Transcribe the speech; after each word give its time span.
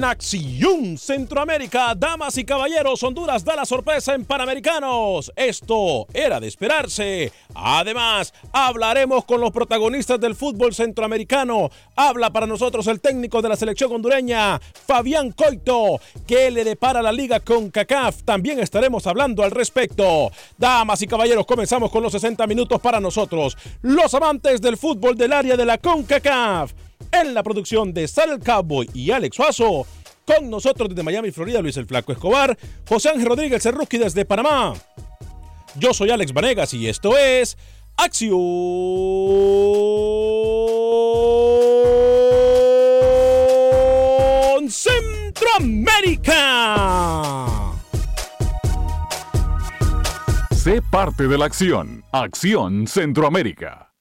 en 0.00 0.04
Acción 0.04 0.96
Centroamérica, 0.96 1.94
damas 1.94 2.38
y 2.38 2.44
caballeros, 2.44 3.02
Honduras 3.02 3.44
da 3.44 3.54
la 3.54 3.66
sorpresa 3.66 4.14
en 4.14 4.24
Panamericanos. 4.24 5.30
Esto 5.36 6.06
era 6.14 6.40
de 6.40 6.48
esperarse. 6.48 7.30
Además, 7.54 8.32
hablaremos 8.50 9.26
con 9.26 9.42
los 9.42 9.50
protagonistas 9.50 10.18
del 10.18 10.34
fútbol 10.34 10.74
centroamericano. 10.74 11.70
Habla 11.96 12.30
para 12.30 12.46
nosotros 12.46 12.86
el 12.86 13.02
técnico 13.02 13.42
de 13.42 13.50
la 13.50 13.56
selección 13.56 13.92
hondureña, 13.92 14.58
Fabián 14.58 15.32
Coito. 15.32 16.00
¿Qué 16.26 16.50
le 16.50 16.64
depara 16.64 17.02
la 17.02 17.12
liga 17.12 17.40
con 17.40 17.70
CACAF? 17.70 18.22
También 18.22 18.58
estaremos 18.58 19.06
hablando 19.06 19.42
al 19.42 19.50
respecto. 19.50 20.30
Damas 20.56 21.02
y 21.02 21.08
caballeros, 21.08 21.44
comenzamos 21.44 21.90
con 21.90 22.02
los 22.02 22.12
60 22.12 22.46
minutos 22.46 22.80
para 22.80 23.00
nosotros, 23.00 23.54
los 23.82 24.14
amantes 24.14 24.62
del 24.62 24.78
fútbol 24.78 25.14
del 25.14 25.34
área 25.34 25.58
de 25.58 25.66
la 25.66 25.76
CONCACAF 25.76 26.72
en 27.12 27.34
la 27.34 27.42
producción 27.42 27.92
de 27.92 28.08
Sal 28.08 28.30
el 28.30 28.40
Cowboy 28.40 28.88
y 28.94 29.10
Alex 29.10 29.36
Suazo. 29.36 29.86
Con 30.24 30.48
nosotros 30.48 30.88
desde 30.88 31.02
Miami, 31.02 31.30
Florida, 31.30 31.60
Luis 31.60 31.76
el 31.76 31.86
Flaco 31.86 32.12
Escobar, 32.12 32.56
José 32.88 33.10
Ángel 33.10 33.26
Rodríguez 33.26 33.64
Rookie 33.64 33.98
desde 33.98 34.24
Panamá. 34.24 34.74
Yo 35.76 35.92
soy 35.92 36.10
Alex 36.10 36.32
Vanegas 36.32 36.72
y 36.74 36.88
esto 36.88 37.18
es 37.18 37.56
Acción 37.96 38.30
Centroamérica. 44.70 47.46
Sé 50.54 50.82
parte 50.82 51.26
de 51.26 51.38
la 51.38 51.46
acción. 51.46 52.04
Acción 52.12 52.86
Centroamérica. 52.86 53.92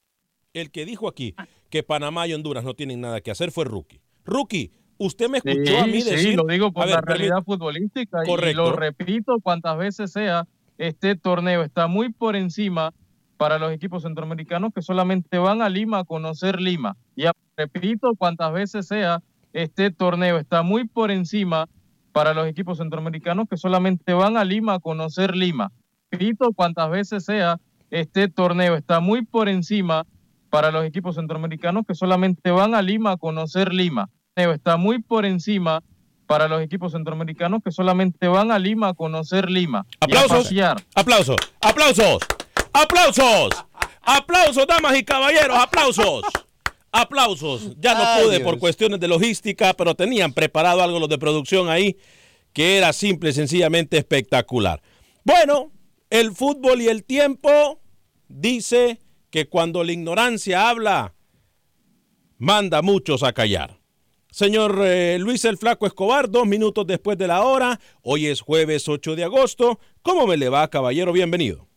El 0.53 0.70
que 0.72 0.86
dijo 0.86 1.08
aquí 1.08 1.34
que 1.69 1.84
Panamá 1.84 2.28
y 2.28 2.34
Honduras 2.34 2.63
no 2.63 2.74
tienen 2.74 3.02
nada 3.02 3.22
que 3.22 3.31
hacer 3.31 3.52
fue 3.52 3.66
Rookie. 3.66 4.02
Rookie, 4.25 4.72
usted 4.97 5.30
me 5.30 5.38
escuchó 5.38 5.63
Sí, 5.66 5.75
a 5.75 5.85
mí 5.85 6.02
sí, 6.02 6.09
decir. 6.12 6.35
lo 6.35 6.46
digo 6.46 6.72
por 6.72 6.85
ver, 6.85 6.96
la 6.96 7.02
realidad 7.02 7.44
futbolística 7.44 8.24
y 8.24 8.28
Correcto. 8.28 8.62
lo 8.63 8.75
repito 8.75 9.40
cuantas 9.41 9.78
veces 9.78 10.12
sea, 10.12 10.47
este 10.78 11.16
torneo 11.16 11.63
está 11.63 11.88
muy 11.88 12.12
por 12.12 12.35
encima 12.35 12.94
para 13.38 13.58
los 13.58 13.72
equipos 13.72 14.03
centroamericanos 14.03 14.74
que 14.74 14.81
solamente 14.81 15.38
van 15.38 15.62
a 15.62 15.69
Lima 15.69 16.00
a 16.00 16.03
conocer 16.03 16.59
Lima. 16.59 16.97
Y 17.16 17.24
repito 17.56 18.16
cuantas 18.18 18.52
veces 18.52 18.88
sea, 18.88 19.22
este 19.53 19.91
torneo 19.91 20.38
está 20.38 20.62
muy 20.62 20.88
por 20.88 21.12
encima 21.12 21.68
para 22.12 22.34
los 22.34 22.47
equipos 22.47 22.78
centroamericanos 22.79 23.47
que 23.50 23.58
solamente 23.58 24.13
van 24.13 24.35
a 24.38 24.44
Lima 24.44 24.75
a 24.75 24.79
conocer 24.79 25.35
Lima. 25.35 25.72
Repito 26.12 26.52
cuantas 26.53 26.90
veces 26.90 27.24
sea, 27.25 27.59
este 27.91 28.28
torneo 28.28 28.75
está 28.75 29.00
muy 29.00 29.24
por 29.25 29.47
encima 29.47 30.06
para 30.49 30.71
los 30.71 30.85
equipos 30.85 31.15
centroamericanos 31.15 31.85
que 31.87 31.95
solamente 31.95 32.51
van 32.51 32.73
a 32.75 32.81
Lima 32.81 33.11
a 33.11 33.17
conocer 33.17 33.73
Lima. 33.73 34.09
Está 34.35 34.77
muy 34.77 35.01
por 35.01 35.25
encima 35.25 35.83
para 36.25 36.47
los 36.47 36.61
equipos 36.61 36.91
centroamericanos 36.93 37.61
que 37.63 37.71
solamente 37.71 38.27
van 38.27 38.51
a 38.51 38.59
Lima 38.59 38.89
a 38.89 38.93
conocer 38.93 39.49
Lima. 39.49 39.85
y 40.07 40.15
a 40.15 40.21
Aplausos. 40.23 40.51
Aplausos, 40.95 41.35
aplausos, 41.61 42.19
aplausos, 42.71 43.65
aplausos, 44.01 44.67
damas 44.67 44.97
y 44.97 45.03
caballeros, 45.03 45.57
aplausos. 45.57 46.23
Aplausos. 46.91 47.75
Ya 47.79 47.93
no 47.93 48.01
Ay, 48.03 48.23
pude 48.23 48.37
Dios. 48.37 48.49
por 48.49 48.59
cuestiones 48.59 48.99
de 48.99 49.07
logística, 49.07 49.73
pero 49.73 49.93
tenían 49.93 50.33
preparado 50.33 50.81
algo 50.81 50.99
los 50.99 51.09
de 51.09 51.17
producción 51.17 51.69
ahí 51.69 51.97
que 52.53 52.77
era 52.77 52.93
simple 52.93 53.29
y 53.29 53.33
sencillamente 53.33 53.97
espectacular. 53.97 54.81
Bueno, 55.23 55.71
el 56.09 56.31
fútbol 56.31 56.81
y 56.81 56.87
el 56.87 57.03
tiempo 57.03 57.79
dice 58.27 58.99
que 59.29 59.47
cuando 59.47 59.84
la 59.84 59.91
ignorancia 59.91 60.69
habla, 60.69 61.13
manda 62.38 62.79
a 62.79 62.81
muchos 62.81 63.23
a 63.23 63.34
callar. 63.34 63.79
Señor 64.31 64.79
eh, 64.84 65.17
Luis 65.19 65.44
el 65.45 65.57
Flaco 65.57 65.88
Escobar, 65.88 66.29
dos 66.29 66.45
minutos 66.45 66.85
después 66.85 67.17
de 67.17 67.28
la 67.28 67.41
hora. 67.44 67.79
Hoy 68.03 68.28
es 68.28 68.41
jueves 68.41 68.87
8 68.87 69.16
de 69.16 69.23
agosto. 69.23 69.79
¿Cómo 70.02 70.28
me 70.28 70.37
le 70.37 70.49
va, 70.49 70.67
caballero? 70.70 71.11
Bienvenido. 71.11 71.67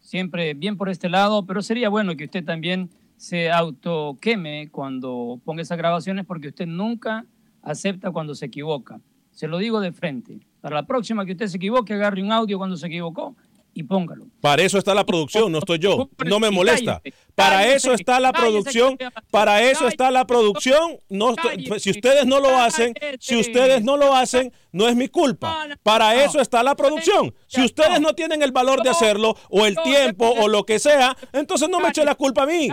siempre 0.00 0.54
bien 0.54 0.76
por 0.76 0.88
este 0.88 1.08
lado, 1.08 1.44
pero 1.44 1.60
sería 1.60 1.88
bueno 1.88 2.16
que 2.16 2.24
usted 2.24 2.44
también 2.44 2.90
se 3.16 3.50
autoqueme 3.50 4.70
cuando 4.70 5.40
ponga 5.44 5.62
esas 5.62 5.76
grabaciones 5.76 6.24
porque 6.24 6.48
usted 6.48 6.66
nunca 6.66 7.26
acepta 7.62 8.10
cuando 8.10 8.34
se 8.34 8.46
equivoca. 8.46 9.00
Se 9.32 9.48
lo 9.48 9.58
digo 9.58 9.80
de 9.80 9.92
frente. 9.92 10.40
Para 10.60 10.76
la 10.76 10.86
próxima 10.86 11.26
que 11.26 11.32
usted 11.32 11.48
se 11.48 11.56
equivoque, 11.56 11.94
agarre 11.94 12.22
un 12.22 12.32
audio 12.32 12.58
cuando 12.58 12.76
se 12.76 12.86
equivocó 12.86 13.36
y 13.74 13.82
póngalo. 13.84 14.26
Para 14.40 14.62
eso 14.62 14.78
está 14.78 14.94
la 14.94 15.04
producción, 15.06 15.50
no 15.52 15.58
estoy 15.58 15.78
yo. 15.78 16.08
No 16.26 16.40
me 16.40 16.50
molesta. 16.50 17.00
Para 17.34 17.66
eso 17.68 17.92
está 17.92 18.18
la 18.18 18.32
producción. 18.32 18.98
Para 19.30 19.62
eso 19.62 19.86
está 19.86 20.10
la 20.10 20.26
producción. 20.26 20.98
No 21.08 21.30
estoy- 21.34 21.78
si 21.80 21.90
ustedes 21.90 22.26
no 22.26 22.40
lo 22.40 22.56
hacen, 22.56 22.94
si 23.20 23.36
ustedes 23.36 23.82
no 23.84 23.96
lo 23.96 24.14
hacen, 24.14 24.52
no 24.72 24.88
es 24.88 24.96
mi 24.96 25.08
culpa. 25.08 25.52
No, 25.52 25.68
no, 25.68 25.74
Para 25.82 26.14
no. 26.14 26.20
eso 26.20 26.40
está 26.40 26.62
la 26.62 26.74
producción. 26.74 27.34
Si 27.46 27.60
No, 27.60 27.66
ustedes 27.66 28.00
no 28.00 28.14
tienen 28.14 28.42
el 28.42 28.52
valor 28.52 28.78
de 28.82 28.90
no, 28.90 28.96
hacerlo 28.96 29.36
o 29.50 29.64
el 29.66 29.74
no, 29.74 29.82
tiempo 29.84 30.34
no, 30.36 30.44
o 30.44 30.48
lo 30.48 30.64
que 30.64 30.78
sea, 30.78 31.16
entonces 31.32 31.68
no 31.68 31.78
me 31.80 31.88
eche 31.88 32.04
la 32.04 32.14
culpa 32.16 32.42
a 32.42 32.46
mí. 32.46 32.68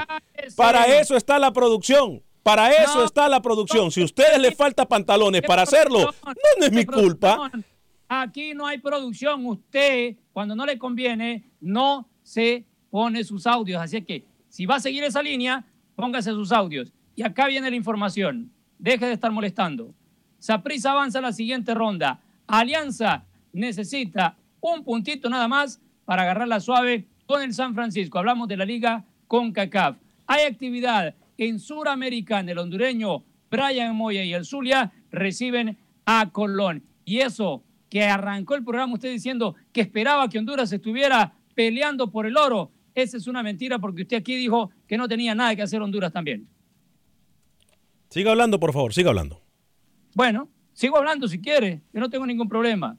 Para 0.56 0.86
eso 1.00 1.16
está 1.16 1.38
la 1.40 1.52
producción. 1.52 2.24
Para 2.44 2.72
eso 2.72 3.00
No, 3.00 3.06
está 3.06 3.28
la 3.28 3.42
producción. 3.42 3.90
Si 3.92 4.02
a 4.02 4.06
ustedes 4.06 4.38
les 4.40 4.56
falta 4.56 4.86
pantalones 4.88 5.42
para 5.42 5.64
hacerlo, 5.64 6.14
no 6.60 6.66
es 6.66 6.72
mi 6.72 6.86
culpa. 6.86 7.52
Aquí 8.08 8.54
no 8.54 8.68
hay 8.68 8.78
producción. 8.78 9.46
Usted, 9.46 10.16
cuando 10.34 10.56
no 10.56 10.66
le 10.66 10.78
conviene, 10.78 11.44
no 11.60 12.08
se 12.24 12.66
pone 12.90 13.24
sus 13.24 13.48
audios. 13.48 13.82
Así 13.82 14.02
que, 14.02 14.26
si 14.50 14.66
va 14.66 14.76
a 14.76 14.80
seguir 14.80 15.04
esa 15.04 15.22
línea, 15.22 15.66
póngase 15.96 16.32
sus 16.32 16.52
audios. 16.52 16.94
Y 17.16 17.24
acá 17.24 17.48
viene 17.48 17.70
la 17.70 17.76
información. 17.76 18.52
Deje 18.78 19.06
de 19.06 19.14
estar 19.14 19.32
molestando. 19.32 19.94
Saprissa 20.40 20.92
avanza 20.92 21.20
a 21.20 21.24
la 21.24 21.34
siguiente 21.34 21.74
ronda. 21.74 22.22
Alianza 22.48 23.26
necesita 23.54 24.38
un 24.62 24.84
puntito 24.84 25.30
nada 25.30 25.48
más 25.48 25.82
para 26.06 26.24
agarrar 26.24 26.48
la 26.48 26.60
suave 26.60 27.08
con 27.26 27.42
el 27.42 27.54
San 27.54 27.74
Francisco. 27.74 28.20
Hablamos 28.20 28.48
de 28.48 28.58
la 28.58 28.66
liga 28.66 29.06
con 29.28 29.52
CACAF. 29.52 29.98
Hay 30.28 30.46
actividad 30.46 31.16
en 31.38 31.60
Suramericana. 31.60 32.52
El 32.52 32.60
hondureño 32.60 33.24
Brian 33.50 33.96
Moya 33.96 34.24
y 34.24 34.34
el 34.34 34.46
Zulia 34.46 34.92
reciben 35.12 35.78
a 36.06 36.30
Colón. 36.32 36.84
Y 37.06 37.20
eso 37.20 37.64
que 37.90 38.04
arrancó 38.04 38.56
el 38.56 38.64
programa 38.64 38.94
usted 38.94 39.12
diciendo 39.12 39.56
que 39.72 39.82
esperaba 39.82 40.30
que 40.30 40.40
Honduras 40.40 40.72
estuviera 40.72 41.34
peleando 41.54 42.12
por 42.12 42.26
el 42.26 42.38
oro, 42.38 42.72
esa 42.94 43.18
es 43.18 43.28
una 43.28 43.44
mentira 43.44 43.80
porque 43.80 44.04
usted 44.04 44.18
aquí 44.18 44.36
dijo 44.36 44.72
que 44.88 44.98
no 44.98 45.08
tenía 45.08 45.36
nada 45.36 45.56
que 45.56 45.62
hacer 45.62 45.82
Honduras 45.82 46.12
también. 46.12 46.48
Siga 48.10 48.32
hablando, 48.32 48.60
por 48.60 48.74
favor, 48.74 48.94
siga 48.94 49.10
hablando. 49.10 49.42
Bueno, 50.14 50.50
sigo 50.74 50.98
hablando 50.98 51.28
si 51.28 51.40
quiere, 51.40 51.82
yo 51.94 52.00
no 52.00 52.10
tengo 52.10 52.26
ningún 52.26 52.48
problema. 52.48 52.98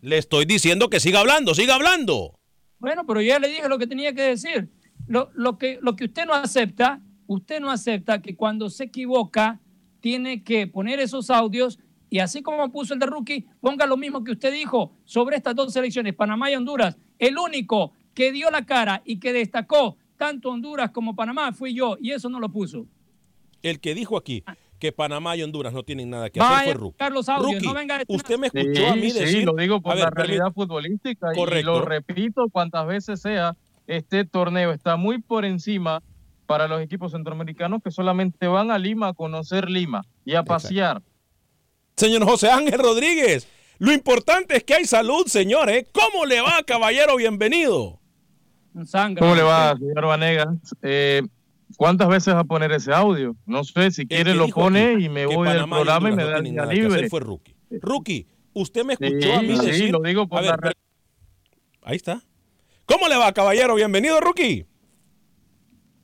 Le 0.00 0.18
estoy 0.18 0.44
diciendo 0.46 0.88
que 0.88 0.98
siga 0.98 1.20
hablando, 1.20 1.54
siga 1.54 1.74
hablando. 1.74 2.38
Bueno, 2.78 3.06
pero 3.06 3.20
ya 3.20 3.38
le 3.38 3.48
dije 3.48 3.68
lo 3.68 3.78
que 3.78 3.86
tenía 3.86 4.14
que 4.14 4.22
decir. 4.22 4.70
Lo, 5.06 5.30
lo 5.34 5.58
que, 5.58 5.78
lo 5.82 5.94
que 5.94 6.06
usted 6.06 6.26
no 6.26 6.34
acepta, 6.34 7.00
usted 7.26 7.60
no 7.60 7.70
acepta 7.70 8.22
que 8.22 8.34
cuando 8.34 8.70
se 8.70 8.84
equivoca 8.84 9.60
tiene 10.00 10.42
que 10.42 10.66
poner 10.66 10.98
esos 10.98 11.30
audios 11.30 11.78
y 12.10 12.18
así 12.18 12.42
como 12.42 12.70
puso 12.72 12.92
el 12.94 13.00
de 13.00 13.06
Rookie, 13.06 13.46
ponga 13.60 13.86
lo 13.86 13.96
mismo 13.96 14.22
que 14.24 14.32
usted 14.32 14.52
dijo 14.52 14.92
sobre 15.04 15.36
estas 15.36 15.54
dos 15.54 15.72
selecciones, 15.72 16.14
Panamá 16.14 16.50
y 16.50 16.56
Honduras. 16.56 16.98
El 17.18 17.38
único 17.38 17.92
que 18.14 18.32
dio 18.32 18.50
la 18.50 18.66
cara 18.66 19.00
y 19.04 19.18
que 19.20 19.32
destacó 19.32 19.96
tanto 20.16 20.50
Honduras 20.50 20.90
como 20.90 21.14
Panamá 21.16 21.52
fui 21.52 21.72
yo 21.72 21.96
y 22.00 22.10
eso 22.10 22.28
no 22.28 22.40
lo 22.40 22.50
puso. 22.50 22.86
El 23.62 23.78
que 23.80 23.94
dijo 23.94 24.16
aquí 24.16 24.42
que 24.78 24.90
Panamá 24.92 25.36
y 25.36 25.42
Honduras 25.42 25.72
no 25.72 25.82
tienen 25.82 26.10
nada 26.10 26.30
que 26.30 26.40
Vaya 26.40 26.56
hacer 26.56 26.64
fue 26.64 26.74
Rookie. 26.74 26.84
buscar 26.86 27.12
los 27.12 27.28
audios, 27.28 27.52
Rookie, 27.52 27.66
no 27.66 27.74
venga 27.74 27.96
a 27.96 28.02
usted 28.08 28.38
me 28.38 28.48
Sí, 28.48 28.58
escuchó 28.58 28.88
a 28.88 28.96
mí 28.96 29.10
sí, 29.10 29.18
decir... 29.20 29.44
lo 29.44 29.54
digo 29.54 29.80
por 29.80 29.92
A 29.92 29.94
ver, 29.96 30.04
la 30.04 30.10
realidad 30.10 30.52
futbolística 30.52 31.32
y 31.32 31.36
Correcto. 31.36 31.70
lo 31.70 31.82
repito 31.84 32.48
cuantas 32.50 32.86
veces 32.86 33.20
sea, 33.20 33.56
este 33.86 34.24
torneo 34.24 34.72
está 34.72 34.96
muy 34.96 35.20
por 35.20 35.44
encima 35.44 36.02
para 36.46 36.66
los 36.66 36.80
equipos 36.82 37.12
centroamericanos 37.12 37.82
que 37.82 37.90
solamente 37.90 38.46
van 38.48 38.70
a 38.70 38.78
Lima 38.78 39.08
a 39.08 39.12
conocer 39.12 39.70
Lima 39.70 40.04
y 40.24 40.34
a 40.34 40.42
pasear. 40.42 41.02
Señor 42.00 42.24
José 42.24 42.48
Ángel 42.48 42.78
Rodríguez, 42.78 43.46
lo 43.78 43.92
importante 43.92 44.56
es 44.56 44.64
que 44.64 44.72
hay 44.72 44.86
salud, 44.86 45.26
señor. 45.26 45.68
¿eh? 45.68 45.86
¿Cómo 45.92 46.24
le 46.24 46.40
va, 46.40 46.62
caballero? 46.66 47.16
Bienvenido. 47.16 48.00
¿Cómo 49.18 49.34
le 49.34 49.42
va, 49.42 49.76
señor 49.76 50.06
Vanegas? 50.06 50.48
Eh, 50.80 51.20
¿Cuántas 51.76 52.08
veces 52.08 52.34
va 52.34 52.38
a 52.38 52.44
poner 52.44 52.72
ese 52.72 52.90
audio? 52.90 53.36
No 53.44 53.64
sé, 53.64 53.90
si 53.90 54.06
quiere 54.06 54.34
lo 54.34 54.48
pone 54.48 54.94
y 54.94 55.10
me 55.10 55.26
voy 55.26 55.46
del 55.48 55.56
Panamá 55.58 55.76
y 55.76 55.78
programa 55.80 56.08
y 56.08 56.12
me 56.12 56.22
no 56.22 56.30
da 56.30 56.64
hacer 56.64 56.74
libre. 56.74 57.10
fue 57.10 57.20
Rookie. 57.20 57.54
Rookie, 57.82 58.26
usted 58.54 58.82
me 58.82 58.96
Sí, 58.96 59.04
escuchó 59.04 59.34
a 59.34 59.42
mí 59.42 59.56
sí, 59.58 59.66
decir... 59.66 59.90
lo 59.90 60.00
digo 60.00 60.26
por 60.26 60.42
la 60.42 60.56
ver, 60.56 60.74
Ahí 61.82 61.96
está. 61.96 62.22
¿Cómo 62.86 63.08
le 63.08 63.18
va, 63.18 63.30
caballero? 63.34 63.74
Bienvenido, 63.74 64.18
Rookie. 64.20 64.64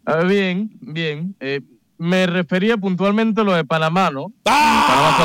Ah, 0.04 0.24
bien, 0.24 0.76
bien. 0.78 1.34
Eh, 1.40 1.62
me 1.98 2.26
refería 2.26 2.76
puntualmente 2.76 3.40
a 3.40 3.44
lo 3.44 3.54
de 3.54 3.64
Panamá, 3.64 4.10
¿no? 4.10 4.32
¡Ah! 4.44 5.22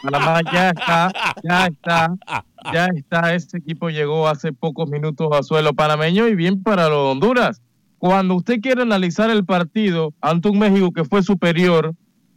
Panamá 0.02 0.40
ya 0.52 0.70
está, 0.70 1.12
ya 1.42 1.66
está, 1.66 2.14
ya 2.72 2.86
está. 2.94 3.34
Ese 3.34 3.58
equipo 3.58 3.90
llegó 3.90 4.28
hace 4.28 4.52
pocos 4.52 4.88
minutos 4.88 5.28
a 5.32 5.42
suelo 5.42 5.74
panameño 5.74 6.28
y 6.28 6.34
bien 6.34 6.62
para 6.62 6.88
los 6.88 7.04
de 7.04 7.10
Honduras. 7.10 7.62
Cuando 7.98 8.34
usted 8.34 8.60
quiere 8.60 8.82
analizar 8.82 9.30
el 9.30 9.44
partido 9.44 10.14
ante 10.20 10.48
un 10.48 10.58
México 10.58 10.90
que 10.92 11.04
fue 11.04 11.22
superior, 11.22 11.94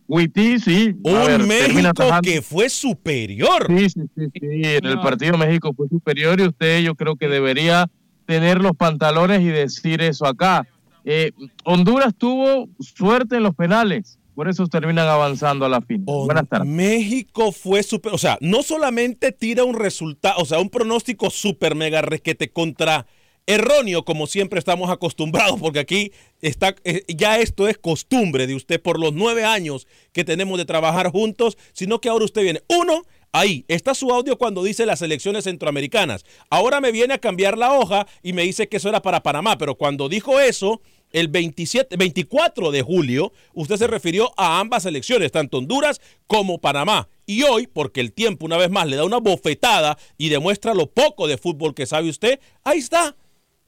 Huití, 0.07 0.59
sí. 0.59 0.95
Un 1.03 1.25
ver, 1.25 1.43
México 1.43 2.03
que 2.21 2.41
fue 2.41 2.69
superior. 2.69 3.67
Sí, 3.67 3.89
sí, 3.89 4.01
sí, 4.15 4.25
sí. 4.33 4.61
En 4.61 4.85
el 4.85 4.99
partido 4.99 5.37
México 5.37 5.73
fue 5.75 5.87
superior 5.87 6.39
y 6.39 6.47
usted 6.47 6.81
yo 6.81 6.95
creo 6.95 7.15
que 7.15 7.29
debería 7.29 7.89
tener 8.25 8.61
los 8.61 8.73
pantalones 8.73 9.41
y 9.41 9.47
decir 9.47 10.01
eso 10.01 10.25
acá. 10.25 10.67
Eh, 11.05 11.31
Honduras 11.65 12.13
tuvo 12.17 12.69
suerte 12.79 13.37
en 13.37 13.43
los 13.43 13.55
penales, 13.55 14.19
por 14.35 14.47
eso 14.47 14.65
terminan 14.67 15.07
avanzando 15.07 15.65
a 15.65 15.69
la 15.69 15.81
fin. 15.81 16.03
Buenas 16.05 16.47
tardes. 16.47 16.67
México 16.67 17.51
fue 17.51 17.83
super, 17.83 18.13
o 18.13 18.17
sea, 18.17 18.37
no 18.41 18.63
solamente 18.63 19.31
tira 19.31 19.63
un 19.63 19.75
resultado, 19.75 20.35
o 20.39 20.45
sea, 20.45 20.59
un 20.59 20.69
pronóstico 20.69 21.29
super 21.29 21.75
mega 21.75 22.01
requete 22.01 22.49
contra 22.51 23.05
erróneo 23.45 24.05
como 24.05 24.27
siempre 24.27 24.59
estamos 24.59 24.89
acostumbrados, 24.89 25.59
porque 25.59 25.79
aquí 25.79 26.11
está, 26.41 26.75
eh, 26.83 27.03
ya 27.07 27.39
esto 27.39 27.67
es 27.67 27.77
costumbre 27.77 28.47
de 28.47 28.55
usted 28.55 28.81
por 28.81 28.99
los 28.99 29.13
nueve 29.13 29.43
años 29.43 29.87
que 30.13 30.23
tenemos 30.23 30.57
de 30.57 30.65
trabajar 30.65 31.11
juntos, 31.11 31.57
sino 31.73 31.99
que 31.99 32.09
ahora 32.09 32.25
usted 32.25 32.43
viene, 32.43 32.61
uno, 32.69 33.03
ahí 33.33 33.65
está 33.67 33.93
su 33.93 34.11
audio 34.11 34.37
cuando 34.37 34.63
dice 34.63 34.85
las 34.85 35.01
elecciones 35.01 35.43
centroamericanas, 35.43 36.23
ahora 36.49 36.79
me 36.79 36.93
viene 36.93 37.15
a 37.15 37.17
cambiar 37.17 37.57
la 37.57 37.73
hoja 37.73 38.07
y 38.21 38.31
me 38.31 38.43
dice 38.43 38.69
que 38.69 38.77
eso 38.77 38.87
era 38.87 39.01
para 39.01 39.21
Panamá, 39.21 39.57
pero 39.57 39.75
cuando 39.75 40.07
dijo 40.07 40.39
eso, 40.39 40.81
el 41.11 41.27
27, 41.27 41.95
24 41.97 42.71
de 42.71 42.81
julio, 42.81 43.33
usted 43.53 43.77
se 43.77 43.87
refirió 43.87 44.31
a 44.37 44.59
ambas 44.59 44.85
elecciones, 44.85 45.31
tanto 45.31 45.57
Honduras 45.57 46.01
como 46.27 46.59
Panamá. 46.59 47.07
Y 47.25 47.43
hoy, 47.43 47.67
porque 47.67 48.01
el 48.01 48.13
tiempo 48.13 48.45
una 48.45 48.57
vez 48.57 48.69
más 48.71 48.87
le 48.87 48.95
da 48.95 49.05
una 49.05 49.19
bofetada 49.19 49.97
y 50.17 50.29
demuestra 50.29 50.73
lo 50.73 50.87
poco 50.87 51.27
de 51.27 51.37
fútbol 51.37 51.75
que 51.75 51.85
sabe 51.85 52.09
usted, 52.09 52.39
ahí 52.63 52.79
está, 52.79 53.15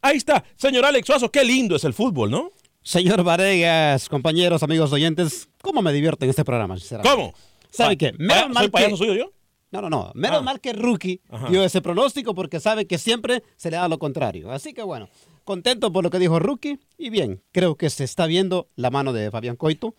ahí 0.02 0.18
está. 0.18 0.44
Señor 0.58 0.86
Alex 0.86 1.06
Suazo, 1.06 1.32
qué 1.32 1.44
lindo 1.44 1.76
es 1.76 1.84
el 1.84 1.94
fútbol, 1.94 2.32
¿no? 2.32 2.52
Señor 2.82 3.24
Varegas, 3.24 4.10
compañeros, 4.10 4.62
amigos 4.64 4.92
oyentes, 4.92 5.50
¿cómo 5.62 5.82
me 5.82 5.94
divierten 5.94 6.30
este 6.30 6.44
programa? 6.44 6.76
¿Cómo? 7.04 7.34
¿Sabe 7.70 7.98
qué? 7.98 8.12
¿Soy 8.18 8.50
mal 8.54 8.72
payaso 8.72 8.98
suyo 8.98 9.14
yo? 9.14 9.32
No, 9.76 9.82
no, 9.82 9.90
no. 9.90 10.12
Menos 10.16 10.40
Ah. 10.40 10.44
mal 10.44 10.60
que 10.62 10.74
Rookie 10.74 11.22
Ajá. 11.30 11.50
dio 11.50 11.64
ese 11.64 11.82
pronóstico 11.82 12.34
porque 12.34 12.60
sabe 12.60 12.86
que 12.88 12.98
siempre 12.98 13.44
se 13.58 13.70
le 13.72 13.78
da 13.78 13.88
lo 13.88 14.00
contrario. 14.00 14.52
Así 14.52 14.74
que 14.74 14.84
bueno, 14.84 15.10
contento 15.44 15.92
por 15.92 16.04
lo 16.04 16.10
que 16.10 16.20
dijo 16.20 16.40
Rookie 16.40 16.80
y 16.98 17.10
bien, 17.10 17.42
creo 17.52 17.76
que 17.76 17.90
se 17.90 18.04
está 18.04 18.26
viendo 18.26 18.68
la 18.76 18.90
mano 18.92 19.14
de 19.14 19.30
Fabián 19.32 19.56
Coito. 19.56 19.96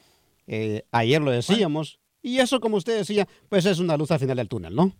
Eh, 0.46 0.84
ayer 0.92 1.20
lo 1.20 1.30
decíamos 1.30 1.98
y 2.22 2.38
eso, 2.38 2.60
como 2.60 2.76
usted 2.76 2.96
decía, 2.98 3.28
pues 3.48 3.66
es 3.66 3.78
una 3.78 3.96
luz 3.96 4.10
al 4.10 4.18
final 4.20 4.36
del 4.36 4.48
túnel, 4.48 4.74
¿no? 4.74 4.92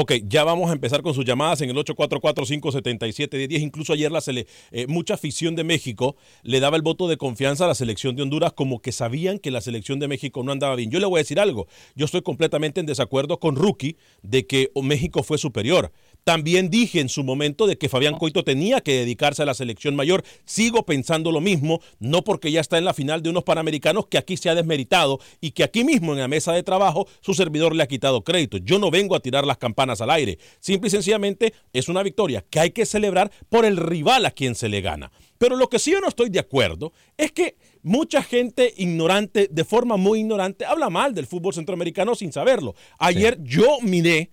Ok, 0.00 0.12
ya 0.28 0.44
vamos 0.44 0.70
a 0.70 0.74
empezar 0.74 1.02
con 1.02 1.12
sus 1.12 1.24
llamadas 1.24 1.60
en 1.60 1.70
el 1.70 1.76
844-577-10. 1.76 3.60
Incluso 3.60 3.92
ayer 3.92 4.12
la 4.12 4.20
sele- 4.20 4.46
eh, 4.70 4.86
mucha 4.86 5.14
afición 5.14 5.56
de 5.56 5.64
México 5.64 6.14
le 6.44 6.60
daba 6.60 6.76
el 6.76 6.82
voto 6.82 7.08
de 7.08 7.16
confianza 7.16 7.64
a 7.64 7.66
la 7.66 7.74
selección 7.74 8.14
de 8.14 8.22
Honduras 8.22 8.52
como 8.52 8.80
que 8.80 8.92
sabían 8.92 9.40
que 9.40 9.50
la 9.50 9.60
selección 9.60 9.98
de 9.98 10.06
México 10.06 10.44
no 10.44 10.52
andaba 10.52 10.76
bien. 10.76 10.92
Yo 10.92 11.00
le 11.00 11.06
voy 11.06 11.18
a 11.18 11.22
decir 11.24 11.40
algo. 11.40 11.66
Yo 11.96 12.04
estoy 12.04 12.22
completamente 12.22 12.78
en 12.78 12.86
desacuerdo 12.86 13.40
con 13.40 13.56
Rookie 13.56 13.96
de 14.22 14.46
que 14.46 14.70
México 14.80 15.24
fue 15.24 15.36
superior. 15.36 15.90
También 16.24 16.68
dije 16.68 17.00
en 17.00 17.08
su 17.08 17.24
momento 17.24 17.66
de 17.66 17.78
que 17.78 17.88
Fabián 17.88 18.18
Coito 18.18 18.44
tenía 18.44 18.80
que 18.80 18.92
dedicarse 18.92 19.42
a 19.42 19.46
la 19.46 19.54
selección 19.54 19.96
mayor. 19.96 20.24
Sigo 20.44 20.84
pensando 20.84 21.32
lo 21.32 21.40
mismo, 21.40 21.80
no 22.00 22.22
porque 22.22 22.52
ya 22.52 22.60
está 22.60 22.76
en 22.78 22.84
la 22.84 22.94
final 22.94 23.22
de 23.22 23.30
unos 23.30 23.44
panamericanos 23.44 24.06
que 24.06 24.18
aquí 24.18 24.36
se 24.36 24.50
ha 24.50 24.54
desmeritado 24.54 25.20
y 25.40 25.52
que 25.52 25.64
aquí 25.64 25.84
mismo 25.84 26.12
en 26.12 26.18
la 26.18 26.28
mesa 26.28 26.52
de 26.52 26.62
trabajo 26.62 27.08
su 27.20 27.34
servidor 27.34 27.74
le 27.74 27.82
ha 27.82 27.88
quitado 27.88 28.22
crédito. 28.24 28.58
Yo 28.58 28.78
no 28.78 28.90
vengo 28.90 29.16
a 29.16 29.20
tirar 29.20 29.46
las 29.46 29.58
campanas 29.58 30.00
al 30.00 30.10
aire. 30.10 30.38
Simple 30.60 30.88
y 30.88 30.90
sencillamente 30.90 31.54
es 31.72 31.88
una 31.88 32.02
victoria 32.02 32.44
que 32.48 32.60
hay 32.60 32.70
que 32.70 32.86
celebrar 32.86 33.30
por 33.48 33.64
el 33.64 33.76
rival 33.76 34.26
a 34.26 34.30
quien 34.30 34.54
se 34.54 34.68
le 34.68 34.80
gana. 34.80 35.10
Pero 35.38 35.56
lo 35.56 35.68
que 35.68 35.78
sí 35.78 35.92
yo 35.92 36.00
no 36.00 36.08
estoy 36.08 36.30
de 36.30 36.40
acuerdo 36.40 36.92
es 37.16 37.32
que 37.32 37.56
mucha 37.82 38.22
gente 38.22 38.74
ignorante, 38.76 39.48
de 39.50 39.64
forma 39.64 39.96
muy 39.96 40.20
ignorante, 40.20 40.64
habla 40.64 40.90
mal 40.90 41.14
del 41.14 41.26
fútbol 41.26 41.54
centroamericano 41.54 42.14
sin 42.14 42.32
saberlo. 42.32 42.74
Ayer 42.98 43.38
yo 43.42 43.78
miré 43.80 44.30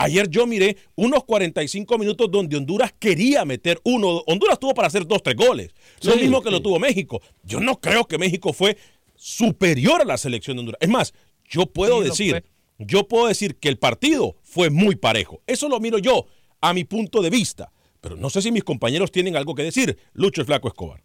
Ayer 0.00 0.28
yo 0.30 0.46
miré 0.46 0.76
unos 0.94 1.24
45 1.24 1.98
minutos 1.98 2.30
donde 2.30 2.56
Honduras 2.56 2.94
quería 2.98 3.44
meter 3.44 3.80
uno. 3.84 4.22
Honduras 4.26 4.58
tuvo 4.60 4.72
para 4.72 4.86
hacer 4.86 5.04
dos, 5.06 5.22
tres 5.22 5.34
goles. 5.36 5.74
Lo 6.02 6.14
mismo 6.16 6.40
que 6.40 6.50
lo 6.52 6.62
tuvo 6.62 6.78
México. 6.78 7.20
Yo 7.42 7.58
no 7.58 7.80
creo 7.80 8.04
que 8.04 8.16
México 8.16 8.52
fue 8.52 8.78
superior 9.16 10.00
a 10.00 10.04
la 10.04 10.16
selección 10.16 10.56
de 10.56 10.60
Honduras. 10.60 10.78
Es 10.80 10.88
más, 10.88 11.12
yo 11.48 11.66
puedo 11.66 12.00
Sí, 12.02 12.08
decir, 12.30 12.44
yo 12.78 13.08
puedo 13.08 13.26
decir 13.26 13.56
que 13.56 13.68
el 13.68 13.76
partido 13.76 14.36
fue 14.42 14.70
muy 14.70 14.94
parejo. 14.94 15.42
Eso 15.48 15.68
lo 15.68 15.80
miro 15.80 15.98
yo 15.98 16.26
a 16.60 16.72
mi 16.72 16.84
punto 16.84 17.20
de 17.20 17.30
vista. 17.30 17.72
Pero 18.00 18.16
no 18.16 18.30
sé 18.30 18.40
si 18.40 18.52
mis 18.52 18.62
compañeros 18.62 19.10
tienen 19.10 19.36
algo 19.36 19.56
que 19.56 19.64
decir. 19.64 19.98
Lucho 20.12 20.40
el 20.42 20.46
Flaco 20.46 20.68
Escobar. 20.68 21.02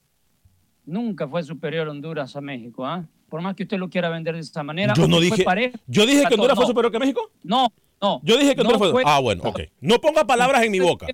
Nunca 0.86 1.28
fue 1.28 1.42
superior 1.44 1.88
Honduras 1.88 2.36
a 2.36 2.42
México, 2.42 2.86
¿ah? 2.86 3.08
Por 3.30 3.42
más 3.42 3.56
que 3.56 3.64
usted 3.64 3.78
lo 3.80 3.90
quiera 3.90 4.10
vender 4.10 4.36
de 4.36 4.42
esa 4.42 4.62
manera. 4.62 4.94
Yo 4.96 5.08
no 5.08 5.16
fue 5.18 5.26
dije. 5.26 5.44
parejo. 5.44 5.78
Yo 5.88 6.06
dije 6.06 6.26
que 6.28 6.36
Honduras 6.36 6.56
fue 6.56 6.68
superior 6.68 6.92
que 6.92 7.00
México. 7.00 7.32
No, 7.42 7.74
no. 8.04 8.22
Yo 8.24 8.38
dije 8.38 8.56
que 8.56 8.64
no 8.64 8.78
fue. 8.78 8.92
fue- 8.92 9.04
Ah, 9.06 9.20
bueno, 9.20 9.42
ok. 9.46 9.62
No 9.82 10.00
ponga 10.00 10.26
palabras 10.26 10.62
en 10.64 10.72
mi 10.72 10.80
boca. 10.80 11.08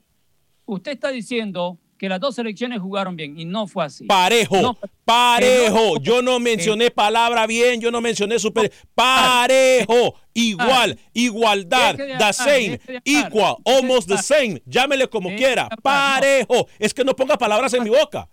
Usted 0.66 0.92
está 0.92 1.10
diciendo 1.10 1.78
que 1.98 2.08
las 2.10 2.20
dos 2.20 2.36
selecciones 2.36 2.80
jugaron 2.80 3.16
bien 3.16 3.38
y 3.40 3.44
no 3.46 3.68
fue 3.68 3.84
así. 3.86 4.06
Parejo, 4.06 4.62
No, 4.62 4.78
parejo. 5.04 5.96
no- 5.96 6.02
yo 6.02 6.22
no 6.22 6.40
mencioné 6.40 6.92
palabra 6.92 7.46
bien, 7.46 7.82
yo 7.82 7.92
no 7.92 8.00
mencioné 8.02 8.40
super. 8.40 8.72
Parejo, 8.96 10.16
igual, 10.34 10.98
igualdad, 11.14 11.96
Deje 11.96 12.14
de 12.14 12.18
the 12.18 12.34
same, 12.34 12.80
de 12.88 13.02
equal, 13.06 13.56
almost 13.66 14.08
the 14.08 14.18
same. 14.18 14.62
Llámele 14.66 15.08
como 15.10 15.30
quiera. 15.36 15.68
Parejo. 15.84 16.68
Es 16.80 16.94
que 16.94 17.04
no 17.04 17.16
ponga 17.16 17.38
palabras 17.38 17.74
en 17.74 17.84
mi 17.84 17.90
boca. 17.90 18.30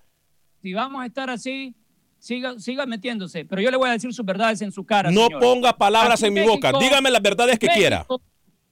Si 0.62 0.72
vamos 0.72 1.02
a 1.02 1.06
estar 1.06 1.28
así, 1.30 1.75
siga, 2.18 2.58
siga 2.58 2.86
metiéndose. 2.86 3.44
Pero 3.44 3.60
yo 3.62 3.70
le 3.70 3.76
voy 3.76 3.88
a 3.88 3.92
decir 3.92 4.12
sus 4.12 4.25
verdades 4.25 4.60
en 4.62 4.70
su 4.72 4.84
cara. 4.84 5.10
No 5.10 5.28
ponga 5.40 5.72
palabras 5.76 6.20
Aquí 6.22 6.28
en 6.28 6.34
mi 6.34 6.46
boca. 6.46 6.72
Dígame 6.78 7.10
las 7.10 7.22
verdades 7.22 7.58
que 7.58 7.66
México- 7.66 7.80
quiera. 7.80 8.06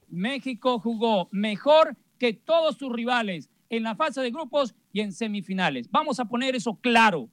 México 0.09 0.79
jugó 0.79 1.29
mejor 1.31 1.97
que 2.17 2.33
todos 2.33 2.77
sus 2.77 2.91
rivales 2.91 3.49
en 3.69 3.83
la 3.83 3.95
fase 3.95 4.21
de 4.21 4.31
grupos 4.31 4.75
y 4.93 5.01
en 5.01 5.11
semifinales. 5.11 5.89
Vamos 5.91 6.19
a 6.19 6.25
poner 6.25 6.55
eso 6.55 6.75
claro 6.75 7.29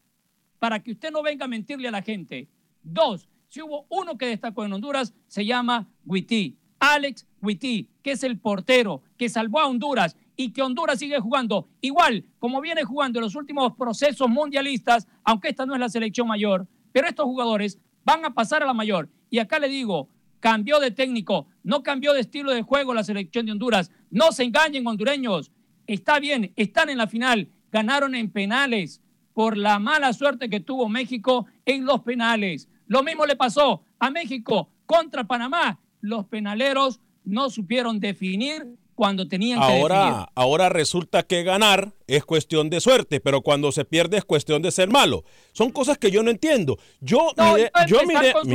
para 0.59 0.83
que 0.83 0.93
usted 0.93 1.11
no 1.11 1.23
venga 1.23 1.45
a 1.45 1.49
mentirle 1.49 1.88
a 1.88 1.93
la 1.93 2.02
gente. 2.02 2.49
Dos, 2.83 3.29
si 3.49 3.62
hubo 3.62 3.87
uno 3.88 4.17
que 4.17 4.26
destacó 4.26 4.64
en 4.64 4.73
Honduras, 4.73 5.14
se 5.26 5.45
llama 5.45 5.88
Witty. 6.05 6.57
Alex 6.79 7.29
Witty, 7.41 7.88
que 8.02 8.12
es 8.12 8.25
el 8.25 8.41
portero 8.41 9.02
que 9.17 9.29
salvó 9.29 9.61
a 9.61 9.69
Honduras 9.69 10.17
y 10.35 10.52
que 10.52 10.62
Honduras 10.62 10.99
sigue 10.99 11.21
jugando 11.21 11.69
igual 11.81 12.25
como 12.41 12.61
viene 12.61 12.83
jugando 12.83 13.21
en 13.21 13.25
los 13.25 13.37
últimos 13.37 13.75
procesos 13.76 14.29
mundialistas, 14.29 15.07
aunque 15.23 15.50
esta 15.50 15.64
no 15.64 15.75
es 15.75 15.81
la 15.81 15.88
selección 15.88 16.26
mayor, 16.26 16.67
pero 16.91 17.07
estos 17.07 17.26
jugadores 17.26 17.79
van 18.05 18.25
a 18.25 18.35
pasar 18.35 18.64
a 18.64 18.67
la 18.67 18.75
mayor. 18.75 19.09
Y 19.31 19.38
acá 19.38 19.61
le 19.61 19.69
digo, 19.69 20.09
cambió 20.42 20.80
de 20.80 20.90
técnico, 20.90 21.46
no 21.62 21.84
cambió 21.84 22.12
de 22.12 22.20
estilo 22.20 22.50
de 22.50 22.62
juego 22.62 22.92
la 22.92 23.04
selección 23.04 23.46
de 23.46 23.52
Honduras. 23.52 23.92
No 24.11 24.32
se 24.32 24.42
engañen, 24.42 24.84
hondureños. 24.84 25.52
Está 25.87 26.18
bien, 26.18 26.52
están 26.56 26.90
en 26.90 26.99
la 26.99 27.06
final, 27.06 27.49
ganaron 27.70 28.16
en 28.16 28.28
penales 28.28 29.00
por 29.34 29.56
la 29.56 29.78
mala 29.78 30.12
suerte 30.12 30.50
que 30.50 30.58
tuvo 30.58 30.88
México 30.88 31.46
en 31.64 31.84
los 31.84 32.00
penales. 32.00 32.68
Lo 32.88 33.04
mismo 33.04 33.25
le 33.25 33.37
pasó 33.37 33.84
a 34.00 34.11
México 34.11 34.68
contra 34.84 35.28
Panamá. 35.28 35.78
Los 36.00 36.26
penaleros 36.26 37.00
no 37.25 37.49
supieron 37.49 38.00
definir 38.00 38.66
cuando 39.02 39.26
tenían 39.26 39.59
que 39.59 39.66
definir. 39.66 39.82
Ahora, 39.82 40.30
ahora 40.37 40.68
resulta 40.68 41.25
que 41.25 41.42
ganar 41.42 41.92
es 42.06 42.25
cuestión 42.25 42.71
de 42.71 42.80
suerte, 42.80 43.18
pero 43.18 43.40
cuando 43.40 43.73
se 43.73 43.85
pierde 43.85 44.16
es 44.16 44.25
cuestión 44.25 44.62
de 44.62 44.71
ser 44.71 44.90
malo. 44.90 45.25
Son 45.52 45.73
cosas 45.73 45.99
que 45.99 46.12
yo 46.12 46.23
no 46.23 46.30
entiendo. 46.30 46.78
Yo 47.00 47.32
No, 47.37 47.54
miré, 47.54 47.73
no 47.75 47.87
yo 47.88 48.06
miré, 48.06 48.32
con 48.32 48.44
sus 48.44 48.52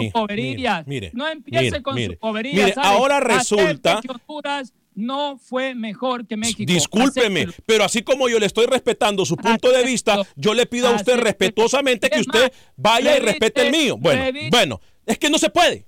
mire, 0.87 1.11
no 1.13 1.27
empiece 1.27 1.63
mire, 1.65 1.83
con 1.83 1.95
mire, 1.95 2.17
sus 2.21 2.33
mire, 2.33 2.73
¿sabe? 2.73 2.87
ahora 2.87 3.19
resulta, 3.19 3.99
que 3.99 4.07
Honduras 4.09 4.73
no 4.95 5.37
fue 5.37 5.75
mejor 5.75 6.25
que 6.25 6.37
México. 6.37 6.63
discúlpeme, 6.65 7.47
pero 7.65 7.83
así 7.83 8.01
como 8.01 8.29
yo 8.29 8.39
le 8.39 8.45
estoy 8.45 8.67
respetando 8.67 9.25
su 9.25 9.35
punto 9.35 9.69
de 9.69 9.83
vista, 9.83 10.25
yo 10.37 10.53
le 10.53 10.65
pido 10.65 10.87
a 10.87 10.95
usted 10.95 11.19
respetuosamente 11.19 12.09
que 12.09 12.21
usted 12.21 12.53
vaya 12.77 13.17
y 13.17 13.19
respete 13.19 13.67
el 13.67 13.71
mío. 13.73 13.97
Bueno, 13.97 14.23
bueno, 14.49 14.79
es 15.05 15.19
que 15.19 15.29
no 15.29 15.39
se 15.39 15.49
puede. 15.49 15.87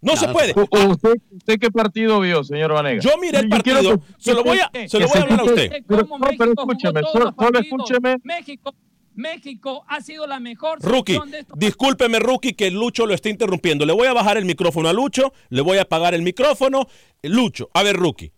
No, 0.00 0.16
se 0.16 0.28
puede. 0.28 0.52
¿U- 0.54 0.60
u- 0.70 0.90
¿Usted, 0.92 1.14
usted 1.32 1.58
qué 1.58 1.70
partido 1.70 2.20
vio, 2.20 2.44
señor 2.44 2.72
Vanega? 2.72 3.00
Yo 3.00 3.10
miré 3.20 3.38
el 3.40 3.48
Yo 3.50 3.58
quiero 3.62 3.78
partido, 3.82 3.98
que- 3.98 4.14
se 4.22 4.34
lo 4.34 4.44
voy 4.44 4.58
a, 4.58 4.68
que 4.70 4.88
se 4.88 5.00
lo 5.00 5.08
voy 5.08 5.18
a 5.18 5.22
hablar 5.22 5.40
a 5.40 5.44
usted. 5.44 5.72
Pero, 5.86 6.02
no, 6.02 6.26
pero 6.38 6.52
escúcheme, 6.52 7.00
solo, 7.12 7.34
solo 7.38 7.58
escúcheme. 7.58 8.16
México, 8.22 8.74
México 9.14 9.84
ha 9.88 10.00
sido 10.02 10.26
la 10.26 10.38
mejor 10.38 10.78
Rookie, 10.82 11.12
selección 11.14 11.30
de 11.30 11.38
estos 11.40 11.58
discúlpeme, 11.58 12.18
Rookie, 12.18 12.52
que 12.52 12.70
Lucho 12.70 13.06
lo 13.06 13.14
está 13.14 13.30
interrumpiendo. 13.30 13.86
Le 13.86 13.94
voy 13.94 14.06
a 14.06 14.12
bajar 14.12 14.36
el 14.36 14.44
micrófono 14.44 14.88
a 14.88 14.92
Lucho, 14.92 15.32
le 15.48 15.62
voy 15.62 15.78
a 15.78 15.82
apagar 15.82 16.14
el 16.14 16.22
micrófono. 16.22 16.86
Lucho, 17.22 17.70
a 17.72 17.82
ver, 17.82 17.96
Rookie. 17.96 18.32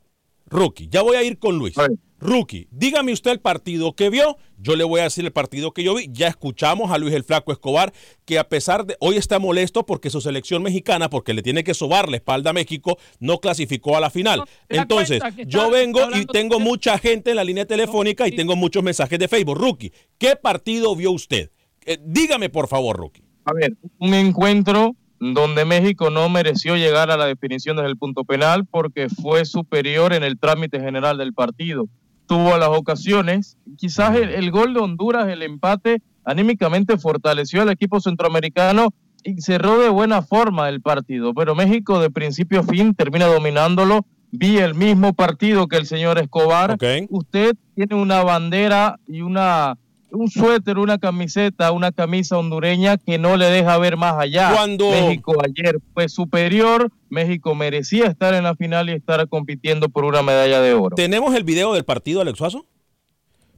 Rookie, 0.46 0.88
ya 0.88 1.02
voy 1.02 1.16
a 1.16 1.22
ir 1.22 1.38
con 1.38 1.58
Luis. 1.58 1.74
Rookie, 2.20 2.66
dígame 2.70 3.12
usted 3.12 3.30
el 3.30 3.40
partido 3.40 3.94
que 3.94 4.10
vio. 4.10 4.36
Yo 4.58 4.74
le 4.74 4.82
voy 4.82 5.00
a 5.00 5.04
decir 5.04 5.24
el 5.24 5.32
partido 5.32 5.72
que 5.72 5.84
yo 5.84 5.94
vi. 5.94 6.08
Ya 6.10 6.26
escuchamos 6.26 6.90
a 6.90 6.98
Luis 6.98 7.14
el 7.14 7.22
Flaco 7.22 7.52
Escobar, 7.52 7.92
que 8.24 8.38
a 8.38 8.48
pesar 8.48 8.86
de 8.86 8.96
hoy 8.98 9.16
está 9.16 9.38
molesto 9.38 9.86
porque 9.86 10.10
su 10.10 10.20
selección 10.20 10.62
mexicana, 10.62 11.10
porque 11.10 11.32
le 11.32 11.42
tiene 11.42 11.62
que 11.62 11.74
sobar 11.74 12.08
la 12.08 12.16
espalda 12.16 12.50
a 12.50 12.52
México, 12.52 12.98
no 13.20 13.38
clasificó 13.38 13.96
a 13.96 14.00
la 14.00 14.10
final. 14.10 14.42
¿te 14.66 14.76
das 14.76 14.82
Entonces, 14.82 15.22
yo 15.46 15.70
vengo 15.70 16.00
y 16.14 16.26
tengo 16.26 16.58
mucha 16.58 16.98
gente 16.98 17.30
en 17.30 17.36
la 17.36 17.44
línea 17.44 17.66
telefónica 17.66 18.26
y 18.26 18.34
tengo 18.34 18.56
muchos 18.56 18.82
mensajes 18.82 19.18
de 19.18 19.28
Facebook. 19.28 19.58
Rookie, 19.58 19.92
¿qué 20.18 20.34
partido 20.34 20.96
vio 20.96 21.12
usted? 21.12 21.50
Eh, 21.86 21.98
dígame, 22.04 22.50
por 22.50 22.66
favor, 22.66 22.96
Rookie. 22.96 23.22
A 23.44 23.52
ver, 23.52 23.74
un 23.98 24.14
encuentro 24.14 24.96
donde 25.20 25.64
México 25.64 26.10
no 26.10 26.28
mereció 26.28 26.76
llegar 26.76 27.10
a 27.10 27.16
la 27.16 27.26
definición 27.26 27.76
desde 27.76 27.90
el 27.90 27.96
punto 27.96 28.24
penal 28.24 28.66
porque 28.66 29.08
fue 29.08 29.44
superior 29.44 30.12
en 30.12 30.22
el 30.22 30.38
trámite 30.38 30.80
general 30.80 31.18
del 31.18 31.32
partido. 31.32 31.88
Tuvo 32.28 32.56
las 32.58 32.68
ocasiones, 32.68 33.56
quizás 33.76 34.14
el, 34.16 34.28
el 34.28 34.50
gol 34.52 34.74
de 34.74 34.80
Honduras, 34.80 35.28
el 35.28 35.42
empate, 35.42 36.02
anímicamente 36.24 36.98
fortaleció 36.98 37.62
al 37.62 37.70
equipo 37.70 38.00
centroamericano 38.00 38.92
y 39.24 39.40
cerró 39.40 39.78
de 39.78 39.88
buena 39.88 40.22
forma 40.22 40.68
el 40.68 40.80
partido, 40.80 41.34
pero 41.34 41.54
México 41.54 42.00
de 42.00 42.10
principio 42.10 42.60
a 42.60 42.62
fin 42.62 42.94
termina 42.94 43.26
dominándolo. 43.26 44.06
Vi 44.30 44.58
el 44.58 44.74
mismo 44.74 45.14
partido 45.14 45.68
que 45.68 45.78
el 45.78 45.86
señor 45.86 46.18
Escobar. 46.18 46.76
Usted 47.08 47.56
tiene 47.74 47.94
una 47.94 48.22
bandera 48.22 49.00
y 49.06 49.22
una 49.22 49.78
un 50.10 50.30
suéter, 50.30 50.78
una 50.78 50.98
camiseta, 50.98 51.70
una 51.72 51.92
camisa 51.92 52.38
hondureña 52.38 52.96
que 52.96 53.18
no 53.18 53.36
le 53.36 53.46
deja 53.46 53.76
ver 53.78 53.96
más 53.96 54.14
allá. 54.18 54.52
Cuando- 54.54 54.90
México 54.90 55.34
ayer 55.44 55.78
fue 55.94 56.08
superior, 56.08 56.90
México 57.08 57.54
merecía 57.54 58.06
estar 58.06 58.34
en 58.34 58.44
la 58.44 58.54
final 58.54 58.88
y 58.88 58.92
estar 58.92 59.28
compitiendo 59.28 59.88
por 59.88 60.04
una 60.04 60.22
medalla 60.22 60.60
de 60.60 60.72
oro. 60.74 60.96
¿Tenemos 60.96 61.34
el 61.34 61.44
video 61.44 61.72
del 61.74 61.84
partido, 61.84 62.20
Alex 62.20 62.38
Suazo? 62.38 62.66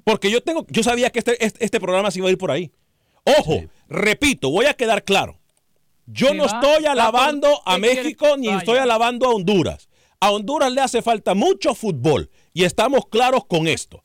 Porque 0.05 0.31
yo 0.31 0.41
tengo, 0.43 0.67
yo 0.71 0.83
sabía 0.83 1.11
que 1.11 1.19
este, 1.21 1.45
este, 1.45 1.65
este 1.65 1.81
programa 1.81 2.11
se 2.11 2.19
iba 2.19 2.29
a 2.29 2.33
ir 2.33 2.39
por 2.39 2.51
ahí. 2.51 2.73
Ojo, 3.39 3.63
repito, 3.89 4.51
voy 4.51 4.67
a 4.67 4.75
quedar 4.75 5.05
claro. 5.05 5.39
Yo 6.07 6.29
Se 6.29 6.35
no 6.35 6.45
va, 6.47 6.51
estoy 6.61 6.87
alabando 6.87 7.49
por- 7.49 7.73
a 7.73 7.77
¿qué 7.77 7.83
quiere 7.83 8.03
México 8.03 8.27
ni 8.39 8.49
estoy 8.49 8.79
alabando 8.79 9.27
a 9.27 9.35
Honduras. 9.35 9.89
A 10.19 10.31
Honduras 10.33 10.73
le 10.73 10.81
hace 10.81 11.03
falta 11.03 11.35
mucho 11.35 11.75
fútbol 11.75 12.31
y 12.53 12.65
estamos 12.65 13.07
claros 13.07 13.45
con 13.47 13.69
esto. 13.69 14.03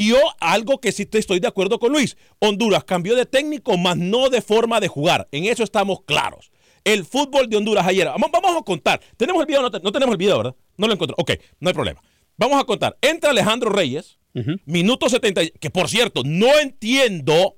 Y 0.00 0.08
yo, 0.08 0.16
algo 0.40 0.80
que 0.80 0.92
sí 0.92 1.04
te 1.04 1.18
estoy 1.18 1.40
de 1.40 1.48
acuerdo 1.48 1.78
con 1.78 1.92
Luis, 1.92 2.16
Honduras 2.38 2.84
cambió 2.84 3.14
de 3.16 3.26
técnico, 3.26 3.76
más 3.76 3.98
no 3.98 4.30
de 4.30 4.40
forma 4.40 4.80
de 4.80 4.88
jugar. 4.88 5.28
En 5.30 5.44
eso 5.44 5.62
estamos 5.62 6.02
claros. 6.06 6.50
El 6.84 7.04
fútbol 7.04 7.50
de 7.50 7.58
Honduras 7.58 7.86
ayer, 7.86 8.06
vamos, 8.06 8.30
vamos 8.32 8.56
a 8.56 8.62
contar. 8.64 8.98
¿Tenemos 9.18 9.40
el 9.42 9.46
video? 9.46 9.60
No, 9.60 9.70
te- 9.70 9.80
no 9.80 9.92
tenemos 9.92 10.12
el 10.14 10.16
video, 10.16 10.38
¿verdad? 10.38 10.56
No 10.78 10.86
lo 10.86 10.94
encontré. 10.94 11.14
Ok, 11.18 11.32
no 11.60 11.68
hay 11.68 11.74
problema. 11.74 12.00
Vamos 12.38 12.58
a 12.58 12.64
contar. 12.64 12.96
Entra 13.02 13.30
Alejandro 13.30 13.68
Reyes, 13.70 14.18
minuto 14.64 15.06
70, 15.10 15.42
que 15.60 15.68
por 15.70 15.90
cierto, 15.90 16.22
no 16.24 16.58
entiendo 16.58 17.56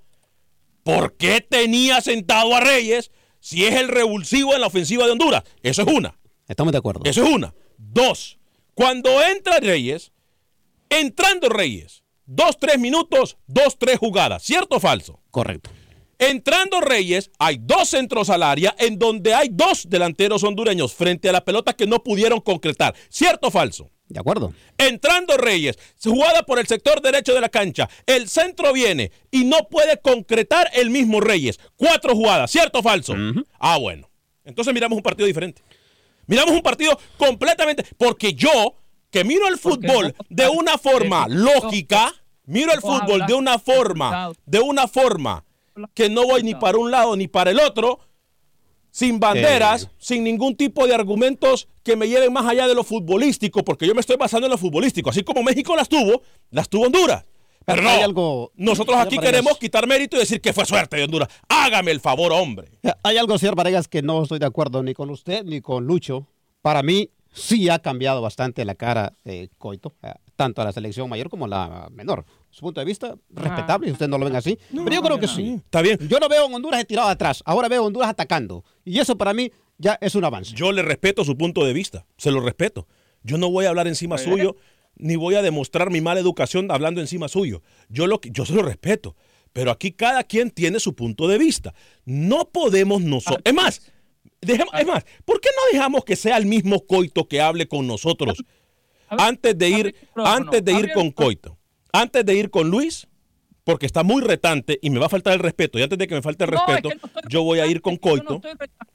por 0.82 1.16
qué 1.16 1.40
tenía 1.42 2.00
sentado 2.00 2.56
a 2.56 2.60
Reyes 2.60 3.12
si 3.38 3.64
es 3.66 3.76
el 3.76 3.86
revulsivo 3.86 4.52
en 4.54 4.62
la 4.62 4.66
ofensiva 4.66 5.04
de 5.06 5.12
Honduras. 5.12 5.44
Eso 5.62 5.82
es 5.82 5.88
una. 5.88 6.18
Estamos 6.48 6.72
de 6.72 6.78
acuerdo. 6.78 7.02
Eso 7.04 7.22
es 7.22 7.30
una. 7.30 7.54
Dos, 7.78 8.38
cuando 8.74 9.22
entra 9.22 9.60
Reyes, 9.60 10.10
entrando 10.90 11.48
Reyes, 11.48 12.01
dos, 12.26 12.58
tres 12.58 12.78
minutos, 12.78 13.36
dos, 13.46 13.78
tres 13.78 13.98
jugadas. 13.98 14.42
¿Cierto 14.42 14.76
o 14.76 14.80
falso? 14.80 15.20
Correcto. 15.30 15.70
Entrando 16.18 16.80
Reyes, 16.80 17.30
hay 17.38 17.58
dos 17.60 17.88
centros 17.88 18.30
al 18.30 18.44
área 18.44 18.76
en 18.78 18.96
donde 18.96 19.34
hay 19.34 19.48
dos 19.50 19.88
delanteros 19.88 20.44
hondureños 20.44 20.94
frente 20.94 21.28
a 21.28 21.32
la 21.32 21.44
pelota 21.44 21.72
que 21.72 21.86
no 21.86 22.02
pudieron 22.02 22.40
concretar. 22.40 22.94
¿Cierto 23.08 23.48
o 23.48 23.50
falso? 23.50 23.90
De 24.06 24.20
acuerdo. 24.20 24.52
Entrando 24.78 25.36
Reyes, 25.36 25.78
jugada 26.04 26.42
por 26.42 26.58
el 26.58 26.66
sector 26.66 27.00
derecho 27.00 27.34
de 27.34 27.40
la 27.40 27.48
cancha. 27.48 27.88
El 28.06 28.28
centro 28.28 28.72
viene 28.72 29.10
y 29.30 29.44
no 29.44 29.68
puede 29.70 29.98
concretar 30.00 30.70
el 30.74 30.90
mismo 30.90 31.20
Reyes. 31.20 31.58
Cuatro 31.76 32.14
jugadas, 32.14 32.50
¿cierto 32.50 32.80
o 32.80 32.82
falso? 32.82 33.14
Ah, 33.58 33.78
bueno. 33.78 34.08
Entonces 34.44 34.72
miramos 34.74 34.96
un 34.96 35.02
partido 35.02 35.26
diferente. 35.26 35.62
Miramos 36.26 36.54
un 36.54 36.62
partido 36.62 36.98
completamente. 37.16 37.84
Porque 37.96 38.34
yo, 38.34 38.76
que 39.12 39.22
miro 39.24 39.46
el 39.46 39.58
fútbol 39.58 40.14
de 40.30 40.48
una 40.48 40.78
forma 40.78 41.26
lógica, 41.28 42.12
miro 42.46 42.72
el 42.72 42.80
fútbol 42.80 43.24
de 43.26 43.34
una 43.34 43.58
forma, 43.60 44.32
de 44.46 44.58
una 44.60 44.88
forma 44.88 45.44
que 45.94 46.08
no 46.10 46.24
voy 46.26 46.42
ni 46.42 46.54
para 46.54 46.78
un 46.78 46.90
lado 46.90 47.14
ni 47.14 47.28
para 47.28 47.50
el 47.52 47.60
otro, 47.60 48.00
sin 48.90 49.20
banderas, 49.20 49.88
sin 49.98 50.24
ningún 50.24 50.54
tipo 50.56 50.86
de 50.86 50.94
argumentos 50.94 51.68
que 51.82 51.96
me 51.96 52.08
lleven 52.08 52.32
más 52.32 52.46
allá 52.46 52.66
de 52.66 52.74
lo 52.74 52.84
futbolístico, 52.84 53.62
porque 53.64 53.86
yo 53.86 53.94
me 53.94 54.00
estoy 54.00 54.16
basando 54.16 54.46
en 54.46 54.50
lo 54.50 54.58
futbolístico. 54.58 55.10
Así 55.10 55.22
como 55.22 55.42
México 55.42 55.74
las 55.76 55.88
tuvo, 55.88 56.22
las 56.50 56.68
tuvo 56.68 56.86
Honduras. 56.86 57.24
Pero 57.64 57.80
no, 57.80 57.88
Hay 57.90 58.02
algo- 58.02 58.50
nosotros 58.56 58.96
aquí 58.96 59.16
queremos 59.18 59.56
quitar 59.58 59.86
mérito 59.86 60.16
y 60.16 60.20
decir 60.20 60.40
que 60.40 60.52
fue 60.52 60.66
suerte 60.66 60.96
de 60.96 61.04
Honduras. 61.04 61.28
Hágame 61.48 61.90
el 61.92 62.00
favor, 62.00 62.32
hombre. 62.32 62.72
Hay 63.04 63.16
algo, 63.18 63.38
señor 63.38 63.54
Varegas, 63.56 63.86
que 63.88 64.02
no 64.02 64.22
estoy 64.24 64.40
de 64.40 64.46
acuerdo 64.46 64.82
ni 64.82 64.94
con 64.94 65.10
usted 65.10 65.44
ni 65.44 65.60
con 65.60 65.86
Lucho. 65.86 66.26
Para 66.60 66.82
mí 66.82 67.08
sí 67.32 67.68
ha 67.68 67.78
cambiado 67.80 68.20
bastante 68.22 68.64
la 68.64 68.74
cara 68.74 69.14
de 69.24 69.50
Coito, 69.58 69.94
eh, 70.02 70.12
tanto 70.36 70.60
a 70.62 70.64
la 70.64 70.72
selección 70.72 71.08
mayor 71.08 71.28
como 71.30 71.46
a 71.46 71.48
la 71.48 71.88
menor. 71.90 72.24
Su 72.50 72.60
punto 72.60 72.80
de 72.80 72.84
vista, 72.86 73.14
respetable, 73.30 73.86
si 73.88 73.92
ustedes 73.92 74.10
no 74.10 74.18
lo 74.18 74.26
ven 74.26 74.36
así. 74.36 74.58
pero 74.70 74.90
yo 74.90 75.02
creo 75.02 75.18
que 75.18 75.28
sí. 75.28 75.54
Está 75.64 75.80
bien. 75.82 75.98
Yo 76.08 76.18
no 76.20 76.28
veo 76.28 76.42
a 76.42 76.46
Honduras 76.46 76.86
tirado 76.86 77.08
atrás, 77.08 77.42
ahora 77.46 77.68
veo 77.68 77.82
a 77.82 77.86
Honduras 77.86 78.10
atacando. 78.10 78.64
Y 78.84 78.98
eso 78.98 79.16
para 79.16 79.32
mí 79.32 79.50
ya 79.78 79.98
es 80.00 80.14
un 80.14 80.24
avance. 80.24 80.54
Yo 80.54 80.70
le 80.72 80.82
respeto 80.82 81.24
su 81.24 81.36
punto 81.36 81.64
de 81.64 81.72
vista, 81.72 82.06
se 82.18 82.30
lo 82.30 82.40
respeto. 82.40 82.86
Yo 83.22 83.38
no 83.38 83.50
voy 83.50 83.64
a 83.66 83.70
hablar 83.70 83.86
encima 83.88 84.18
suyo. 84.18 84.56
ni 84.96 85.16
voy 85.16 85.34
a 85.36 85.42
demostrar 85.42 85.90
mi 85.90 86.02
mala 86.02 86.20
educación 86.20 86.70
hablando 86.70 87.00
encima 87.00 87.26
suyo. 87.28 87.62
Yo, 87.88 88.06
lo, 88.06 88.20
que- 88.20 88.30
yo 88.30 88.44
se 88.44 88.52
lo 88.52 88.62
respeto. 88.62 89.16
Pero 89.54 89.70
aquí 89.70 89.92
cada 89.92 90.22
quien 90.24 90.50
tiene 90.50 90.80
su 90.80 90.94
punto 90.94 91.28
de 91.28 91.38
vista. 91.38 91.72
No 92.04 92.50
podemos 92.50 93.00
nosotros. 93.02 93.40
Es 93.44 93.54
más, 93.54 93.82
dejemos- 94.42 94.74
es 94.78 94.86
más, 94.86 95.04
¿por 95.24 95.40
qué 95.40 95.48
no 95.56 95.72
dejamos 95.78 96.04
que 96.04 96.16
sea 96.16 96.36
el 96.36 96.46
mismo 96.46 96.84
Coito 96.86 97.26
que 97.28 97.40
hable 97.40 97.66
con 97.68 97.86
nosotros 97.86 98.42
antes 99.08 99.56
de 99.56 99.68
ir, 99.70 99.96
antes 100.16 100.64
de 100.64 100.72
ir 100.72 100.92
con 100.92 101.10
Coito? 101.10 101.58
Antes 101.92 102.24
de 102.24 102.34
ir 102.34 102.50
con 102.50 102.70
Luis, 102.70 103.06
porque 103.64 103.86
está 103.86 104.02
muy 104.02 104.22
retante 104.22 104.78
y 104.82 104.90
me 104.90 104.98
va 104.98 105.06
a 105.06 105.10
faltar 105.10 105.34
el 105.34 105.38
respeto. 105.40 105.78
Y 105.78 105.82
antes 105.82 105.98
de 105.98 106.06
que 106.08 106.14
me 106.14 106.22
falte 106.22 106.44
el 106.44 106.50
No, 106.50 106.56
es 106.56 106.66
respeto, 106.66 106.88
que 106.88 106.94
no 106.96 107.06
estoy 107.06 107.22
yo 107.28 107.42
voy 107.44 107.58
a 107.60 107.66
ir 107.66 107.80
con 107.82 107.94
Yo 107.94 107.98
no 107.98 108.00
Coito. 108.00 108.40
retando. 108.58 108.92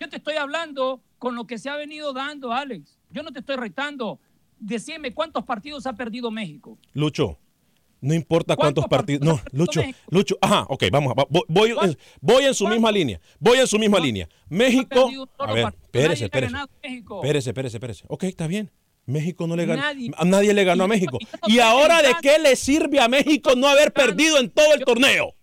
Yo 0.00 0.08
te 0.08 0.16
estoy 0.16 0.34
hablando 0.36 1.02
con 1.18 1.34
lo 1.34 1.46
que 1.46 1.58
se 1.58 1.68
ha 1.68 1.76
venido 1.76 2.12
dando, 2.12 2.52
Alex. 2.52 2.98
Yo 3.10 3.22
no 3.22 3.32
te 3.32 3.40
estoy 3.40 3.56
retando. 3.56 4.20
Decime 4.60 5.12
cuántos 5.14 5.44
partidos 5.44 5.86
ha 5.86 5.94
perdido 5.94 6.30
México. 6.30 6.78
Lucho, 6.92 7.38
no 8.00 8.14
importa 8.14 8.54
cuántos 8.56 8.84
¿Cuántos 8.84 8.98
partidos. 8.98 9.26
No, 9.26 9.40
Lucho? 9.52 9.82
Lucho. 10.10 10.36
Ajá, 10.40 10.66
ok, 10.68 10.84
vamos. 10.92 11.12
va- 11.18 11.26
voy, 11.28 11.42
voy, 11.48 11.70
en- 11.70 11.98
voy 12.20 12.44
en 12.44 12.54
su 12.54 12.66
misma 12.68 12.92
línea. 12.92 13.20
Voy 13.38 13.58
en 13.58 13.66
su 13.66 13.78
misma 13.78 13.98
línea. 13.98 14.28
México. 14.48 15.10
A 15.38 15.52
ver, 15.52 15.66
espérese, 15.82 16.24
espérese. 16.26 16.56
Espérese, 16.82 17.50
espérese, 17.50 17.76
espérese. 17.76 18.04
Ok, 18.08 18.24
está 18.24 18.46
bien. 18.46 18.70
México 19.06 19.46
no 19.46 19.56
le 19.56 19.64
ganó. 19.64 19.80
Nadie. 19.82 20.10
A 20.16 20.24
nadie 20.24 20.52
le 20.52 20.64
ganó 20.64 20.84
a 20.84 20.88
México. 20.88 21.18
¿Y 21.46 21.60
ahora 21.60 22.02
de 22.02 22.14
qué 22.20 22.38
le 22.38 22.56
sirve 22.56 23.00
a 23.00 23.08
México 23.08 23.54
no 23.56 23.66
haber 23.66 23.92
perdido 23.92 24.38
en 24.38 24.50
todo 24.50 24.74
el 24.74 24.84
torneo? 24.84 25.34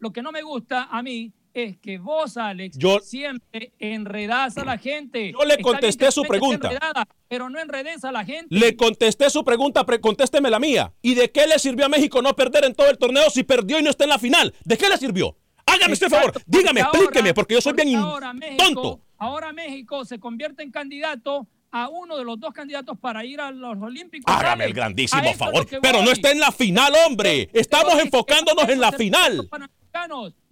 Lo 0.00 0.12
que 0.12 0.20
no 0.22 0.32
me 0.32 0.42
gusta 0.42 0.88
a 0.90 1.02
mí 1.02 1.32
es 1.64 1.78
que 1.78 1.98
vos, 1.98 2.36
Alex, 2.36 2.76
Yo- 2.78 3.00
siempre 3.00 3.72
enredás 3.78 4.56
a 4.58 4.64
la 4.64 4.78
gente. 4.78 5.32
Yo 5.32 5.44
le 5.44 5.58
contesté 5.58 6.10
su 6.10 6.22
pregunta. 6.22 6.68
enredada, 6.68 7.06
pero 7.28 7.48
no 7.50 7.58
enredes 7.60 8.04
a 8.04 8.12
la 8.12 8.24
gente. 8.24 8.46
Le 8.54 8.76
contesté 8.76 9.30
su 9.30 9.44
pregunta, 9.44 9.84
pre- 9.84 10.00
contésteme 10.00 10.50
la 10.50 10.58
mía. 10.58 10.92
¿Y 11.02 11.14
de 11.14 11.30
qué 11.30 11.46
le 11.46 11.58
sirvió 11.58 11.86
a 11.86 11.88
México 11.88 12.22
no 12.22 12.34
perder 12.34 12.64
en 12.64 12.74
todo 12.74 12.90
el 12.90 12.98
torneo 12.98 13.28
si 13.30 13.42
perdió 13.42 13.78
y 13.78 13.82
no 13.82 13.90
está 13.90 14.04
en 14.04 14.10
la 14.10 14.18
final? 14.18 14.54
¿De 14.64 14.76
qué 14.78 14.88
le 14.88 14.96
sirvió? 14.96 15.36
Hágame 15.66 15.92
este 15.92 16.08
favor, 16.08 16.28
Exacto, 16.30 16.46
dígame, 16.46 16.80
explíqueme, 16.80 17.34
porque 17.34 17.54
yo 17.54 17.60
soy 17.60 17.74
bien 17.74 17.94
ahora 17.96 18.32
México- 18.32 18.64
tonto. 18.64 19.00
Ahora 19.18 19.52
México 19.52 20.04
se 20.04 20.18
convierte 20.18 20.62
en 20.62 20.70
candidato 20.70 21.46
a 21.70 21.88
uno 21.90 22.16
de 22.16 22.24
los 22.24 22.40
dos 22.40 22.54
candidatos 22.54 22.98
para 22.98 23.22
ir 23.26 23.40
a 23.42 23.50
los 23.50 23.76
Olímpicos. 23.82 24.34
Hágame 24.34 24.64
el 24.64 24.72
grandísimo 24.72 25.34
favor. 25.34 25.66
Pero 25.82 26.02
no 26.02 26.10
está 26.10 26.30
en 26.30 26.40
la 26.40 26.50
final, 26.52 26.92
hombre. 27.06 27.50
Estamos 27.52 27.98
enfocándonos 28.02 28.66
en 28.70 28.80
la 28.80 28.92
final. 28.92 29.46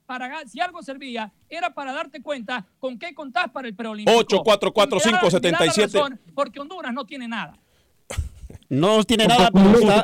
Para, 0.06 0.46
si 0.46 0.60
algo 0.60 0.82
servía, 0.82 1.32
era 1.48 1.70
para 1.74 1.92
darte 1.92 2.22
cuenta 2.22 2.64
con 2.78 2.98
qué 2.98 3.14
contás 3.14 3.48
para 3.50 3.66
el 3.68 3.74
preolímpico. 3.74 4.16
8, 4.16 4.40
4, 4.44 4.72
4, 4.72 4.98
Y 5.02 5.06
me 5.06 5.12
da- 5.12 5.20
5, 5.20 5.26
me 5.26 5.40
da 5.50 5.50
la 5.50 5.58
77. 5.72 5.98
razón, 5.98 6.20
Porque 6.34 6.60
Honduras 6.60 6.92
no 6.94 7.04
tiene 7.04 7.26
nada. 7.28 7.58
No 8.68 9.02
tiene 9.04 9.26
nada, 9.28 9.50
pero 9.52 9.78
está. 9.78 10.02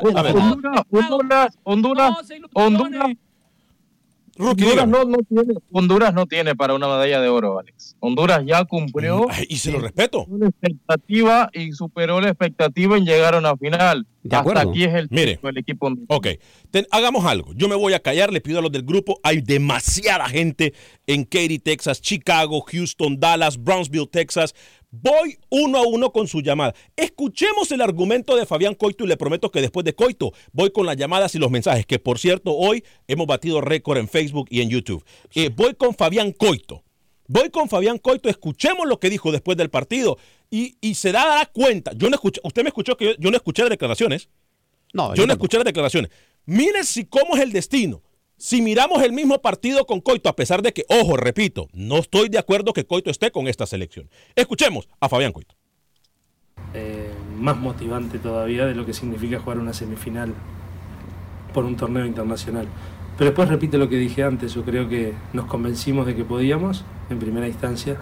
Honduras, 0.89 1.57
Honduras, 1.63 2.15
Honduras, 2.53 3.11
Honduras, 4.39 4.83
Honduras 4.83 4.87
no, 4.87 5.05
no 5.05 5.17
tiene, 5.29 5.53
Honduras 5.71 6.13
no 6.13 6.25
tiene 6.25 6.55
para 6.55 6.73
una 6.73 6.87
medalla 6.87 7.21
de 7.21 7.29
oro, 7.29 7.59
Alex. 7.59 7.95
Honduras 7.99 8.41
ya 8.45 8.65
cumplió 8.65 9.27
y 9.47 9.57
se 9.57 9.71
lo 9.71 9.79
respeto. 9.79 10.25
la 10.29 10.47
expectativa 10.47 11.49
y 11.53 11.71
superó 11.73 12.19
la 12.19 12.29
expectativa 12.29 12.97
en 12.97 13.05
llegar 13.05 13.35
a 13.35 13.39
una 13.39 13.55
final. 13.55 14.07
Hasta 14.23 14.39
acuerdo. 14.39 14.69
aquí 14.71 14.85
es 14.85 14.93
el, 14.93 15.07
Mire. 15.11 15.39
el 15.43 15.57
equipo. 15.57 15.91
Ok, 16.07 16.27
Ten- 16.71 16.87
hagamos 16.91 17.25
algo. 17.25 17.53
Yo 17.55 17.67
me 17.67 17.75
voy 17.75 17.93
a 17.93 17.99
callar, 17.99 18.31
le 18.31 18.41
pido 18.41 18.59
a 18.59 18.61
los 18.61 18.71
del 18.71 18.83
grupo. 18.83 19.19
Hay 19.21 19.41
demasiada 19.41 20.27
gente 20.29 20.73
en 21.07 21.25
Katy, 21.25 21.59
Texas, 21.59 22.01
Chicago, 22.01 22.61
Houston, 22.61 23.19
Dallas, 23.19 23.61
Brownsville, 23.61 24.07
Texas. 24.07 24.55
Voy 24.95 25.39
uno 25.49 25.79
a 25.79 25.87
uno 25.87 26.11
con 26.11 26.27
su 26.27 26.41
llamada. 26.41 26.75
Escuchemos 26.95 27.71
el 27.71 27.81
argumento 27.81 28.35
de 28.35 28.45
Fabián 28.45 28.75
Coito 28.75 29.03
y 29.03 29.07
le 29.07 29.17
prometo 29.17 29.49
que 29.49 29.59
después 29.59 29.83
de 29.83 29.95
Coito 29.95 30.33
voy 30.51 30.69
con 30.69 30.85
las 30.85 30.95
llamadas 30.97 31.33
y 31.33 31.39
los 31.39 31.49
mensajes, 31.49 31.87
que 31.87 31.97
por 31.97 32.19
cierto 32.19 32.53
hoy 32.53 32.83
hemos 33.07 33.25
batido 33.25 33.59
récord 33.59 33.97
en 33.97 34.07
Facebook 34.07 34.45
y 34.51 34.61
en 34.61 34.69
YouTube. 34.69 35.03
Eh, 35.33 35.49
voy 35.49 35.73
con 35.73 35.95
Fabián 35.95 36.31
Coito. 36.31 36.83
Voy 37.27 37.49
con 37.49 37.69
Fabián 37.69 37.97
Coito, 37.97 38.29
escuchemos 38.29 38.85
lo 38.85 38.99
que 38.99 39.09
dijo 39.09 39.31
después 39.31 39.57
del 39.57 39.71
partido 39.71 40.19
y, 40.51 40.77
y 40.79 40.93
se 40.93 41.11
dará 41.11 41.43
cuenta. 41.47 41.93
Yo 41.95 42.11
no 42.11 42.15
escuché, 42.15 42.39
usted 42.43 42.61
me 42.61 42.67
escuchó 42.67 42.95
que 42.95 43.05
yo, 43.05 43.11
yo 43.17 43.31
no 43.31 43.37
escuché 43.37 43.63
las 43.63 43.71
declaraciones. 43.71 44.29
No, 44.93 45.15
yo 45.15 45.25
no 45.25 45.33
escuché 45.33 45.57
las 45.57 45.65
declaraciones. 45.65 46.11
Miren 46.45 46.83
si 46.83 47.05
cómo 47.05 47.35
es 47.35 47.41
el 47.41 47.51
destino. 47.51 48.03
Si 48.45 48.61
miramos 48.61 49.01
el 49.03 49.13
mismo 49.13 49.41
partido 49.41 49.85
con 49.85 50.01
Coito, 50.01 50.27
a 50.27 50.35
pesar 50.35 50.61
de 50.61 50.73
que, 50.73 50.83
ojo, 50.89 51.15
repito, 51.15 51.69
no 51.71 51.99
estoy 51.99 52.27
de 52.27 52.37
acuerdo 52.37 52.73
que 52.73 52.85
Coito 52.85 53.09
esté 53.09 53.31
con 53.31 53.47
esta 53.47 53.65
selección. 53.65 54.09
Escuchemos 54.35 54.89
a 54.99 55.07
Fabián 55.07 55.31
Coito. 55.31 55.55
eh, 56.73 57.09
más 57.39 57.55
motivante 57.55 58.19
todavía 58.19 58.65
de 58.65 58.75
lo 58.75 58.85
que 58.85 58.93
significa 58.93 59.39
jugar 59.39 59.59
una 59.59 59.71
semifinal 59.71 60.33
por 61.53 61.63
un 61.63 61.77
torneo 61.77 62.05
internacional. 62.05 62.67
Pero 63.17 63.29
después 63.29 63.47
repite 63.47 63.77
lo 63.77 63.87
que 63.87 63.95
dije 63.95 64.23
antes, 64.23 64.53
yo 64.53 64.65
creo 64.65 64.89
que 64.89 65.13
nos 65.31 65.45
convencimos 65.45 66.05
de 66.05 66.13
que 66.13 66.25
podíamos 66.25 66.83
en 67.09 67.19
primera 67.19 67.47
instancia 67.47 67.95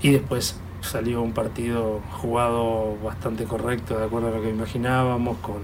y 0.00 0.08
después 0.08 0.58
salió 0.80 1.20
un 1.20 1.34
partido 1.34 2.00
jugado 2.12 2.96
bastante 3.04 3.44
correcto, 3.44 3.98
de 3.98 4.06
acuerdo 4.06 4.28
a 4.28 4.30
lo 4.30 4.42
que 4.42 4.48
imaginábamos, 4.48 5.36
con 5.40 5.58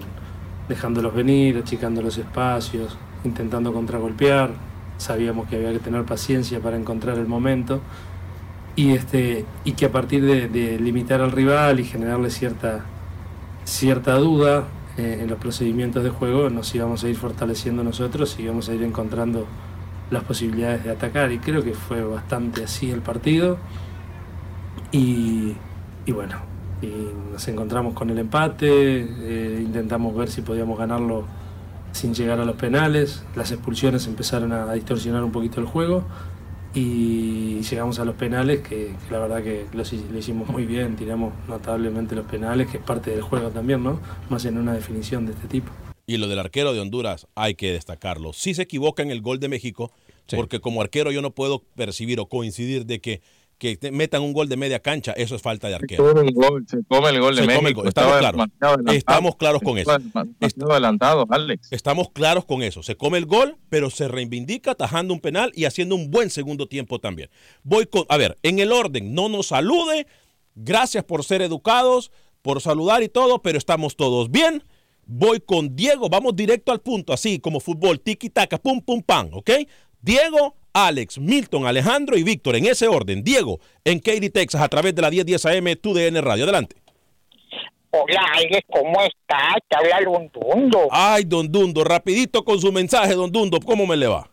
dejándolos 0.69 1.15
venir, 1.15 1.57
achicando 1.57 2.03
los 2.03 2.19
espacios, 2.19 2.99
intentando 3.27 3.73
contragolpear. 3.73 4.51
Sabíamos 4.99 5.49
que 5.49 5.57
había 5.57 5.73
que 5.73 5.79
tener 5.79 6.05
paciencia 6.05 6.61
para 6.61 6.77
encontrar 6.77 7.19
el 7.19 7.27
momento 7.27 7.81
y, 8.77 8.93
este, 8.93 9.45
y 9.65 9.73
que 9.73 9.87
a 9.87 9.93
partir 9.93 10.25
de, 10.25 10.79
limitar 10.79 11.21
al 11.21 11.33
rival 11.33 11.81
y 11.81 11.85
generarle 11.85 12.31
cierta, 12.31 12.85
cierta 13.65 14.15
duda 14.15 14.65
eh, 14.97 15.19
en 15.21 15.29
los 15.29 15.39
procedimientos 15.39 16.03
de 16.05 16.11
juego, 16.11 16.49
nos 16.51 16.75
íbamos 16.75 17.05
a 17.05 17.09
ir 17.09 17.17
fortaleciendo 17.17 17.83
nosotros 17.83 18.39
íbamos 18.39 18.69
a 18.69 18.75
ir 18.75 18.83
encontrando 18.83 19.47
las 20.11 20.25
posibilidades 20.25 20.85
de 20.85 20.91
atacar. 20.91 21.33
Y 21.33 21.39
creo 21.39 21.63
que 21.63 21.73
fue 21.73 22.03
bastante 22.03 22.65
así 22.65 22.91
el 22.91 23.01
partido. 23.01 23.59
Y, 24.93 25.55
y 26.07 26.13
bueno, 26.13 26.37
nos 27.33 27.49
encontramos 27.49 27.95
con 27.95 28.11
el 28.11 28.19
empate, 28.19 28.69
eh, 28.69 29.63
intentamos 29.63 30.15
ver 30.15 30.29
si 30.29 30.43
podíamos 30.43 30.79
ganarlo 30.79 31.25
sin 31.97 32.15
llegar 32.15 32.41
a 32.41 32.45
los 32.45 32.57
penales, 32.57 33.23
las 33.35 33.51
expulsiones 33.51 34.07
empezaron 34.07 34.53
a 34.53 34.73
distorsionar 34.73 35.25
un 35.25 35.33
poquito 35.33 35.61
el 35.61 35.67
juego 35.67 36.05
y 36.75 37.63
llegamos 37.63 37.99
a 37.99 38.05
los 38.05 38.15
penales 38.17 38.61
que, 38.61 38.95
que 39.07 39.11
la 39.11 39.19
verdad 39.19 39.43
que 39.43 39.67
lo 39.73 39.83
hicimos 40.19 40.49
muy 40.49 40.67
bien, 40.67 40.95
tiramos 40.95 41.33
notablemente 41.49 42.15
los 42.15 42.27
penales, 42.27 42.69
que 42.69 42.77
es 42.77 42.85
parte 42.85 43.11
del 43.11 43.23
juego 43.23 43.49
también, 43.49 43.83
¿no? 43.83 43.99
Más 44.29 44.45
en 44.45 44.59
una 44.59 44.75
definición 44.75 45.25
de 45.25 45.33
este 45.33 45.49
tipo. 45.49 45.71
Y 46.07 46.19
lo 46.19 46.29
del 46.29 46.39
arquero 46.39 46.75
de 46.75 46.81
Honduras 46.81 47.27
hay 47.35 47.55
que 47.55 47.73
destacarlo. 47.73 48.33
Sí 48.35 48.55
se 48.55 48.63
equivoca 48.63 49.03
en 49.03 49.11
el 49.11 49.23
gol 49.23 49.41
de 49.41 49.49
México, 49.49 49.91
porque 50.31 50.61
como 50.61 50.83
arquero 50.83 51.11
yo 51.11 51.23
no 51.23 51.31
puedo 51.31 51.61
percibir 51.75 52.21
o 52.21 52.27
coincidir 52.27 52.85
de 52.85 53.01
que, 53.01 53.23
que 53.59 53.79
metan 53.91 54.23
un 54.23 54.33
gol 54.33 54.49
de 54.49 54.57
media 54.57 54.81
cancha, 54.81 55.13
eso 55.13 55.35
es 55.35 55.43
falta 55.43 55.69
de 55.69 55.75
Se 55.75 55.77
arquero. 55.83 56.09
come 56.15 56.29
el 56.29 56.35
gol, 56.35 56.67
se 56.69 56.85
come 56.85 57.09
el 57.09 57.21
gol 57.21 57.35
de 57.37 57.41
el 57.43 57.47
México. 57.47 57.81
gol, 57.81 57.89
estamos 57.89 58.19
claros. 58.19 58.47
Estamos 58.93 59.37
con 59.63 59.79
eso. 59.79 59.97
Adelantado, 60.71 61.27
Alex. 61.31 61.73
Estamos 61.73 62.11
claros 62.11 62.45
con 62.45 62.63
eso. 62.63 62.83
Se 62.83 62.97
come 62.97 63.19
el 63.19 63.27
gol, 63.27 63.57
pero 63.69 63.91
se 63.91 64.09
reivindica 64.09 64.73
atajando 64.73 65.15
un 65.15 65.21
penal 65.21 65.53
y 65.55 65.65
haciendo 65.65 65.95
un 65.95 66.11
buen 66.11 66.31
segundo 66.31 66.67
tiempo 66.69 66.99
también. 66.99 67.31
Voy 67.63 67.87
con, 67.87 68.05
a 68.09 68.17
ver, 68.17 68.37
en 68.43 68.59
el 68.59 68.73
orden, 68.73 69.15
no 69.15 69.29
nos 69.29 69.49
salude. 69.49 70.07
Gracias 70.55 71.05
por 71.05 71.25
ser 71.25 71.43
educados, 71.43 72.11
por 72.43 72.61
saludar 72.61 73.03
y 73.03 73.09
todo, 73.09 73.43
pero 73.43 73.59
estamos 73.59 73.97
todos 73.97 74.31
bien. 74.31 74.65
Voy 75.07 75.41
con 75.41 75.77
Diego, 75.77 76.09
vamos 76.09 76.35
directo 76.35 76.73
al 76.73 76.81
punto, 76.81 77.13
así 77.13 77.39
como 77.39 77.61
fútbol, 77.61 78.01
tiki 78.01 78.29
taka, 78.29 78.59
pum 78.59 78.81
pum 78.81 79.03
pam, 79.03 79.29
¿ok? 79.33 79.51
Diego, 80.01 80.57
Alex, 80.77 81.19
Milton, 81.19 81.67
Alejandro 81.67 82.19
y 82.19 82.23
Víctor, 82.23 82.55
en 82.55 82.67
ese 82.67 82.87
orden. 82.87 83.25
Diego, 83.25 83.61
en 83.83 83.99
Katy, 83.99 84.29
Texas, 84.29 84.61
a 84.61 84.69
través 84.69 84.95
de 84.95 85.01
la 85.01 85.11
1010 85.11 85.47
AM, 85.47 85.75
tu 85.77 85.95
DN 85.95 86.21
Radio. 86.21 86.45
Adelante. 86.45 86.77
Hola, 87.91 88.21
Alex, 88.35 88.61
¿cómo 88.69 89.01
estás? 89.01 89.55
Te 89.69 89.75
habla 89.75 90.01
Don 90.05 90.31
Dundo. 90.31 90.89
Ay, 90.91 91.25
don 91.25 91.51
Dundo, 91.51 91.83
rapidito 91.83 92.45
con 92.45 92.61
su 92.61 92.71
mensaje, 92.73 93.15
don 93.15 93.33
Dundo, 93.33 93.59
¿cómo 93.59 93.87
me 93.87 93.97
le 93.97 94.07
va? 94.07 94.29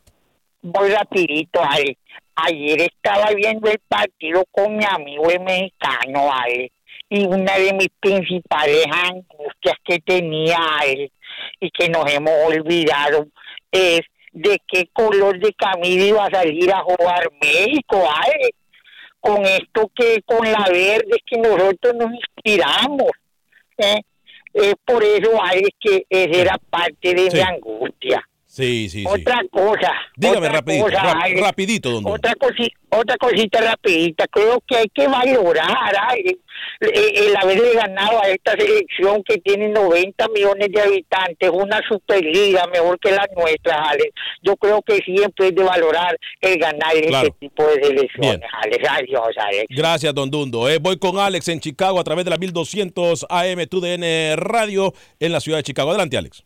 Voy 0.62 0.90
rapidito, 0.90 1.62
Alex. 1.64 1.98
Ayer 2.36 2.82
estaba 2.82 3.32
viendo 3.34 3.70
el 3.70 3.80
partido 3.88 4.44
con 4.52 4.76
mi 4.76 4.84
amigo 4.84 5.30
el 5.30 5.40
mexicano, 5.40 6.30
Alex. 6.30 6.74
Y 7.10 7.26
una 7.26 7.58
de 7.58 7.72
mis 7.72 7.90
principales 8.02 8.86
angustias 8.92 9.76
que 9.86 10.00
tenía, 10.00 10.58
Alex, 10.82 11.14
y 11.62 11.70
que 11.70 11.88
nos 11.88 12.12
hemos 12.12 12.34
olvidado, 12.48 13.28
es 13.72 14.02
de 14.34 14.60
qué 14.68 14.90
color 14.92 15.40
de 15.40 15.54
camisa 15.54 16.06
iba 16.06 16.26
a 16.26 16.30
salir 16.32 16.72
a 16.74 16.82
jugar 16.82 17.30
México, 17.42 18.04
Alex. 18.10 18.58
Con 19.20 19.46
esto 19.46 19.90
que, 19.96 20.22
con 20.26 20.44
la 20.52 20.66
verde 20.70 21.16
que 21.26 21.38
nosotros 21.38 21.94
nos 21.96 22.12
inspiramos. 22.14 23.10
¿eh? 23.78 24.02
Es 24.54 24.74
por 24.86 25.02
eso, 25.04 25.42
Alex, 25.42 25.70
que 25.80 26.06
esa 26.10 26.42
era 26.42 26.58
parte 26.70 27.14
de 27.14 27.32
Sí. 27.32 27.38
mi 27.38 27.42
angustia. 27.42 28.28
Sí, 28.54 28.88
sí, 28.88 29.00
sí. 29.00 29.06
Otra 29.08 29.42
cosa. 29.52 29.92
Dígame 30.16 30.38
otra 30.46 30.52
rapidito, 30.52 30.86
cosa, 30.86 31.12
Alex. 31.24 31.42
rapidito, 31.42 31.90
don. 31.90 32.06
Otra, 32.06 32.34
cosi- 32.36 32.72
otra 32.92 33.18
cosita 33.18 33.62
rapidita, 33.62 34.28
creo 34.28 34.62
que 34.68 34.76
hay 34.78 34.90
que 34.94 35.08
valorar 35.08 35.92
Alex, 36.10 36.38
el, 36.82 37.30
el 37.30 37.36
haberle 37.36 37.74
ganado 37.74 38.22
a 38.22 38.28
esta 38.30 38.52
selección 38.52 39.24
que 39.24 39.40
tiene 39.40 39.70
90 39.70 40.28
millones 40.36 40.68
de 40.72 40.82
habitantes, 40.82 41.50
una 41.52 41.82
superliga 41.90 42.68
mejor 42.68 43.00
que 43.00 43.10
la 43.10 43.26
nuestra, 43.36 43.90
Alex. 43.90 44.12
Yo 44.44 44.56
creo 44.58 44.84
que 44.84 44.98
siempre 44.98 45.48
es 45.48 45.56
de 45.56 45.64
valorar 45.64 46.16
el 46.42 46.60
ganar 46.60 46.94
Claro. 47.08 47.28
este 47.30 47.48
tipo 47.48 47.66
de 47.66 47.74
selecciones, 47.84 48.20
Bien. 48.20 48.42
Alex. 48.62 48.88
Adiós, 48.88 49.30
Alex. 49.36 49.66
Gracias, 49.70 50.14
don 50.14 50.30
Dundo. 50.30 50.70
Eh, 50.70 50.78
voy 50.80 51.00
con 51.00 51.18
Alex 51.18 51.48
en 51.48 51.60
Chicago 51.60 52.00
a 52.00 52.04
través 52.04 52.24
de 52.24 52.30
la 52.30 52.38
1200 52.38 53.26
AM 53.32 53.66
TUDN 53.66 54.38
Radio 54.38 54.94
en 55.20 55.32
la 55.32 55.40
ciudad 55.40 55.58
de 55.58 55.64
Chicago. 55.64 55.90
Adelante, 55.90 56.18
Alex. 56.18 56.44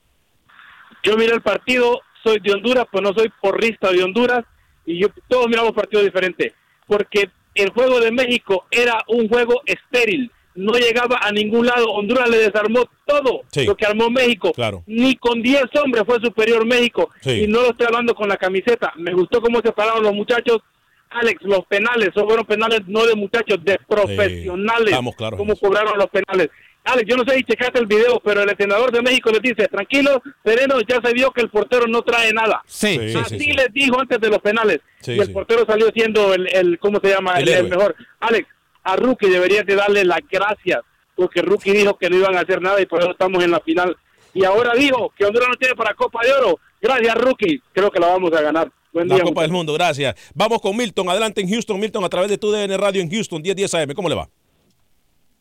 Yo 1.03 1.15
miré 1.17 1.33
el 1.33 1.41
partido, 1.41 2.01
soy 2.23 2.39
de 2.39 2.53
Honduras, 2.53 2.85
pues 2.91 3.03
no 3.03 3.13
soy 3.13 3.31
porrista 3.41 3.91
de 3.91 4.03
Honduras, 4.03 4.43
y 4.85 4.99
yo 4.99 5.07
todos 5.27 5.47
miramos 5.47 5.71
partidos 5.73 6.05
diferentes, 6.05 6.53
porque 6.87 7.29
el 7.55 7.69
juego 7.71 7.99
de 7.99 8.11
México 8.11 8.65
era 8.71 9.03
un 9.07 9.27
juego 9.29 9.61
estéril, 9.65 10.31
no 10.55 10.73
llegaba 10.73 11.19
a 11.21 11.31
ningún 11.31 11.65
lado, 11.67 11.91
Honduras 11.91 12.29
le 12.29 12.37
desarmó 12.37 12.85
todo 13.05 13.41
Sí. 13.51 13.65
lo 13.65 13.75
que 13.75 13.85
armó 13.85 14.09
México, 14.09 14.51
Claro. 14.53 14.83
ni 14.87 15.15
con 15.15 15.41
10 15.41 15.65
hombres 15.83 16.03
fue 16.05 16.19
superior 16.19 16.65
México, 16.65 17.09
Sí. 17.21 17.43
y 17.43 17.47
no 17.47 17.61
lo 17.61 17.69
estoy 17.69 17.85
hablando 17.87 18.13
con 18.15 18.27
la 18.29 18.37
camiseta, 18.37 18.91
me 18.97 19.13
gustó 19.13 19.41
cómo 19.41 19.61
se 19.61 19.71
pararon 19.71 20.03
los 20.03 20.13
muchachos, 20.13 20.59
Alex, 21.09 21.41
los 21.43 21.65
penales, 21.67 22.09
son 22.13 22.25
fueron 22.27 22.45
penales 22.45 22.81
no 22.87 23.05
de 23.05 23.15
muchachos, 23.15 23.63
de 23.63 23.79
profesionales, 23.87 24.89
estamos 24.89 25.15
claros 25.15 25.39
en 25.39 25.45
cómo 25.45 25.55
cobraron 25.57 25.97
los 25.97 26.07
penales. 26.09 26.49
Alex, 26.87 27.07
yo 27.09 27.17
no 27.17 27.23
sé 27.25 27.37
si 27.37 27.43
checaste 27.43 27.79
el 27.79 27.85
video, 27.85 28.19
pero 28.23 28.41
el 28.43 28.49
entrenador 28.49 28.91
de 28.91 29.01
México 29.01 29.29
les 29.31 29.41
dice, 29.41 29.67
tranquilo, 29.67 30.21
sereno, 30.43 30.75
ya 30.87 30.99
se 31.03 31.13
vio 31.13 31.31
que 31.31 31.41
el 31.41 31.49
portero 31.49 31.85
no 31.87 32.01
trae 32.01 32.31
nada. 32.33 32.61
Sí, 32.65 32.97
Sí, 33.11 33.17
Así 33.17 33.37
sí, 33.39 33.45
sí. 33.45 33.53
les 33.53 33.71
dijo 33.73 33.99
antes 33.99 34.19
de 34.19 34.29
los 34.29 34.39
penales. 34.39 34.79
Sí, 35.01 35.13
y 35.13 35.19
el 35.19 35.27
sí. 35.27 35.33
portero 35.33 35.65
salió 35.67 35.89
siendo 35.93 36.33
el, 36.33 36.47
el 36.55 36.79
¿cómo 36.79 36.99
se 37.01 37.09
llama? 37.09 37.33
El 37.39 37.47
El, 37.47 37.47
el 37.49 37.53
héroe. 37.65 37.69
mejor. 37.69 37.95
Alex, 38.19 38.47
a 38.83 38.95
Rookie 38.95 39.29
deberías 39.29 39.65
de 39.65 39.75
darle 39.75 40.05
las 40.05 40.21
gracias, 40.31 40.79
porque 41.15 41.41
Rookie 41.41 41.71
dijo 41.73 41.97
que 41.97 42.09
no 42.09 42.15
iban 42.17 42.35
a 42.37 42.41
hacer 42.41 42.61
nada 42.61 42.81
y 42.81 42.85
por 42.85 43.01
eso 43.01 43.11
estamos 43.11 43.43
en 43.43 43.51
la 43.51 43.59
final. 43.59 43.95
Y 44.33 44.43
ahora 44.45 44.73
dijo 44.75 45.11
que 45.17 45.25
Honduras 45.25 45.49
no 45.49 45.55
tiene 45.55 45.75
para 45.75 45.93
Copa 45.93 46.19
de 46.23 46.31
Oro. 46.31 46.59
Gracias, 46.79 47.15
Rookie. 47.15 47.61
Creo 47.73 47.89
que 47.89 47.99
la 47.99 48.07
vamos 48.07 48.31
a 48.33 48.41
ganar. 48.41 48.71
Buen 48.93 49.07
La 49.07 49.15
día. 49.15 49.23
Copa 49.23 49.41
del. 49.41 49.51
Mundo, 49.51 49.73
gracias. 49.73 50.15
Vamos 50.35 50.61
con 50.61 50.77
Milton, 50.77 51.09
adelante 51.09 51.41
en 51.41 51.49
Houston. 51.49 51.79
Milton, 51.79 52.03
a 52.03 52.09
través 52.09 52.29
de 52.29 52.37
TUDN 52.37 52.77
Radio 52.77 53.01
en 53.01 53.09
Houston, 53.09 53.41
1010 53.41 53.73
AM. 53.73 53.93
¿Cómo 53.93 54.07
le 54.09 54.15
va? 54.15 54.29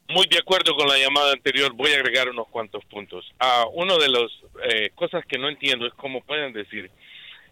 Muy 0.08 0.26
de 0.28 0.38
acuerdo 0.38 0.74
con 0.76 0.86
la 0.88 0.96
llamada 0.98 1.32
anterior, 1.32 1.72
voy 1.74 1.90
a 1.92 1.96
agregar 1.96 2.28
unos 2.28 2.46
cuantos 2.48 2.84
puntos. 2.86 3.24
Ah, 3.40 3.64
uno 3.74 3.98
de 3.98 4.08
las 4.08 4.30
cosas 4.94 5.24
que 5.26 5.38
no 5.38 5.48
entiendo 5.48 5.86
es 5.86 5.92
cómo 5.94 6.20
pueden 6.22 6.52
decir 6.52 6.90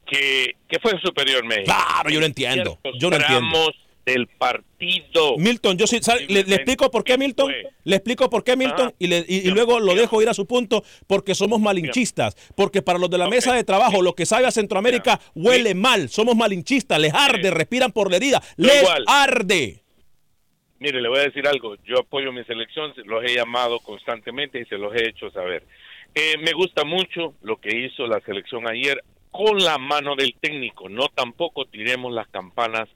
que, 0.07 0.55
que 0.69 0.79
fue 0.81 0.93
superior 1.03 1.45
México. 1.45 1.65
Claro, 1.75 2.11
yo 2.11 2.21
lo 2.21 2.27
entiendo. 2.27 2.79
Yo 2.99 3.11
lo 3.11 3.17
entiendo. 3.17 3.73
del 4.07 4.27
partido. 4.27 5.39
Milton, 5.39 5.79
yo 5.79 5.87
sí, 5.87 5.99
le, 6.29 6.45
le 6.45 6.57
explico 6.57 6.91
por 6.91 7.05
qué 7.05 7.17
Milton, 7.17 7.51
le 7.85 7.97
explico 7.97 8.29
por 8.29 8.45
qué 8.45 8.55
Milton 8.55 8.93
y, 8.99 9.07
le- 9.07 9.25
y- 9.27 9.49
y 9.49 9.51
luego 9.51 9.81
lo 9.81 9.95
dejo 9.95 10.21
ir 10.21 10.29
a 10.29 10.35
su 10.35 10.47
punto 10.47 10.85
porque 11.07 11.35
somos 11.35 11.59
malinchistas, 11.59 12.37
porque 12.55 12.83
para 12.83 12.99
los 12.99 13.09
de 13.09 13.17
la 13.17 13.29
mesa 13.29 13.55
de 13.55 13.65
trabajo 13.65 14.03
lo 14.03 14.15
que 14.15 14.27
sabe 14.27 14.47
a 14.47 14.51
Centroamérica 14.51 15.21
huele 15.35 15.75
mal, 15.75 16.11
somos 16.11 16.37
malinchistas, 16.37 16.99
les 17.01 17.15
arde, 17.15 17.51
respiran 17.51 17.93
por 17.93 18.11
la 18.11 18.19
herida, 18.19 18.43
Yo 18.59 18.67
les 18.67 18.83
igual. 18.83 19.05
arde. 19.09 19.84
Mire, 20.85 21.01
le 21.01 21.09
voy 21.09 21.21
a 21.21 21.23
decir 21.23 21.49
algo. 21.49 21.77
Yo 21.87 22.01
apoyo 22.01 22.31
mi 22.31 22.45
selección, 22.45 22.93
los 23.07 23.25
he 23.25 23.35
llamado 23.35 23.79
constantemente 23.81 24.61
y 24.61 24.67
se 24.67 24.77
los 24.77 24.95
he 24.95 25.09
hecho 25.09 25.31
saber. 25.31 25.63
Eh, 26.15 26.37
me 26.45 26.53
gusta 26.53 26.85
mucho 26.85 27.33
lo 27.41 27.57
que 27.57 27.75
hizo 27.75 28.07
la 28.07 28.21
selección 28.21 28.69
ayer 28.69 29.03
con 29.31 29.57
la 29.65 29.79
mano 29.79 30.15
del 30.15 30.35
técnico. 30.39 30.91
No 30.91 31.09
tampoco 31.09 31.65
tiremos 31.65 32.13
las 32.13 32.29
campanas 32.29 32.87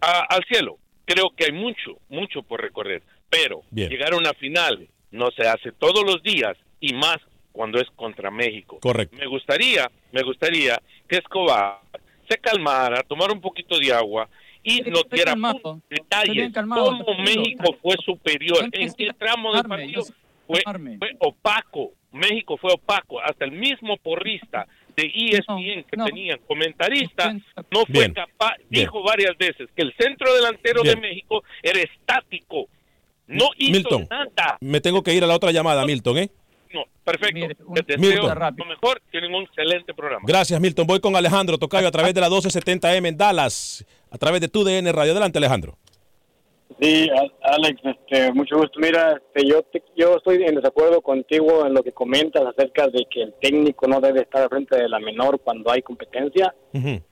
a- 0.00 0.26
al 0.32 0.44
cielo. 0.44 0.78
Creo 1.06 1.30
que 1.36 1.46
hay 1.46 1.52
mucho, 1.52 1.98
mucho 2.08 2.44
por 2.44 2.60
recorrer. 2.62 3.02
Pero 3.28 3.62
Bien. 3.72 3.90
llegar 3.90 4.12
a 4.12 4.16
una 4.16 4.32
final 4.34 4.86
no 5.10 5.32
se 5.32 5.42
hace 5.48 5.72
todos 5.72 6.04
los 6.04 6.22
días 6.22 6.56
y 6.78 6.94
más 6.94 7.16
cuando 7.50 7.80
es 7.80 7.90
contra 7.96 8.30
México. 8.30 8.78
Correcto. 8.80 9.16
Me 9.18 9.26
gustaría, 9.26 9.90
me 10.12 10.22
gustaría 10.22 10.80
que 11.08 11.16
Escobar 11.16 11.80
se 12.28 12.38
calmara, 12.38 13.02
tomara 13.02 13.32
un 13.32 13.40
poquito 13.40 13.76
de 13.76 13.92
agua 13.92 14.28
y 14.62 14.78
Estoy 14.78 15.20
detalles, 15.88 16.34
bien 16.34 16.52
calmado, 16.52 16.98
cómo. 17.04 17.18
México 17.22 17.76
fue 17.80 17.96
superior, 18.04 18.68
en 18.72 18.92
qué 18.92 19.10
tramo 19.18 19.54
del 19.54 19.64
partido 19.64 20.04
fue, 20.46 20.62
fue 20.98 21.16
opaco, 21.20 21.92
México 22.12 22.56
fue 22.56 22.72
opaco, 22.72 23.20
hasta 23.20 23.44
el 23.44 23.52
mismo 23.52 23.96
porrista 23.98 24.66
de 24.96 25.12
ESPN 25.14 25.84
que 25.84 25.96
no. 25.96 26.06
tenían 26.06 26.38
comentarista 26.46 27.32
no 27.70 27.84
fue 27.86 28.00
Bien, 28.00 28.14
capaz, 28.14 28.54
bien. 28.68 28.84
dijo 28.84 29.02
varias 29.02 29.36
veces 29.38 29.68
que 29.76 29.82
el 29.82 29.94
centro 29.96 30.34
delantero 30.34 30.82
Bien. 30.82 30.96
de 30.96 31.00
México 31.08 31.44
era 31.62 31.80
estático, 31.80 32.66
no 33.26 33.50
hizo 33.56 33.72
Milton. 33.72 34.06
nada. 34.10 34.56
Me 34.60 34.80
tengo 34.80 35.02
que 35.02 35.14
ir 35.14 35.22
a 35.22 35.26
la 35.26 35.36
otra 35.36 35.52
llamada, 35.52 35.84
Milton, 35.84 36.18
¿eh? 36.18 36.30
No, 36.74 36.84
perfecto. 37.04 37.46
Les 37.74 37.86
deseo 37.86 37.98
Milton. 37.98 38.38
lo 38.56 38.64
mejor, 38.66 39.00
tienen 39.10 39.34
un 39.34 39.44
excelente 39.44 39.94
programa. 39.94 40.24
Gracias, 40.26 40.60
Milton. 40.60 40.86
Voy 40.86 41.00
con 41.00 41.16
Alejandro 41.16 41.56
Tocayo 41.58 41.88
a 41.88 41.90
través 41.90 42.12
de 42.14 42.20
la 42.20 42.28
1270M 42.28 43.08
en 43.08 43.16
Dallas, 43.16 43.84
a 44.10 44.18
través 44.18 44.40
de 44.40 44.48
TUDN 44.48 44.92
Radio. 44.92 45.12
Adelante, 45.12 45.38
Alejandro. 45.38 45.76
Sí, 46.80 47.08
Alex, 47.42 47.80
este, 47.82 48.32
mucho 48.32 48.56
gusto. 48.58 48.78
Mira, 48.78 49.18
este, 49.34 49.48
yo, 49.48 49.62
te- 49.62 49.82
yo 49.96 50.16
estoy 50.16 50.42
en 50.44 50.54
desacuerdo 50.54 51.00
contigo 51.00 51.66
en 51.66 51.72
lo 51.74 51.82
que 51.82 51.92
comentas 51.92 52.42
acerca 52.44 52.86
de 52.88 53.06
que 53.10 53.22
el 53.22 53.34
técnico 53.40 53.88
no 53.88 54.00
debe 54.00 54.20
estar 54.20 54.42
al 54.42 54.48
frente 54.50 54.76
de 54.76 54.88
la 54.88 54.98
menor 55.00 55.40
cuando 55.40 55.70
hay 55.72 55.80
competencia. 55.82 56.54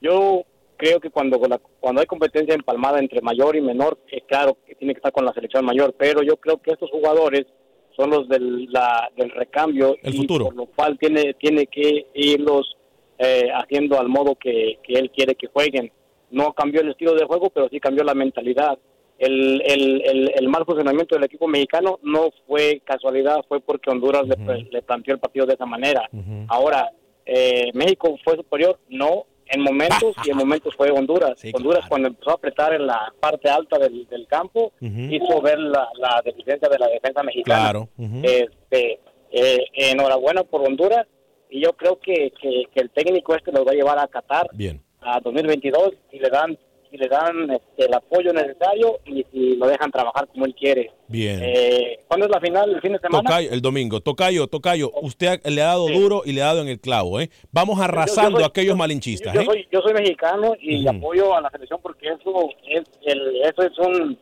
Yo 0.01 0.43
creo 0.77 1.01
que 1.01 1.09
cuando 1.11 1.39
la- 1.49 1.59
cuando 1.81 2.03
hay 2.03 2.07
competencia 2.07 2.55
empalmada 2.55 2.99
entre 2.99 3.23
mayor 3.23 3.57
y 3.57 3.63
menor, 3.63 3.99
es 4.13 4.23
claro 4.29 4.59
que 4.67 4.75
tiene 4.75 4.93
que 4.93 4.99
estar 4.99 5.11
con 5.13 5.25
la 5.25 5.33
selección 5.33 5.65
mayor, 5.65 5.95
pero 5.99 6.23
yo 6.23 6.37
creo 6.37 6.61
que 6.61 6.73
estos 6.73 6.91
jugadores 6.91 7.47
son 7.97 8.11
los 8.11 8.29
del, 8.29 8.67
la- 8.71 9.11
del 9.17 9.31
recambio 9.31 9.97
El 10.03 10.15
y 10.15 10.19
futuro. 10.19 10.45
por 10.47 10.55
lo 10.55 10.67
cual 10.67 10.99
tiene 10.99 11.35
tiene 11.35 11.67
que 11.67 12.07
irlos 12.15 12.77
eh, 13.19 13.49
haciendo 13.55 13.99
al 13.99 14.09
modo 14.09 14.35
que, 14.35 14.79
que 14.83 14.95
él 14.95 15.11
quiere 15.11 15.35
que 15.35 15.47
jueguen. 15.47 15.91
No 16.31 16.53
cambió 16.53 16.81
el 16.83 16.91
estilo 16.91 17.15
de 17.15 17.25
juego, 17.25 17.49
pero 17.51 17.69
sí 17.71 17.81
cambió 17.81 18.05
la 18.05 18.15
mentalidad. 18.15 18.79
El, 19.19 19.63
el, 19.65 20.03
el, 20.05 20.33
el 20.37 20.49
mal 20.49 20.67
funcionamiento 20.67 21.15
del 21.15 21.25
equipo 21.25 21.49
mexicano 21.49 21.99
no 22.03 22.29
fue 22.47 22.83
casualidad, 22.85 23.39
fue 23.49 23.61
porque 23.61 23.91
Honduras 23.91 24.25
le, 24.29 24.65
le 24.71 24.83
planteó 24.83 25.15
el 25.15 25.21
partido 25.21 25.47
de 25.47 25.55
esa 25.55 25.65
manera. 25.65 26.07
Ahora, 26.49 26.91
eh, 27.25 27.71
México 27.73 28.19
fue 28.23 28.37
superior, 28.37 28.79
no, 28.91 29.25
en 29.49 29.63
momentos 29.63 30.17
y 30.25 30.31
en 30.31 30.37
momentos 30.37 30.75
fue 30.75 30.91
Honduras. 30.91 31.41
Honduras 31.53 31.87
cuando 31.89 32.09
empezó 32.09 32.31
a 32.31 32.35
apretar 32.35 32.75
en 32.75 32.87
la 32.87 33.13
parte 33.21 33.49
alta 33.49 33.79
del, 33.79 34.07
del 34.09 34.27
campo, 34.27 34.73
hizo 34.81 35.41
ver 35.41 35.59
la, 35.59 35.89
la 35.99 36.23
deficiencia 36.25 36.69
de 36.69 36.79
la 36.79 36.89
defensa 36.89 37.23
mexicana. 37.23 37.63
Claro. 37.63 37.89
Este, 38.23 39.01
eh, 39.31 39.65
enhorabuena 39.75 40.45
por 40.45 40.63
Honduras 40.63 41.07
y 41.51 41.61
yo 41.63 41.73
creo 41.75 41.99
que, 42.01 42.33
que, 42.41 42.65
que 42.73 42.81
el 42.81 42.91
técnico 42.91 43.35
este 43.35 43.53
los 43.53 43.67
va 43.67 43.73
a 43.73 43.75
llevar 43.75 43.99
a 43.99 44.09
Qatar 44.09 44.49
Bien. 44.53 44.83
a 45.01 45.21
2022 45.21 45.93
y 46.13 46.19
le 46.19 46.31
dan 46.31 46.59
le 46.97 47.09
dan 47.09 47.51
este, 47.51 47.87
el 47.87 47.95
apoyo 47.95 48.33
necesario 48.33 48.99
y, 49.05 49.25
lo 49.57 49.67
dejan 49.69 49.91
trabajar 49.91 50.27
como 50.29 50.45
él 50.45 50.55
quiere. 50.55 50.91
Bien. 51.09 51.41
Eh, 51.43 52.01
¿Cuándo 52.09 52.27
es 52.27 52.33
la 52.33 52.41
final? 52.41 52.71
¿El 52.71 52.81
fin 52.81 52.93
de 52.93 52.99
semana? 52.99 53.23
Tocayo, 53.23 53.51
el 53.51 53.63
domingo. 53.63 54.01
Tocayo, 54.01 54.47
Tocayo, 54.47 54.93
usted 55.03 55.41
le 55.45 55.63
ha 55.63 55.67
dado 55.67 55.89
duro 55.89 56.23
y 56.25 56.33
le 56.33 56.43
ha 56.43 56.47
dado 56.47 56.63
en 56.63 56.69
el 56.69 56.81
clavo, 56.81 57.21
¿eh? 57.21 57.31
Vamos 57.53 57.81
arrasando 57.81 58.39
soy- 58.39 58.45
a 58.45 58.47
aquellos 58.47 58.77
malinchistas, 58.77 59.33
yo 59.35 59.41
¿eh? 59.41 59.45
soy 59.45 59.69
yo 59.73 59.81
soy 59.81 59.95
mexicano 59.95 60.55
y 60.61 60.87
apoyo 60.87 61.35
a 61.35 61.41
la 61.41 61.51
selección 61.51 61.81
porque 61.83 62.09
eso 62.09 62.49
es 62.69 62.85
el 63.03 63.37
eso 63.43 63.63
es 63.63 63.79
un 63.79 64.19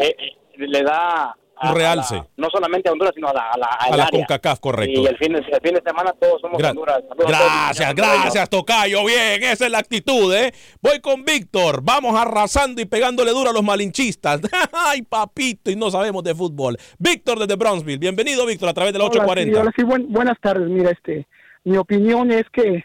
eh, 0.00 0.14
eh, 0.18 0.36
le 0.58 0.82
da 0.82 1.36
Un 1.62 1.68
a 1.68 1.74
realce. 1.74 2.16
la- 2.16 2.26
no 2.36 2.48
solamente 2.50 2.88
a 2.88 2.92
Honduras 2.92 3.12
sino 3.14 3.28
a 3.28 3.32
la 3.32 3.50
a 3.50 3.56
la, 3.58 3.66
A 3.66 3.96
la. 3.96 4.08
CONCACAF, 4.10 4.60
correcto. 4.60 5.00
y 5.00 5.06
el 5.06 5.16
fin 5.16 5.32
de, 5.32 5.38
el 5.38 5.60
fin 5.62 5.74
de 5.74 5.82
semana 5.84 6.12
todos 6.20 6.40
somos 6.40 6.58
Gra- 6.60 6.70
Honduras 6.70 6.96
Saludos 7.08 7.32
a 7.34 7.38
todos. 7.38 7.50
Gracias, 7.50 7.94
gracias, 7.94 8.50
Tocayo. 8.50 9.04
Bien, 9.06 9.42
esa 9.42 9.64
es 9.66 9.70
la 9.70 9.78
actitud, 9.78 10.34
¿eh? 10.34 10.52
Voy 10.82 11.00
con 11.00 11.24
Víctor. 11.24 11.80
Vamos 11.82 12.14
arrasando 12.14 12.80
y 12.82 12.84
pegándole 12.84 13.30
duro 13.30 13.50
a 13.50 13.52
los 13.54 13.62
malinchistas. 13.64 14.40
Ay, 14.72 15.02
papito, 15.02 15.70
y 15.70 15.76
no 15.76 15.90
sabemos 15.90 16.22
de 16.24 16.34
fútbol. 16.34 16.76
Víctor 16.98 17.38
desde 17.38 17.56
Brownsville. 17.56 17.98
Bienvenido, 17.98 18.44
Víctor, 18.44 18.68
a 18.68 18.74
través 18.74 18.92
de 18.92 18.98
la 18.98 19.06
Hola, 19.06 19.12
sí, 19.14 19.18
840. 19.20 19.60
hola, 19.60 19.72
sí, 19.76 19.82
buen- 19.84 20.12
buenas 20.12 20.38
tardes. 20.40 20.68
Mira, 20.68 20.90
este, 20.90 21.26
mi 21.64 21.76
opinión 21.78 22.30
es 22.32 22.44
que 22.52 22.84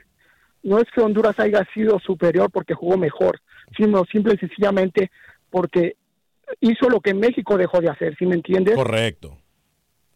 no 0.64 0.78
es 0.80 0.86
que 0.96 1.02
Honduras 1.02 1.38
haya 1.40 1.68
sido 1.74 2.00
superior 2.00 2.50
porque 2.52 2.74
jugó 2.74 2.96
mejor, 2.98 3.42
sino 3.76 4.04
simple 4.12 4.36
y 4.36 4.38
sencillamente 4.38 5.12
porque 5.50 5.96
hizo 6.60 6.90
lo 6.90 7.00
que 7.00 7.14
México 7.14 7.58
dejó 7.58 7.80
de 7.82 7.90
hacer, 7.90 8.16
¿sí 8.18 8.26
me 8.26 8.36
entiendes? 8.36 8.76
Correcto. 8.76 9.38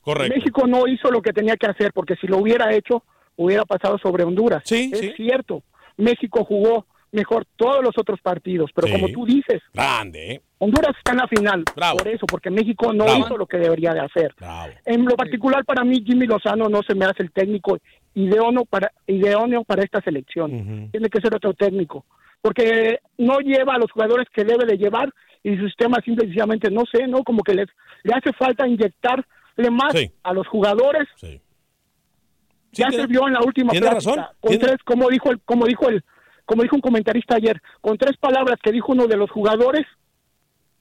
Correcto. 0.02 0.36
México 0.36 0.68
no 0.68 0.88
hizo 0.88 1.10
lo 1.10 1.22
que 1.22 1.34
tenía 1.34 1.58
que 1.58 1.68
hacer 1.68 1.92
porque 1.94 2.16
si 2.18 2.28
lo 2.28 2.38
hubiera 2.38 2.74
hecho 2.74 3.04
hubiera 3.38 3.66
pasado 3.66 3.98
sobre 3.98 4.24
Honduras. 4.24 4.62
Sí, 4.66 4.92
es 4.94 5.16
cierto. 5.16 5.64
México 5.98 6.44
jugó 6.46 6.86
mejor 7.12 7.46
todos 7.56 7.82
los 7.84 7.98
otros 7.98 8.20
partidos, 8.22 8.72
pero 8.76 8.88
Sí. 8.88 8.94
como 8.94 9.08
tú 9.10 9.26
dices, 9.26 9.62
Grande, 9.74 10.34
¿eh? 10.34 10.42
Honduras 10.60 10.96
está 10.98 11.12
en 11.14 11.18
la 11.18 11.28
final. 11.28 11.64
Por 11.98 12.08
eso, 12.08 12.26
porque 12.26 12.50
México 12.50 12.94
no 12.94 13.06
Bravo. 13.06 13.20
hizo 13.20 13.38
lo 13.38 13.46
que 13.46 13.58
debería 13.58 13.94
de 13.94 14.02
hacer. 14.02 14.34
En 14.86 15.06
lo 15.06 15.16
particular, 15.16 15.64
para 15.66 15.84
mí, 15.84 16.04
Jimmy 16.06 16.28
Lozano 16.28 16.68
no 16.70 16.82
se 16.88 16.94
me 16.96 17.06
hace 17.06 17.24
el 17.24 17.32
técnico 17.32 17.78
idóneo 18.14 18.66
para, 18.66 18.92
idóneo 19.08 19.64
para 19.64 19.84
esta 19.84 20.02
selección. 20.02 20.90
Tiene 20.92 21.10
que 21.10 21.22
ser 21.22 21.36
otro 21.36 21.54
técnico, 21.54 22.06
porque 22.42 23.00
no 23.18 23.40
lleva 23.40 23.76
a 23.76 23.80
los 23.80 23.92
jugadores 23.92 24.28
que 24.34 24.44
debe 24.44 24.66
de 24.66 24.78
llevar 24.78 25.10
y 25.46 25.56
su 25.58 25.68
sistema 25.68 26.00
simplemente, 26.04 26.72
no 26.72 26.86
sé, 26.92 27.06
¿no? 27.08 27.24
Como 27.24 27.44
que 27.44 27.54
les, 27.54 27.68
le 28.02 28.14
hace 28.16 28.34
falta 28.34 28.68
inyectarle 28.68 29.70
más 29.70 29.94
a 30.24 30.34
los 30.34 30.48
jugadores. 30.48 31.08
ya 32.72 32.90
se 32.90 33.06
vio 33.06 33.28
en 33.28 33.34
la 33.34 33.42
última 33.42 33.72
plática, 33.72 34.34
con 34.40 34.58
tres, 34.58 34.78
como 34.84 35.08
dijo 35.08 35.30
el, 35.30 35.40
como 35.42 35.68
dijo 35.68 35.88
el, 35.88 36.04
como 36.46 36.64
dijo 36.64 36.76
un 36.76 36.82
comentarista 36.82 37.36
ayer, 37.36 37.62
con 37.80 37.96
tres 37.96 38.18
palabras 38.18 38.58
que 38.62 38.72
dijo 38.72 38.92
uno 38.92 39.06
de 39.06 39.18
los 39.18 39.30
jugadores, 39.30 39.86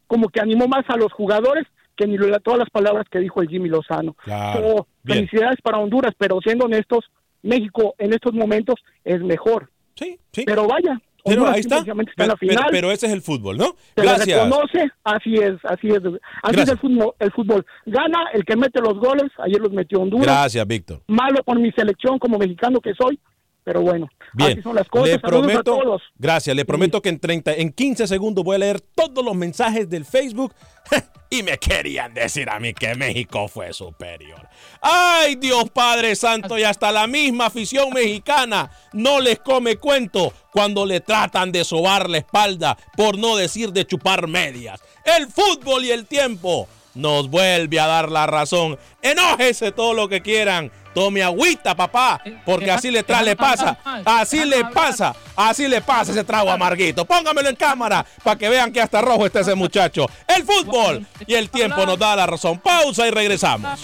como 0.06 0.30
que 0.30 0.40
animó 0.40 0.66
más 0.66 0.84
a 0.88 0.96
los 0.96 1.12
jugadores 1.12 1.66
que 1.94 2.06
ni 2.06 2.16
todas 2.42 2.58
las 2.58 2.70
palabras 2.70 3.06
que 3.10 3.18
dijo 3.18 3.42
el 3.42 3.48
Jimmy 3.48 3.68
Lozano. 3.68 4.14
Claro. 4.14 4.86
felicidades 5.04 5.60
para 5.62 5.78
Honduras, 5.78 6.14
pero 6.16 6.40
siendo 6.42 6.64
honestos, 6.64 7.04
México 7.42 7.94
en 7.98 8.14
estos 8.14 8.32
momentos 8.32 8.76
es 9.04 9.20
mejor. 9.20 9.70
Sí, 9.94 10.18
sí. 10.32 10.44
Pero 10.46 10.66
vaya, 10.66 10.98
pero 11.24 11.46
ahí 11.46 11.60
está. 11.60 11.78
en 11.78 12.28
la 12.28 12.36
final. 12.36 12.66
Pero, 12.70 12.90
ese 12.90 13.06
es 13.06 13.12
el 13.12 13.22
fútbol, 13.22 13.56
¿no? 13.56 13.74
Se 13.94 14.02
Gracias. 14.02 14.44
reconoce, 14.44 14.90
así 15.04 15.34
es, 15.34 15.54
así 15.64 15.88
es. 15.88 16.00
Así 16.42 16.60
es 16.60 16.68
el 16.68 16.78
fútbol, 16.78 17.14
el 17.18 17.32
fútbol. 17.32 17.66
Gana 17.86 18.18
el 18.34 18.44
que 18.44 18.56
mete 18.56 18.80
los 18.80 18.98
goles, 18.98 19.30
ayer 19.38 19.60
los 19.60 19.72
metió 19.72 20.00
Honduras. 20.00 20.26
Gracias, 20.26 20.66
Víctor. 20.66 21.00
Malo 21.08 21.42
con 21.44 21.62
mi 21.62 21.72
selección 21.72 22.18
como 22.18 22.38
mexicano 22.38 22.80
que 22.80 22.92
soy, 22.94 23.18
pero 23.64 23.80
bueno, 23.80 24.08
Bien. 24.34 24.52
así 24.52 24.62
son 24.62 24.76
las 24.76 24.88
cosas. 24.88 25.08
Le 25.08 25.18
prometo, 25.18 25.60
a 25.60 25.82
todos. 25.82 26.02
gracias, 26.16 26.54
le 26.54 26.64
prometo 26.64 27.00
que 27.00 27.08
en 27.08 27.18
30, 27.18 27.54
en 27.54 27.72
15 27.72 28.06
segundos 28.06 28.44
voy 28.44 28.56
a 28.56 28.58
leer 28.58 28.80
todos 28.80 29.24
los 29.24 29.34
mensajes 29.34 29.88
del 29.88 30.04
Facebook 30.04 30.54
y 31.30 31.42
me 31.42 31.58
querían 31.58 32.12
decir 32.12 32.48
a 32.50 32.60
mí 32.60 32.74
que 32.74 32.94
México 32.94 33.48
fue 33.48 33.72
superior. 33.72 34.46
Ay, 34.82 35.36
Dios 35.36 35.70
Padre 35.70 36.14
Santo, 36.14 36.58
y 36.58 36.62
hasta 36.62 36.92
la 36.92 37.06
misma 37.06 37.46
afición 37.46 37.90
mexicana 37.90 38.70
no 38.92 39.18
les 39.20 39.38
come 39.38 39.76
cuento 39.76 40.32
cuando 40.52 40.84
le 40.84 41.00
tratan 41.00 41.50
de 41.50 41.64
sobar 41.64 42.08
la 42.10 42.18
espalda, 42.18 42.76
por 42.96 43.18
no 43.18 43.34
decir 43.36 43.72
de 43.72 43.86
chupar 43.86 44.28
medias. 44.28 44.80
El 45.04 45.26
fútbol 45.28 45.84
y 45.84 45.90
el 45.90 46.06
tiempo 46.06 46.68
nos 46.94 47.28
vuelve 47.28 47.80
a 47.80 47.86
dar 47.86 48.10
la 48.10 48.26
razón. 48.26 48.78
Enójese 49.02 49.72
todo 49.72 49.94
lo 49.94 50.08
que 50.08 50.22
quieran. 50.22 50.70
Tome 50.94 51.24
agüita, 51.24 51.74
papá, 51.74 52.22
porque 52.46 52.70
así 52.70 52.88
le, 52.88 53.02
tra 53.02 53.20
le 53.20 53.34
pasa, 53.34 53.76
así 54.04 54.44
le 54.44 54.64
pasa, 54.66 55.12
así 55.34 55.66
le 55.66 55.80
pasa 55.80 56.12
ese 56.12 56.22
trago 56.22 56.52
amarguito. 56.52 57.04
Póngamelo 57.04 57.48
en 57.48 57.56
cámara 57.56 58.06
para 58.22 58.38
que 58.38 58.48
vean 58.48 58.72
que 58.72 58.80
hasta 58.80 59.02
rojo 59.02 59.26
está 59.26 59.40
ese 59.40 59.56
muchacho. 59.56 60.06
El 60.28 60.44
fútbol 60.44 61.04
y 61.26 61.34
el 61.34 61.50
tiempo 61.50 61.84
nos 61.84 61.98
da 61.98 62.14
la 62.14 62.26
razón. 62.26 62.60
Pausa 62.60 63.08
y 63.08 63.10
regresamos. 63.10 63.80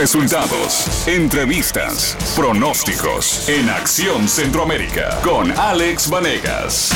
Resultados, 0.00 1.06
entrevistas, 1.06 2.16
pronósticos 2.34 3.46
en 3.50 3.68
Acción 3.68 4.26
Centroamérica 4.28 5.20
con 5.22 5.52
Alex 5.52 6.08
Vanegas. 6.10 6.90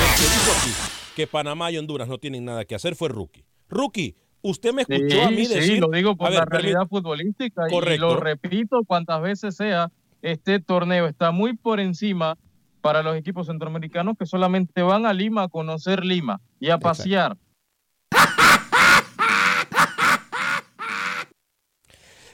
El 0.00 0.16
que 0.16 0.22
dijo 0.22 0.52
aquí 0.58 0.70
que 1.14 1.26
Panamá 1.26 1.70
y 1.70 1.76
Honduras 1.76 2.08
no 2.08 2.16
tienen 2.16 2.46
nada 2.46 2.64
que 2.64 2.74
hacer 2.74 2.94
fue 2.96 3.10
Rookie. 3.10 3.44
Rookie, 3.68 4.16
usted 4.40 4.72
me 4.72 4.82
escuchó 4.82 5.06
Sí, 5.06 5.20
a 5.20 5.28
mí 5.28 5.44
sí, 5.44 5.54
decir. 5.54 5.80
lo 5.80 5.90
digo 5.90 6.16
por 6.16 6.28
A 6.28 6.30
ver, 6.30 6.38
la 6.38 6.44
realidad 6.46 6.88
futbolística 6.88 7.64
y 7.68 7.98
lo 7.98 8.16
repito 8.16 8.84
cuantas 8.86 9.20
veces 9.20 9.54
sea, 9.54 9.92
este 10.22 10.60
torneo 10.60 11.06
está 11.06 11.30
muy 11.30 11.54
por 11.54 11.78
encima 11.78 12.38
para 12.80 13.02
los 13.02 13.16
equipos 13.16 13.48
centroamericanos 13.48 14.16
que 14.18 14.24
solamente 14.24 14.80
van 14.80 15.04
a 15.04 15.12
Lima 15.12 15.42
a 15.42 15.48
conocer 15.48 16.06
Lima 16.06 16.40
y 16.58 16.70
a 16.70 16.78
pasear. 16.78 17.36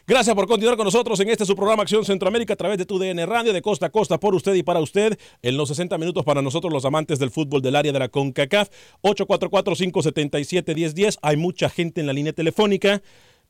Gracias 0.09 0.35
por 0.35 0.47
continuar 0.47 0.79
con 0.79 0.87
nosotros 0.87 1.21
en 1.21 1.29
este 1.29 1.44
su 1.44 1.55
programa 1.55 1.83
Acción 1.83 2.03
Centroamérica 2.03 2.55
a 2.55 2.57
través 2.57 2.79
de 2.79 2.87
tu 2.87 2.99
DN 2.99 3.27
Radio 3.27 3.53
de 3.53 3.61
costa 3.61 3.85
a 3.85 3.90
costa 3.90 4.18
por 4.18 4.35
usted 4.35 4.55
y 4.55 4.62
para 4.62 4.81
usted 4.81 5.18
en 5.42 5.59
los 5.59 5.68
60 5.68 5.99
minutos 5.99 6.25
para 6.25 6.40
nosotros 6.40 6.73
los 6.73 6.87
amantes 6.87 7.18
del 7.18 7.31
fútbol 7.31 7.61
del 7.61 7.77
área 7.77 7.92
de 7.92 7.99
la 7.99 8.09
CONCACAF 8.09 8.71
844-577-1010. 9.03 11.18
Hay 11.21 11.37
mucha 11.37 11.68
gente 11.68 12.01
en 12.01 12.07
la 12.07 12.14
línea 12.14 12.33
telefónica. 12.33 13.03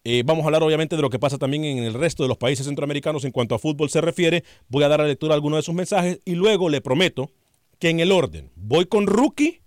Eh, 0.03 0.25
vamos 0.27 0.43
a 0.43 0.47
hablar 0.47 0.65
obviamente 0.65 0.97
de 0.97 1.03
lo 1.03 1.11
que 1.11 1.21
pasa 1.21 1.39
también 1.39 1.63
en 1.63 1.85
el 1.85 1.95
resto 1.95 2.25
de 2.25 2.29
los 2.29 2.39
países 2.39 2.67
centroamericanos 2.67 3.25
en 3.25 3.31
cuanto 3.31 3.55
a 3.55 3.61
fútbol 3.61 3.89
se 3.89 4.01
refiere. 4.01 4.43
Voy 4.67 4.83
a 4.83 4.89
dar 4.89 5.01
a 5.01 5.07
lectura 5.07 5.37
algunos 5.37 5.59
de 5.59 5.63
sus 5.63 5.77
mensajes 5.77 6.21
y 6.25 6.35
luego 6.35 6.71
le 6.71 6.81
prometo 6.81 7.31
que 7.79 7.91
en 7.91 8.01
el 8.01 8.11
orden 8.11 8.51
voy 8.57 8.87
con 8.87 9.07
Rookie 9.07 9.63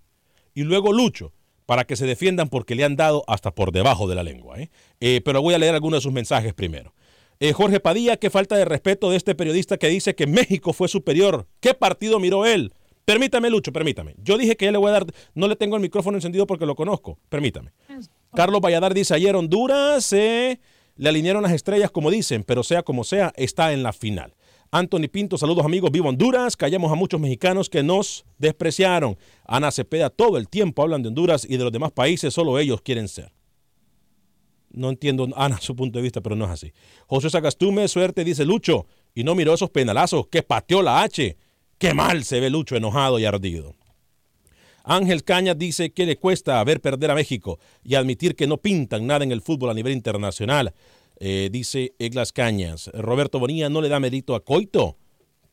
y 0.52 0.64
luego 0.64 0.92
Lucho 0.92 1.32
para 1.66 1.84
que 1.84 1.96
se 1.96 2.06
defiendan 2.06 2.48
porque 2.48 2.74
le 2.74 2.84
han 2.84 2.96
dado 2.96 3.24
hasta 3.26 3.54
por 3.54 3.72
debajo 3.72 4.08
de 4.08 4.14
la 4.14 4.22
lengua. 4.22 4.60
¿eh? 4.60 4.70
Eh, 5.00 5.20
pero 5.24 5.42
voy 5.42 5.54
a 5.54 5.58
leer 5.58 5.74
algunos 5.74 5.98
de 5.98 6.02
sus 6.02 6.12
mensajes 6.12 6.54
primero. 6.54 6.94
Eh, 7.40 7.52
Jorge 7.52 7.80
Padilla, 7.80 8.16
qué 8.16 8.30
falta 8.30 8.56
de 8.56 8.64
respeto 8.64 9.10
de 9.10 9.16
este 9.16 9.34
periodista 9.34 9.76
que 9.76 9.88
dice 9.88 10.14
que 10.14 10.26
México 10.26 10.72
fue 10.72 10.88
superior. 10.88 11.48
¿Qué 11.60 11.74
partido 11.74 12.20
miró 12.20 12.46
él? 12.46 12.72
Permítame, 13.04 13.50
Lucho, 13.50 13.72
permítame. 13.72 14.14
Yo 14.18 14.38
dije 14.38 14.56
que 14.56 14.66
ya 14.66 14.72
le 14.72 14.78
voy 14.78 14.90
a 14.90 14.92
dar, 14.92 15.06
no 15.34 15.48
le 15.48 15.56
tengo 15.56 15.74
el 15.74 15.82
micrófono 15.82 16.16
encendido 16.16 16.46
porque 16.46 16.66
lo 16.66 16.76
conozco. 16.76 17.18
Permítame. 17.28 17.72
Carlos 18.34 18.60
Valladar 18.60 18.94
dice, 18.94 19.14
ayer 19.14 19.34
Honduras 19.34 20.12
eh, 20.12 20.60
le 20.96 21.08
alinearon 21.08 21.42
las 21.42 21.52
estrellas 21.52 21.90
como 21.90 22.10
dicen, 22.10 22.44
pero 22.44 22.62
sea 22.62 22.82
como 22.82 23.02
sea, 23.02 23.32
está 23.36 23.72
en 23.72 23.82
la 23.82 23.92
final. 23.92 24.34
Anthony 24.74 25.06
Pinto, 25.12 25.36
saludos 25.36 25.66
amigos, 25.66 25.90
vivo 25.92 26.08
Honduras, 26.08 26.56
callamos 26.56 26.90
a 26.90 26.94
muchos 26.94 27.20
mexicanos 27.20 27.68
que 27.68 27.82
nos 27.82 28.24
despreciaron. 28.38 29.18
Ana 29.44 29.70
Cepeda, 29.70 30.08
todo 30.08 30.38
el 30.38 30.48
tiempo 30.48 30.80
hablan 30.80 31.02
de 31.02 31.08
Honduras 31.08 31.46
y 31.46 31.58
de 31.58 31.64
los 31.64 31.72
demás 31.72 31.92
países, 31.92 32.32
solo 32.32 32.58
ellos 32.58 32.80
quieren 32.80 33.06
ser. 33.06 33.30
No 34.70 34.88
entiendo, 34.88 35.28
Ana, 35.36 35.60
su 35.60 35.76
punto 35.76 35.98
de 35.98 36.02
vista, 36.04 36.22
pero 36.22 36.36
no 36.36 36.46
es 36.46 36.52
así. 36.52 36.72
José 37.06 37.28
Sagastume, 37.28 37.86
suerte, 37.86 38.24
dice 38.24 38.46
Lucho, 38.46 38.86
y 39.14 39.24
no 39.24 39.34
miró 39.34 39.52
esos 39.52 39.68
penalazos 39.68 40.28
que 40.28 40.42
pateó 40.42 40.80
la 40.80 41.02
H. 41.02 41.36
Qué 41.76 41.92
mal 41.92 42.24
se 42.24 42.40
ve 42.40 42.48
Lucho 42.48 42.74
enojado 42.74 43.18
y 43.18 43.26
ardido. 43.26 43.74
Ángel 44.84 45.22
Cañas 45.22 45.58
dice 45.58 45.92
que 45.92 46.06
le 46.06 46.16
cuesta 46.16 46.64
ver 46.64 46.80
perder 46.80 47.10
a 47.10 47.14
México 47.14 47.58
y 47.84 47.94
admitir 47.94 48.34
que 48.34 48.46
no 48.46 48.56
pintan 48.56 49.06
nada 49.06 49.22
en 49.22 49.32
el 49.32 49.42
fútbol 49.42 49.68
a 49.68 49.74
nivel 49.74 49.92
internacional. 49.92 50.72
Eh, 51.24 51.50
dice 51.52 51.94
Eglas 52.00 52.32
Cañas. 52.32 52.90
Roberto 52.94 53.38
Bonilla 53.38 53.68
no 53.68 53.80
le 53.80 53.88
da 53.88 54.00
mérito 54.00 54.34
a 54.34 54.44
Coito. 54.44 54.96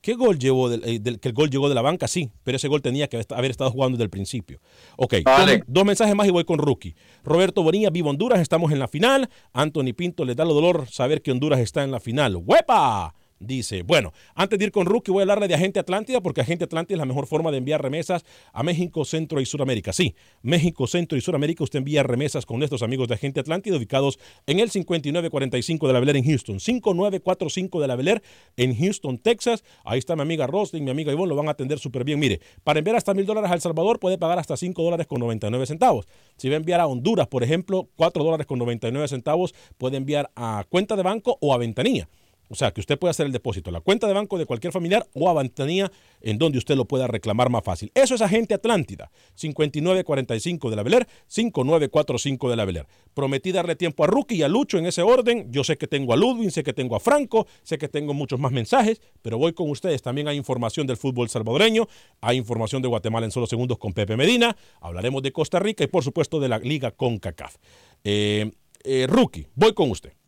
¿Qué 0.01 0.15
gol 0.15 0.39
llevó? 0.39 0.67
Del, 0.67 0.81
eh, 0.83 0.97
del- 0.99 1.19
que 1.19 1.27
el 1.27 1.33
gol 1.35 1.49
llegó 1.51 1.69
de 1.69 1.75
la 1.75 1.83
banca, 1.83 2.07
sí, 2.07 2.31
pero 2.43 2.55
ese 2.55 2.67
gol 2.69 2.81
tenía 2.81 3.07
que 3.07 3.17
haber- 3.17 3.27
haber 3.37 3.51
estado 3.51 3.69
jugando 3.69 3.95
desde 3.97 4.05
el 4.05 4.09
principio. 4.09 4.59
Ok, 4.97 5.15
Vale. 5.25 5.57
dos, 5.57 5.65
dos 5.67 5.85
mensajes 5.85 6.15
más 6.15 6.25
y 6.27 6.31
voy 6.31 6.43
con 6.45 6.57
Rookie. 6.57 6.95
Roberto 7.23 7.61
Bonilla, 7.61 7.89
vivo 7.91 8.09
Honduras, 8.09 8.39
estamos 8.39 8.71
en 8.71 8.79
la 8.79 8.87
final. 8.87 9.29
Anthony 9.53 9.93
Pinto 9.95 10.25
le 10.25 10.33
da 10.33 10.43
lo 10.45 10.53
dolor 10.55 10.87
saber 10.89 11.21
que 11.21 11.31
Honduras 11.31 11.59
está 11.59 11.83
en 11.83 11.91
la 11.91 11.99
final. 11.99 12.35
¡Huepa! 12.37 13.13
Dice, 13.39 13.83
bueno, 13.83 14.11
antes 14.35 14.59
de 14.59 14.65
ir 14.65 14.71
con 14.73 14.85
Rookie 14.85 15.11
voy 15.11 15.21
a 15.21 15.23
hablarle 15.23 15.47
de 15.47 15.55
Agente 15.55 15.79
Atlántida 15.79 16.19
porque 16.19 16.41
Agente 16.41 16.65
Atlántida 16.65 16.95
es 16.95 16.99
la 16.99 17.05
mejor 17.05 17.25
forma 17.25 17.51
de 17.51 17.59
enviar 17.59 17.81
remesas 17.81 18.25
a 18.51 18.63
México, 18.63 19.05
Centro 19.05 19.39
y 19.39 19.45
Suramérica. 19.45 19.93
Sí, 19.93 20.13
México, 20.41 20.87
Centro 20.87 21.17
y 21.17 21.21
Suramérica 21.21 21.63
usted 21.63 21.79
envía 21.79 22.03
remesas 22.03 22.45
con 22.45 22.57
nuestros 22.57 22.83
amigos 22.83 23.07
de 23.07 23.13
Agente 23.13 23.39
Atlántida 23.39 23.77
ubicados 23.77 24.19
en 24.45 24.59
el 24.59 24.69
5945 24.69 25.87
de 25.87 25.93
la 25.93 25.99
Beler 26.01 26.17
en 26.17 26.25
Houston, 26.25 26.59
5945 26.59 27.79
de 27.79 27.87
la 27.87 27.95
Beler 27.95 28.21
en 28.57 28.75
Houston, 28.75 29.17
Texas. 29.17 29.63
Ahí 29.85 29.99
está 29.99 30.17
mi 30.17 30.23
amiga 30.23 30.45
Roslyn, 30.45 30.83
mi 30.83 30.91
amiga 30.91 31.13
Ivonne, 31.13 31.29
lo 31.29 31.35
van 31.37 31.47
a 31.47 31.51
atender 31.51 31.79
súper 31.79 32.03
bien. 32.03 32.19
Mire, 32.19 32.41
para 32.65 32.79
enviar 32.79 32.97
hasta 32.97 33.13
mil 33.13 33.25
dólares 33.25 33.51
a 33.51 33.53
El 33.53 33.61
Salvador 33.61 33.99
puede 33.99 34.17
pagar 34.17 34.39
hasta 34.39 34.57
5 34.57 34.83
dólares 34.83 35.07
con 35.07 35.21
99 35.21 35.65
centavos. 35.65 36.07
Si 36.35 36.49
va 36.49 36.55
a 36.55 36.57
enviar 36.57 36.81
a 36.81 36.87
Honduras, 36.87 37.27
por 37.27 37.43
ejemplo, 37.43 37.87
4 37.95 38.21
dólares 38.21 38.47
con 38.47 38.59
99 38.59 39.07
centavos, 39.07 39.55
puede 39.77 39.95
enviar 39.95 40.29
a 40.35 40.65
cuenta 40.69 40.97
de 40.97 41.03
banco 41.03 41.37
o 41.39 41.53
a 41.53 41.57
ventanilla. 41.57 42.09
O 42.49 42.55
sea, 42.55 42.71
que 42.71 42.81
usted 42.81 42.97
puede 42.97 43.11
hacer 43.11 43.27
el 43.27 43.31
depósito 43.31 43.71
la 43.71 43.79
cuenta 43.79 44.07
de 44.07 44.13
banco 44.13 44.37
de 44.37 44.45
cualquier 44.45 44.73
familiar 44.73 45.07
o 45.13 45.29
a 45.29 45.33
ventanilla 45.33 45.91
en 46.21 46.37
donde 46.37 46.57
usted 46.57 46.75
lo 46.75 46.85
pueda 46.85 47.07
reclamar 47.07 47.49
más 47.49 47.63
fácil. 47.63 47.91
Eso 47.93 48.15
es 48.15 48.21
Agente 48.21 48.55
Atlántida, 48.55 49.11
5945 49.35 50.69
de 50.69 50.75
la 50.75 50.83
Beler, 50.83 51.07
5945 51.27 52.49
de 52.49 52.55
la 52.55 52.65
Beler. 52.65 52.87
Prometí 53.13 53.51
darle 53.51 53.75
tiempo 53.75 54.03
a 54.03 54.07
Rookie 54.07 54.37
y 54.37 54.43
a 54.43 54.47
Lucho 54.47 54.77
en 54.77 54.87
ese 54.87 55.03
orden. 55.03 55.51
Yo 55.51 55.63
sé 55.63 55.77
que 55.77 55.87
tengo 55.87 56.13
a 56.13 56.17
Ludwig, 56.17 56.51
sé 56.51 56.63
que 56.63 56.73
tengo 56.73 56.95
a 56.95 56.99
Franco, 56.99 57.47
sé 57.63 57.77
que 57.77 57.87
tengo 57.87 58.13
muchos 58.13 58.39
más 58.39 58.51
mensajes, 58.51 59.01
pero 59.21 59.37
voy 59.37 59.53
con 59.53 59.69
ustedes. 59.69 60.01
También 60.01 60.27
hay 60.27 60.37
información 60.37 60.87
del 60.87 60.97
fútbol 60.97 61.29
salvadoreño, 61.29 61.87
hay 62.21 62.37
información 62.37 62.81
de 62.81 62.87
Guatemala 62.87 63.25
en 63.25 63.31
solo 63.31 63.45
segundos 63.45 63.77
con 63.77 63.93
Pepe 63.93 64.17
Medina, 64.17 64.57
hablaremos 64.81 65.21
de 65.21 65.31
Costa 65.31 65.59
Rica 65.59 65.83
y 65.83 65.87
por 65.87 66.03
supuesto 66.03 66.39
de 66.39 66.49
la 66.49 66.57
Liga 66.57 66.91
CONCACAF. 66.91 67.57
Eh, 68.03 68.51
eh, 68.83 69.07
Rookie, 69.07 69.47
voy 69.55 69.73
con 69.73 69.91
usted. 69.91 70.18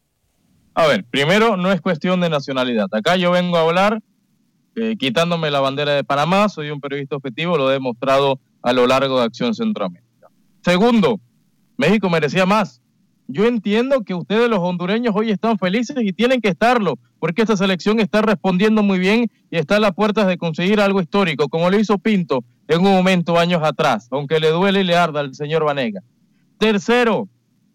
A 0.74 0.88
ver, 0.88 1.04
primero 1.04 1.58
no 1.58 1.72
es 1.72 1.82
cuestión 1.82 2.22
de 2.22 2.30
nacionalidad. 2.30 2.88
Acá 2.92 3.18
yo 3.18 3.32
vengo 3.32 3.58
a 3.58 3.62
hablar 3.62 4.02
eh, 4.76 4.96
quitándome 4.98 5.52
la 5.52 5.60
bandera 5.60 5.94
de 5.94 6.04
Panamá, 6.06 6.48
soy 6.48 6.70
un 6.70 6.80
periodista 6.80 7.18
objetivo, 7.18 7.58
lo 7.58 7.70
he 7.70 7.74
demostrado 7.74 8.40
a 8.62 8.72
lo 8.72 8.88
largo 8.88 9.20
de 9.20 9.26
Acción 9.26 9.54
Centroamérica. 9.54 10.30
Segundo, 10.64 11.20
México 11.78 12.10
merecía 12.10 12.46
más. 12.46 12.82
yo 13.28 13.46
entiendo 13.46 14.04
que 14.04 14.14
ustedes 14.14 14.50
los 14.50 14.60
hondureños 14.60 15.14
hoy 15.16 15.32
están 15.32 15.58
felices 15.58 15.96
y 16.00 16.14
tienen 16.14 16.42
que 16.42 16.50
estarlo, 16.50 17.00
porque 17.20 17.42
esta 17.42 17.58
selección 17.58 18.00
está 18.00 18.22
respondiendo 18.22 18.84
muy 18.84 19.00
bien 19.00 19.30
y 19.50 19.58
está 19.58 19.76
a 19.76 19.80
las 19.80 19.94
puertas 19.94 20.28
de 20.28 20.38
conseguir 20.38 20.80
algo 20.80 21.02
histórico, 21.02 21.48
como 21.48 21.70
lo 21.70 21.80
hizo 21.80 21.98
Pinto 21.98 22.44
en 22.68 22.80
un 22.80 22.94
momento 22.94 23.38
años 23.38 23.62
atrás, 23.64 24.08
aunque 24.12 24.40
le 24.40 24.50
duele 24.50 24.82
y 24.82 24.84
le 24.84 24.96
arda 24.96 25.20
al 25.20 25.34
señor 25.34 25.66
Vanega. 25.66 26.02
Tercero, 26.58 27.28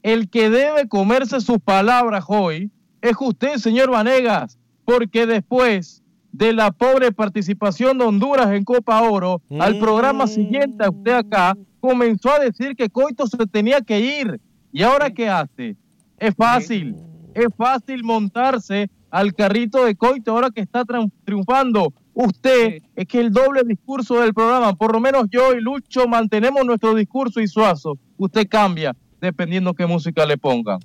el 0.02 0.30
que 0.30 0.50
debe 0.50 0.88
comerse 0.88 1.40
sus 1.40 1.58
palabras 1.58 2.24
hoy 2.28 2.70
es 3.00 3.14
usted, 3.20 3.56
señor 3.58 3.90
Vanegas, 3.90 4.58
porque 4.84 5.26
después 5.26 6.02
de 6.32 6.52
la 6.52 6.70
pobre 6.70 7.12
participación 7.12 7.98
de 7.98 8.04
Honduras 8.04 8.50
en 8.52 8.64
Copa 8.64 9.00
Oro, 9.02 9.40
al 9.58 9.78
programa 9.78 10.26
siguiente 10.26 10.84
a 10.84 10.90
usted 10.90 11.12
acá, 11.12 11.56
comenzó 11.80 12.30
a 12.32 12.38
decir 12.40 12.76
que 12.76 12.88
Coito 12.90 13.26
se 13.26 13.38
tenía 13.46 13.80
que 13.80 14.00
ir. 14.20 14.40
¿Y 14.72 14.82
ahora 14.82 15.10
qué 15.10 15.28
hace? 15.28 15.76
Es 16.18 16.34
fácil, 16.34 16.96
es 17.34 17.46
fácil 17.56 18.02
montarse 18.04 18.90
al 19.10 19.34
carrito 19.34 19.84
de 19.84 19.94
Coito 19.96 20.32
ahora 20.32 20.50
que 20.50 20.60
está 20.60 20.84
triun- 20.84 21.10
triunfando. 21.24 21.92
Usted 22.12 22.82
es 22.94 23.06
que 23.06 23.20
el 23.20 23.30
doble 23.30 23.62
discurso 23.64 24.20
del 24.20 24.34
programa, 24.34 24.74
por 24.74 24.92
lo 24.92 25.00
menos 25.00 25.26
yo 25.30 25.52
y 25.54 25.60
Lucho 25.60 26.06
mantenemos 26.08 26.64
nuestro 26.64 26.94
discurso 26.94 27.40
y 27.40 27.46
suazo. 27.46 27.98
Usted 28.18 28.46
cambia 28.48 28.94
dependiendo 29.20 29.72
qué 29.74 29.86
música 29.86 30.24
le 30.26 30.36
pongan. 30.38 30.78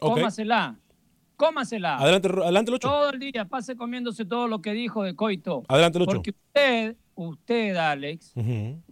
Ok. 0.00 0.14
Cómasela. 0.18 0.76
Cómasela. 1.36 1.96
Adelante, 1.96 2.28
adelante, 2.28 2.70
Lucho. 2.70 2.88
Todo 2.88 3.10
el 3.10 3.18
día 3.18 3.44
pase 3.44 3.76
comiéndose 3.76 4.24
todo 4.24 4.48
lo 4.48 4.60
que 4.60 4.72
dijo 4.72 5.02
de 5.02 5.14
Coito. 5.14 5.64
Adelante, 5.68 5.98
Lucho. 5.98 6.12
Porque 6.12 6.30
usted, 6.30 6.96
usted, 7.14 7.76
Alex, 7.76 8.34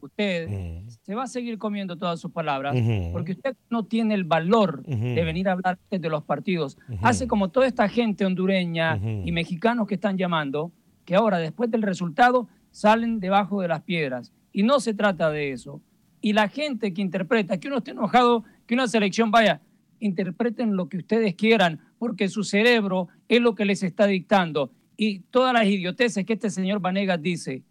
usted 0.01 0.83
se 1.03 1.15
va 1.15 1.25
a 1.25 1.27
seguir 1.27 1.59
comiendo 1.59 1.97
todas 1.97 2.21
sus 2.21 2.31
palabras 2.33 2.77
porque 3.13 3.33
usted 3.33 3.57
no 3.71 3.85
tiene 3.85 4.15
el 4.15 4.25
valor 4.25 4.83
de 4.85 5.25
venir 5.25 5.49
a 5.49 5.53
hablar 5.53 5.79
de 5.91 6.09
los 6.09 6.25
partidos. 6.25 6.77
Hace 7.01 7.27
como 7.27 7.51
toda 7.51 7.67
esta 7.67 7.89
gente 7.89 8.25
hondureña 8.25 8.99
y 9.25 9.33
mexicanos 9.33 9.87
que 9.87 9.95
están 9.95 10.19
llamando, 10.19 10.73
que 11.05 11.15
ahora 11.15 11.39
después 11.39 11.71
del 11.71 11.83
resultado 11.83 12.49
salen 12.71 13.21
debajo 13.21 13.61
de 13.61 13.69
las 13.69 13.83
piedras. 13.83 14.33
Y 14.53 14.63
no 14.63 14.81
se 14.81 14.95
trata 14.95 15.31
de 15.31 15.53
eso. 15.53 15.81
Y 16.21 16.35
la 16.35 16.49
gente 16.49 16.93
que 16.93 17.03
interpreta, 17.03 17.59
que 17.59 17.69
uno 17.69 17.79
esté 17.79 17.91
enojado, 17.93 18.45
que 18.67 18.75
una 18.75 18.87
selección 18.87 19.31
vaya, 19.31 19.61
interpreten 20.03 20.77
lo 20.77 20.89
que 20.89 20.99
ustedes 20.99 21.35
quieran, 21.35 21.81
porque 21.99 22.29
su 22.29 22.45
cerebro 22.45 23.09
es 23.29 23.41
lo 23.41 23.55
que 23.55 23.65
les 23.65 23.83
está 23.83 24.07
dictando. 24.07 24.73
Y 24.97 25.21
todas 25.31 25.55
las 25.55 25.67
idioteces 25.67 26.27
que 26.27 26.35
este 26.35 26.51
señor 26.51 26.81
Vanegas 26.81 27.23
dice. 27.23 27.63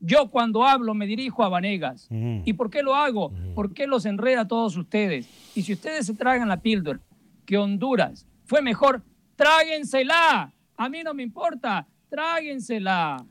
Yo 0.00 0.30
cuando 0.30 0.64
hablo 0.64 0.94
me 0.94 1.06
dirijo 1.06 1.42
a 1.42 1.48
Vanegas. 1.48 2.08
¿Y 2.10 2.52
por 2.52 2.70
qué 2.70 2.82
lo 2.82 2.94
hago? 2.94 3.32
Porque 3.54 3.86
los 3.86 4.06
enreda 4.06 4.42
a 4.42 4.48
todos 4.48 4.76
ustedes. 4.76 5.28
Y 5.56 5.62
si 5.62 5.72
ustedes 5.72 6.06
se 6.06 6.14
tragan 6.14 6.48
la 6.48 6.60
píldora 6.60 7.00
que 7.44 7.58
Honduras 7.58 8.26
fue 8.44 8.62
mejor, 8.62 9.02
tráguensela. 9.34 10.52
A 10.76 10.88
mí 10.88 11.02
no 11.02 11.14
me 11.14 11.22
importa, 11.24 11.88
tráguensela. 12.08 13.24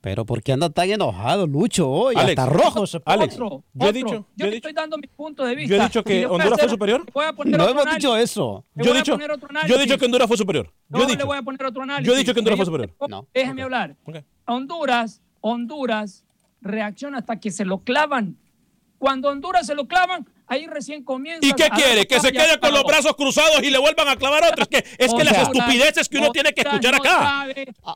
Pero 0.00 0.24
¿por 0.24 0.42
qué 0.42 0.52
anda 0.52 0.70
tan 0.70 0.88
enojado, 0.90 1.46
Lucho, 1.46 1.88
hoy? 1.90 2.14
Alex, 2.16 2.38
Hasta 2.38 2.52
rojo 2.52 2.86
se 2.86 3.00
pone. 3.00 3.14
Alex, 3.16 3.34
Otro, 3.34 3.64
yo 3.74 3.88
he 3.88 3.92
dicho- 3.92 4.08
yo 4.08 4.24
yo 4.36 4.46
he 4.46 4.50
le 4.50 4.56
estoy 4.56 4.72
dando 4.72 4.96
mi 4.96 5.06
punto 5.06 5.44
de 5.44 5.54
vista. 5.54 5.74
Yo 5.76 5.80
he 5.82 5.84
dicho 5.84 6.02
que 6.02 6.24
Honduras 6.26 6.58
fue 6.58 6.68
superior. 6.70 7.04
le 7.04 7.12
voy 7.12 7.24
a 7.26 7.32
poner 7.34 7.58
No 7.58 7.68
hemos 7.68 7.84
dicho 7.94 8.16
eso. 8.16 8.64
Yo 8.74 8.94
he 8.94 8.96
dicho, 8.98 9.18
yo 9.66 9.76
he 9.76 9.80
dicho 9.82 9.98
que 9.98 10.04
Honduras 10.06 10.26
fue 10.26 10.36
superior. 10.38 10.66
Yo 10.88 10.98
No, 10.98 11.04
he 11.04 11.06
le 11.06 11.12
dicho. 11.16 11.26
voy 11.26 11.36
a 11.36 11.42
poner 11.42 11.66
otro 11.66 11.82
análisis. 11.82 12.06
Yo 12.06 12.14
he 12.14 12.18
dicho 12.18 12.32
que 12.32 12.40
Honduras 12.40 12.56
fue 12.56 12.66
superior. 12.66 12.94
No. 13.08 13.26
Déjeme 13.34 13.62
hablar. 13.62 13.96
Honduras, 14.46 15.20
Honduras 15.42 16.24
reacciona 16.62 17.18
hasta 17.18 17.38
que 17.38 17.50
se 17.50 17.64
lo 17.64 17.78
clavan. 17.80 18.36
Cuando 18.98 19.28
Honduras 19.30 19.66
se 19.66 19.74
lo 19.74 19.86
clavan, 19.86 20.26
ahí 20.50 20.66
recién 20.66 21.02
comienza. 21.04 21.46
¿Y 21.46 21.52
qué 21.52 21.70
quiere? 21.70 22.06
¿Que 22.06 22.20
se 22.20 22.32
quede 22.32 22.58
con 22.60 22.72
los 22.74 22.84
brazos 22.84 23.14
cruzados 23.16 23.62
y 23.62 23.70
le 23.70 23.78
vuelvan 23.78 24.08
a 24.08 24.16
clavar 24.16 24.44
otro? 24.44 24.62
Es 24.64 24.68
que, 24.68 24.78
es 24.98 25.14
que 25.14 25.20
O 25.20 25.24
las 25.24 25.38
estupideces 25.38 26.08
que 26.08 26.18
uno 26.18 26.30
tiene 26.32 26.52
que 26.52 26.60
escuchar 26.62 26.94
acá. 26.94 27.46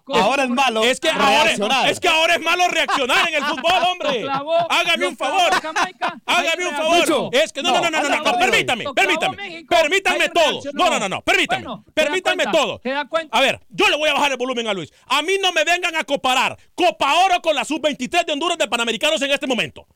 cómo 0.04 0.18
Ahora 0.18 0.44
es 0.44 0.48
malo 0.50 0.82
Es 0.82 1.00
que, 1.00 1.10
ahora, 1.10 1.44
reaccionar. 1.44 1.88
es 1.90 2.00
que 2.00 2.08
ahora 2.08 2.34
es 2.36 2.40
malo 2.40 2.68
reaccionar 2.68 3.28
en 3.28 3.34
el 3.34 3.44
fútbol, 3.44 3.82
hombre. 3.90 4.26
Hágame 4.70 5.06
un 5.06 5.16
favor. 5.16 5.50
Hágame 6.26 6.66
un 6.68 6.74
favor. 6.74 7.30
Es 7.32 7.52
que 7.52 7.62
no, 7.62 7.72
no, 7.72 7.80
no, 7.82 7.90
no, 7.90 8.02
no, 8.02 8.08
no, 8.08 8.22
no, 8.22 8.38
permítame, 8.38 8.84
permítame. 8.94 9.64
Permítanme 9.68 10.28
reaccionó. 10.30 10.60
No, 10.72 10.90
no, 10.90 10.98
no, 10.98 11.08
no, 11.08 11.22
permítame. 11.22 11.64
Bueno, 11.64 11.84
¿te 11.92 12.00
das 12.02 12.04
Permítanme 12.04 12.44
todo. 12.52 12.80
A 13.30 13.40
ver, 13.40 13.60
yo 13.68 13.88
le 13.88 13.96
voy 13.96 14.08
a 14.08 14.14
bajar 14.14 14.30
el 14.30 14.36
volumen 14.36 14.66
a 14.68 14.74
Luis. 14.74 14.92
A 15.06 15.22
mí 15.22 15.34
no 15.42 15.52
me 15.52 15.64
vengan 15.64 15.96
a 15.96 16.04
comparar 16.04 16.56
Copa 16.74 17.12
Oro 17.24 17.40
con 17.42 17.54
la 17.54 17.64
Sub-23 17.64 18.24
de 18.24 18.32
Honduras 18.32 18.58
de 18.58 18.68
Panamericanos 18.68 19.20
en 19.22 19.30
este 19.32 19.46
momento. 19.46 19.86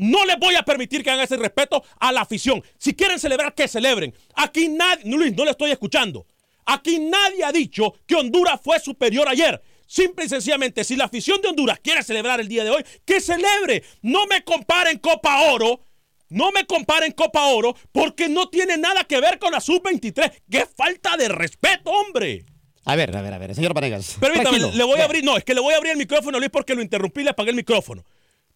No 0.00 0.24
les 0.24 0.38
voy 0.38 0.54
a 0.54 0.62
permitir 0.62 1.04
que 1.04 1.10
hagan 1.10 1.26
ese 1.26 1.36
respeto 1.36 1.84
a 1.98 2.10
la 2.10 2.22
afición. 2.22 2.64
Si 2.78 2.94
quieren 2.94 3.20
celebrar, 3.20 3.54
que 3.54 3.68
celebren. 3.68 4.14
Aquí 4.34 4.68
nadie, 4.68 5.04
Luis, 5.04 5.36
no 5.36 5.44
le 5.44 5.50
estoy 5.50 5.72
escuchando. 5.72 6.24
Aquí 6.64 6.98
nadie 6.98 7.44
ha 7.44 7.52
dicho 7.52 7.92
que 8.06 8.14
Honduras 8.14 8.58
fue 8.64 8.80
superior 8.80 9.28
ayer. 9.28 9.60
Simple 9.86 10.24
y 10.24 10.28
sencillamente, 10.30 10.84
si 10.84 10.96
la 10.96 11.04
afición 11.04 11.42
de 11.42 11.48
Honduras 11.48 11.80
quiere 11.80 12.02
celebrar 12.02 12.40
el 12.40 12.48
día 12.48 12.64
de 12.64 12.70
hoy, 12.70 12.82
que 13.04 13.20
celebre. 13.20 13.84
No 14.00 14.24
me 14.26 14.42
comparen 14.42 14.96
Copa 15.00 15.42
Oro. 15.52 15.82
No 16.30 16.50
me 16.50 16.64
comparen 16.64 17.12
Copa 17.12 17.48
Oro 17.48 17.76
porque 17.92 18.30
no 18.30 18.48
tiene 18.48 18.78
nada 18.78 19.04
que 19.04 19.20
ver 19.20 19.38
con 19.38 19.52
la 19.52 19.60
Sub-23. 19.60 20.32
¡Qué 20.50 20.64
falta 20.64 21.18
de 21.18 21.28
respeto, 21.28 21.90
hombre! 21.90 22.46
A 22.86 22.96
ver, 22.96 23.14
a 23.14 23.20
ver, 23.20 23.34
a 23.34 23.38
ver, 23.38 23.54
señor 23.54 23.74
Vanegas. 23.74 24.16
Permítame, 24.18 24.58
tranquilo. 24.58 24.70
le 24.72 24.84
voy 24.84 25.00
a 25.00 25.04
abrir, 25.04 25.22
no, 25.22 25.36
es 25.36 25.44
que 25.44 25.52
le 25.52 25.60
voy 25.60 25.74
a 25.74 25.76
abrir 25.76 25.92
el 25.92 25.98
micrófono 25.98 26.38
a 26.38 26.40
Luis 26.40 26.50
porque 26.50 26.74
lo 26.74 26.80
interrumpí 26.80 27.20
y 27.20 27.24
le 27.24 27.30
apagué 27.30 27.50
el 27.50 27.56
micrófono. 27.56 28.02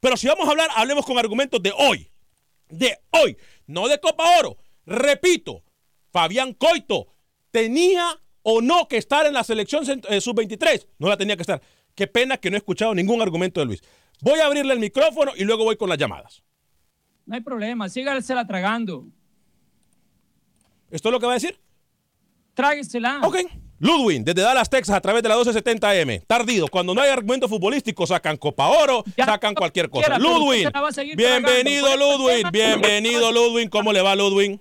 Pero 0.05 0.19
si 0.19 0.27
vamos 0.27 0.47
a 0.47 0.51
hablar, 0.51 0.69
hablemos 0.77 1.07
con 1.07 1.17
argumentos 1.17 1.63
de 1.63 1.73
hoy. 1.79 2.11
De 2.69 2.99
hoy, 3.13 3.39
no 3.67 3.89
de 3.89 3.99
Copa 3.99 4.39
Oro. 4.39 4.59
Repito, 4.85 5.65
Fabián 6.13 6.53
Coito 6.53 7.07
tenía 7.51 8.21
o 8.43 8.61
no 8.61 8.87
que 8.87 8.99
estar 8.99 9.25
en 9.25 9.33
la 9.33 9.43
selección 9.43 9.83
eh, 10.11 10.21
sub-23. 10.21 10.89
No 10.99 11.09
la 11.09 11.17
tenía 11.17 11.37
que 11.37 11.43
estar. 11.43 11.63
Qué 11.95 12.07
pena 12.07 12.37
que 12.37 12.51
no 12.51 12.57
he 12.57 12.59
escuchado 12.59 12.95
ningún 12.95 13.23
argumento 13.23 13.61
de 13.61 13.67
Luis. 13.67 13.83
Voy 14.21 14.41
a 14.41 14.45
abrirle 14.45 14.75
el 14.75 14.79
micrófono 14.79 15.33
y 15.37 15.45
luego 15.45 15.65
voy 15.65 15.79
con 15.79 15.89
las 15.89 15.97
llamadas. 15.97 16.45
No 17.25 17.37
hay 17.37 17.41
problema, 17.41 17.89
sígasela 17.89 18.47
tragando. 18.47 19.07
¿Esto 20.91 21.09
es 21.09 21.13
lo 21.15 21.19
que 21.19 21.25
va 21.25 21.33
a 21.33 21.37
decir? 21.37 21.59
Tráguesela. 22.53 23.23
Ok. 23.23 23.37
Ludwin, 23.81 24.25
desde 24.25 24.43
Dallas, 24.43 24.71
Texas, 24.71 24.97
a 24.97 25.01
través 25.01 25.23
de 25.23 25.29
la 25.29 25.37
1270M. 25.37 26.23
Tardido, 26.27 26.69
cuando 26.69 26.95
no 26.95 27.01
hay 27.01 27.11
argumento 27.11 27.49
futbolístico, 27.49 28.07
sacan 28.07 28.37
Copa 28.37 28.69
Oro, 28.69 29.05
sacan 29.17 29.55
cualquier 29.55 29.91
cosa. 29.91 30.17
seguir 30.93 31.17
bienvenido 31.17 31.87
tragando. 31.89 32.19
Ludwin, 32.19 32.47
bienvenido 32.53 33.33
Ludwin. 33.33 33.69
¿Cómo 33.69 33.93
le 33.93 34.01
va 34.01 34.15
Ludwin? 34.15 34.61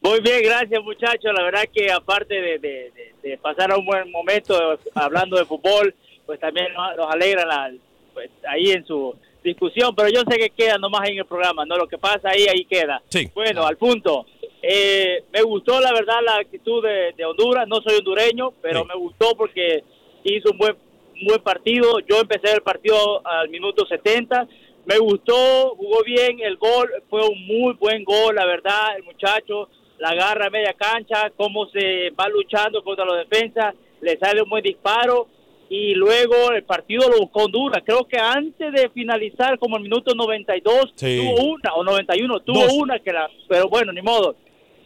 Muy 0.00 0.20
bien, 0.20 0.42
gracias 0.44 0.80
muchachos. 0.82 1.32
La 1.36 1.42
verdad 1.42 1.64
que 1.74 1.90
aparte 1.90 2.34
de, 2.34 2.58
de- 2.58 2.92
de- 2.94 3.08
de 3.30 3.36
pasar 3.38 3.76
un 3.76 3.84
buen 3.84 4.10
momento 4.12 4.78
hablando 4.94 5.36
de 5.36 5.44
fútbol, 5.44 5.94
pues 6.24 6.38
también 6.38 6.72
nos, 6.72 6.96
nos 6.96 7.12
alegra 7.12 7.44
la, 7.44 7.70
pues, 8.14 8.30
ahí 8.48 8.70
en 8.70 8.86
su 8.86 9.14
discusión, 9.42 9.94
pero 9.96 10.08
yo 10.08 10.20
sé 10.28 10.38
que 10.38 10.50
queda 10.50 10.78
nomás 10.78 11.08
en 11.08 11.18
el 11.18 11.24
programa, 11.26 11.64
¿no? 11.66 11.76
Lo 11.76 11.88
que 11.88 11.98
pasa 11.98 12.30
ahí, 12.30 12.46
ahí 12.46 12.64
queda. 12.64 13.02
Sí. 13.08 13.28
Bueno, 13.34 13.66
al 13.66 13.76
punto. 13.76 14.24
Eh, 14.62 15.24
me 15.32 15.42
gustó 15.42 15.80
la 15.80 15.92
verdad 15.92 16.16
la 16.24 16.36
actitud 16.36 16.82
de, 16.82 17.12
de 17.16 17.24
Honduras, 17.24 17.66
no 17.68 17.76
soy 17.80 17.96
hondureño, 17.98 18.52
pero 18.60 18.84
me 18.84 18.94
gustó 18.94 19.36
porque 19.36 19.84
hizo 20.24 20.50
un 20.50 20.58
buen, 20.58 20.76
un 21.20 21.26
buen 21.26 21.40
partido. 21.42 22.00
Yo 22.00 22.20
empecé 22.20 22.54
el 22.54 22.62
partido 22.62 23.26
al 23.26 23.48
minuto 23.50 23.86
70. 23.86 24.48
Me 24.84 24.98
gustó, 24.98 25.74
jugó 25.76 26.02
bien, 26.02 26.40
el 26.40 26.56
gol 26.56 26.90
fue 27.10 27.20
un 27.26 27.46
muy 27.46 27.74
buen 27.74 28.04
gol, 28.04 28.34
la 28.34 28.46
verdad, 28.46 28.96
el 28.96 29.02
muchacho 29.04 29.68
la 29.98 30.10
agarra 30.10 30.46
a 30.46 30.50
media 30.50 30.72
cancha, 30.74 31.30
cómo 31.36 31.66
se 31.70 32.10
va 32.10 32.28
luchando 32.28 32.84
contra 32.84 33.04
los 33.04 33.16
defensas, 33.18 33.74
le 34.00 34.16
sale 34.16 34.40
un 34.42 34.48
buen 34.48 34.62
disparo 34.62 35.26
y 35.68 35.92
luego 35.94 36.52
el 36.52 36.62
partido 36.62 37.08
lo 37.10 37.18
buscó 37.18 37.42
Honduras. 37.44 37.82
Creo 37.84 38.06
que 38.06 38.16
antes 38.16 38.72
de 38.72 38.88
finalizar, 38.90 39.58
como 39.58 39.76
el 39.76 39.82
minuto 39.82 40.14
92, 40.14 40.92
Sí. 40.94 41.18
tuvo 41.20 41.50
una, 41.52 41.74
o 41.74 41.82
91, 41.84 42.40
tuvo 42.40 42.62
Dos. 42.62 42.72
una 42.74 42.98
que 43.00 43.12
la, 43.12 43.28
pero 43.48 43.68
bueno, 43.68 43.92
ni 43.92 44.00
modo. 44.00 44.36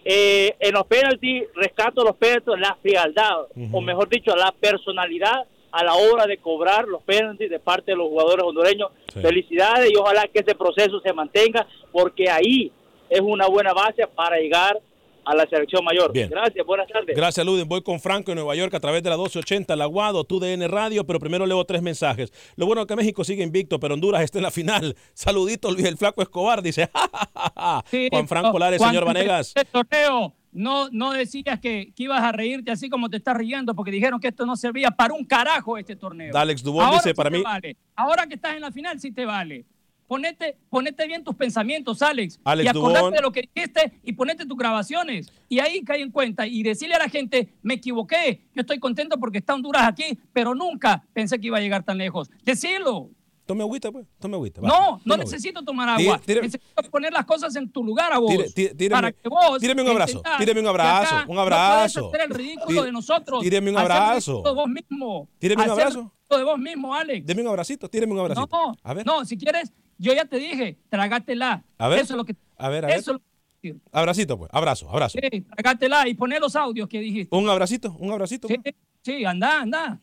Eh, 0.04 0.56
en 0.58 0.74
los 0.74 0.86
penaltis, 0.86 1.44
rescato 1.54 2.02
los 2.02 2.16
penaltis, 2.16 2.58
la 2.58 2.76
frialdad, 2.82 3.46
o 3.72 3.80
mejor 3.80 4.08
dicho, 4.08 4.34
la 4.34 4.52
personalidad 4.52 5.46
a 5.70 5.84
la 5.84 5.94
hora 5.94 6.26
de 6.26 6.36
cobrar 6.38 6.86
los 6.86 7.02
penaltis 7.02 7.48
de 7.48 7.58
parte 7.58 7.92
de 7.92 7.96
los 7.96 8.08
jugadores 8.08 8.44
hondureños. 8.44 8.90
Felicidades 9.12 9.90
y 9.90 9.96
ojalá 9.96 10.26
que 10.28 10.40
ese 10.40 10.54
proceso 10.54 11.00
se 11.00 11.12
mantenga, 11.12 11.66
porque 11.90 12.28
ahí 12.30 12.70
es 13.08 13.20
una 13.20 13.46
buena 13.46 13.72
base 13.72 14.06
para 14.06 14.38
llegar 14.38 14.80
a 15.24 15.35
la 15.35 15.46
selección 15.46 15.85
mayor. 15.85 16.12
Bien. 16.12 16.28
Gracias, 16.28 16.64
buenas 16.66 16.88
tardes. 16.88 17.16
Gracias, 17.16 17.44
Ludwig. 17.46 17.66
Voy 17.66 17.82
con 17.82 18.00
Franco 18.00 18.30
en 18.32 18.37
Nueva 18.37 18.54
York 18.54 18.74
a 18.74 18.80
través 18.80 19.02
de 19.02 19.11
la 19.11 19.16
1280, 19.16 19.76
la 19.76 19.85
Aguado, 19.85 20.24
TUDN 20.24 20.68
Radio, 20.68 21.04
pero 21.06 21.18
primero 21.20 21.46
leo 21.46 21.64
tres 21.64 21.82
mensajes. 21.82 22.32
Lo 22.56 22.66
bueno 22.66 22.82
es 22.82 22.87
que 22.87 22.96
México 22.96 23.24
sigue 23.24 23.42
invicto, 23.42 23.78
pero 23.80 23.94
Honduras 23.94 24.22
está 24.22 24.38
en 24.38 24.44
la 24.44 24.50
final. 24.50 24.96
Saludito, 25.14 25.70
Luis 25.70 25.85
el 25.87 25.96
Flaco 25.96 26.22
Escobar, 26.22 26.62
dice. 26.62 26.88
"Ja, 26.94 27.11
ja, 27.12 27.30
ja, 27.35 27.52
ja". 27.56 27.85
Juan 28.11 28.28
Franco 28.28 28.58
Lares, 28.58 28.80
señor 28.80 29.04
Vanegas. 29.04 29.52
el 29.56 29.66
torneo, 29.66 30.34
no, 30.53 30.88
no 30.90 31.12
decías 31.12 31.59
que, 31.61 31.92
que 31.94 32.03
ibas 32.03 32.22
a 32.22 32.32
reírte 32.32 32.70
así 32.70 32.88
como 32.90 33.09
te 33.09 33.16
estás 33.16 33.36
riendo 33.36 33.74
porque 33.74 33.90
dijeron 33.90 34.20
que 34.20 34.28
esto 34.28 34.44
no 34.44 34.57
servía 34.57 34.90
para 34.90 35.14
un 35.14 35.24
carajo 35.24 35.78
este 35.78 35.97
torneo. 35.97 36.36
Alex 36.36 36.62
Dubón 36.62 36.84
Ahora 36.84 36.97
dice, 36.99 37.11
sí 37.11 37.14
para 37.14 37.30
mí- 37.30 37.42
vale. 37.42 37.76
Ahora 37.97 38.26
que 38.26 38.34
estás 38.34 38.55
en 38.55 38.61
la 38.61 38.70
final 38.72 39.01
sí 39.01 39.12
te 39.12 39.24
vale. 39.24 39.64
Ponete, 40.12 40.58
ponete 40.68 41.06
bien 41.06 41.24
tus 41.24 41.34
pensamientos, 41.34 42.02
Alex. 42.02 42.38
Alex 42.44 42.66
y 42.66 42.68
acordate 42.68 42.98
Dubón. 42.98 43.14
de 43.14 43.20
lo 43.22 43.32
que 43.32 43.48
dijiste 43.54 43.98
y 44.02 44.12
ponete 44.12 44.44
tus 44.44 44.58
grabaciones. 44.58 45.32
Y 45.48 45.58
ahí 45.58 45.82
cae 45.82 46.02
en 46.02 46.10
cuenta 46.10 46.46
y 46.46 46.62
decirle 46.62 46.96
a 46.96 46.98
la 46.98 47.08
gente, 47.08 47.54
me 47.62 47.74
equivoqué, 47.74 48.42
yo 48.54 48.60
estoy 48.60 48.78
contento 48.78 49.18
porque 49.18 49.38
está 49.38 49.54
Honduras 49.54 49.84
aquí, 49.88 50.18
pero 50.34 50.54
nunca 50.54 51.02
pensé 51.14 51.40
que 51.40 51.46
iba 51.46 51.56
a 51.56 51.60
llegar 51.62 51.82
tan 51.82 51.96
lejos. 51.96 52.28
Decirlo. 52.44 53.08
Tome 53.46 53.62
agüita, 53.62 53.90
pues. 53.90 54.06
Tome 54.20 54.36
agüita. 54.36 54.60
No, 54.60 54.68
no 54.68 54.74
Tome 54.74 54.92
agüita. 55.14 55.16
necesito 55.16 55.62
tomar 55.64 55.88
agua. 55.88 56.20
Tire- 56.20 56.42
necesito 56.42 56.90
poner 56.90 57.12
las 57.12 57.24
cosas 57.24 57.56
en 57.56 57.70
tu 57.70 57.82
lugar 57.82 58.12
a 58.12 58.18
vos. 58.18 58.30
Tire- 58.30 58.52
tire- 58.54 58.74
tíreme- 58.76 58.90
para 59.00 59.12
que 59.12 59.28
vos 59.30 59.58
tíreme 59.60 59.82
un 59.82 59.88
abrazo, 59.88 60.22
tíreme 60.38 60.60
un 60.60 60.66
abrazo, 60.68 61.14
un 61.26 61.34
no 61.36 61.40
abrazo. 61.40 62.10
puedes 62.10 62.22
hacer 62.26 62.30
el 62.30 62.36
ridículo 62.38 62.82
de 62.84 62.92
nosotros. 62.92 63.40
tíreme 63.42 63.70
un 63.70 63.78
abrazo. 63.78 64.42
de 64.44 64.52
vos 64.52 64.68
mismo. 64.68 65.28
Tíreme 65.38 65.64
un 65.64 65.70
abrazo. 65.70 66.12
de 66.30 66.44
vos 66.44 66.58
mismo, 66.58 66.94
Alex. 66.94 67.26
Deme 67.26 67.42
un 67.42 67.48
abracito, 67.48 67.90
tíreme 67.90 68.12
un 68.14 68.20
abracito. 68.20 68.48
No, 68.50 68.74
A 68.82 68.94
ver. 68.94 69.04
no, 69.04 69.22
si 69.26 69.36
quieres, 69.36 69.70
yo 70.03 70.12
ya 70.12 70.24
te 70.24 70.36
dije, 70.38 70.76
trágatela. 70.88 71.64
A 71.78 71.88
ver. 71.88 72.00
Eso 72.00 72.14
es 72.14 72.16
lo 72.16 72.24
que. 72.24 72.34
A 72.59 72.68
ver, 72.68 72.84
a 72.84 72.88
ver. 72.88 72.96
Eso 72.98 73.12
es 73.12 73.14
lo 73.14 73.18
que 73.20 73.24
decir. 73.68 73.80
Abracito, 73.92 74.36
pues. 74.38 74.50
Abrazo, 74.53 74.90
abrazo. 74.90 75.18
Sí, 75.20 75.40
trágatela 75.42 76.09
y 76.09 76.14
poné 76.14 76.40
los 76.40 76.57
audios 76.57 76.88
que 76.88 77.00
dijiste. 77.00 77.34
Un 77.36 77.48
abracito, 77.48 77.94
un 77.98 78.11
abracito. 78.11 78.48
Sí, 78.48 78.57
sí, 79.03 79.24
anda, 79.24 79.61
anda. 79.62 80.00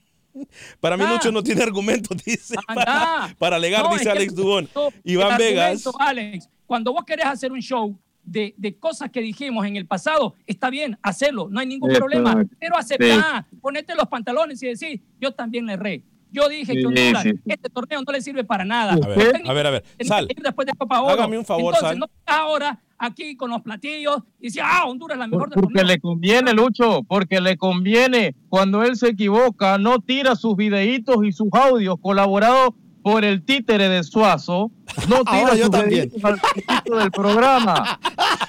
Para 0.80 0.95
mí 0.95 1.04
Ah. 1.06 1.14
Lucho 1.14 1.32
no 1.32 1.43
tiene 1.43 1.64
argumentos, 1.64 2.16
dice. 2.26 2.56
Para, 2.68 3.36
para 3.38 3.56
alegar, 3.58 3.84
No, 3.84 3.93
dice 3.93 4.10
Alex 4.10 4.34
Dubón. 4.36 4.70
Iván 5.04 5.38
Vegas. 5.38 5.84
Alex, 6.00 6.47
cuando 6.66 6.93
vos 6.93 7.04
querés 7.04 7.26
hacer 7.26 7.52
un 7.52 7.60
show 7.62 7.97
de, 8.24 8.54
de 8.58 8.78
cosas 8.78 9.10
que 9.10 9.22
dijimos 9.22 9.66
en 9.66 9.76
el 9.76 9.86
pasado, 9.88 10.36
está 10.45 10.70
bien, 10.70 10.97
hacerlo, 11.02 11.47
no 11.50 11.60
hay 11.60 11.66
ningún 11.68 11.91
problema. 11.93 12.45
Pero 12.60 12.78
aceptá, 12.78 13.45
ponete 13.60 13.95
los 13.95 14.08
pantalones 14.08 14.62
y 14.64 14.68
decir, 14.68 15.02
yo 15.20 15.32
también 15.34 15.66
le 15.66 15.74
erré. 15.74 16.04
Yo 16.32 16.48
dije 16.48 16.74
Sí, 16.74 16.80
que 16.80 16.86
Honduras, 16.86 17.24
sí, 17.24 17.32
sí. 17.32 17.40
este 17.46 17.70
torneo 17.70 18.02
no 18.06 18.12
le 18.12 18.22
sirve 18.22 18.44
para 18.44 18.64
nada. 18.66 18.94
A 18.94 19.08
ver, 19.08 19.42
a 19.46 19.54
ver, 19.54 19.68
a 19.68 19.70
ver. 19.72 19.84
Sal. 20.02 20.28
después 20.28 20.66
de 20.68 20.74
Copa 20.78 21.02
Oro. 21.02 21.14
Hágame 21.14 21.38
un 21.38 21.46
favor, 21.46 21.74
Entonces, 21.74 21.90
Sal. 21.90 22.00
no 22.00 22.06
estás 22.06 22.36
ahora 22.38 22.80
aquí 22.98 23.36
con 23.36 23.50
los 23.50 23.62
platillos 23.62 24.18
y 24.40 24.48
decir, 24.48 24.62
ah, 24.64 24.84
Honduras 24.86 25.16
es 25.16 25.20
la 25.20 25.28
mejor 25.28 25.50
del 25.50 25.62
Porque 25.62 25.84
le 25.84 26.00
conviene, 26.00 26.54
Lucho, 26.54 27.02
porque 27.08 27.40
le 27.42 27.58
conviene. 27.58 28.36
Cuando 28.50 28.84
él 28.84 28.96
se 28.98 29.10
equivoca, 29.10 29.78
no 29.78 30.00
tira 30.00 30.36
sus 30.36 30.56
videitos 30.56 31.18
y 31.24 31.32
sus 31.32 31.48
audios 31.54 31.96
colaborados 32.02 32.72
por 33.02 33.24
el 33.24 33.43
títere 33.43 33.89
de 33.89 34.04
Suazo. 34.04 34.72
No 35.08 35.24
tira 35.26 35.56
yo 35.56 35.70
también. 35.70 36.12
al 36.24 36.39
principio 36.39 36.95
del 36.97 37.12
programa. 37.12 38.00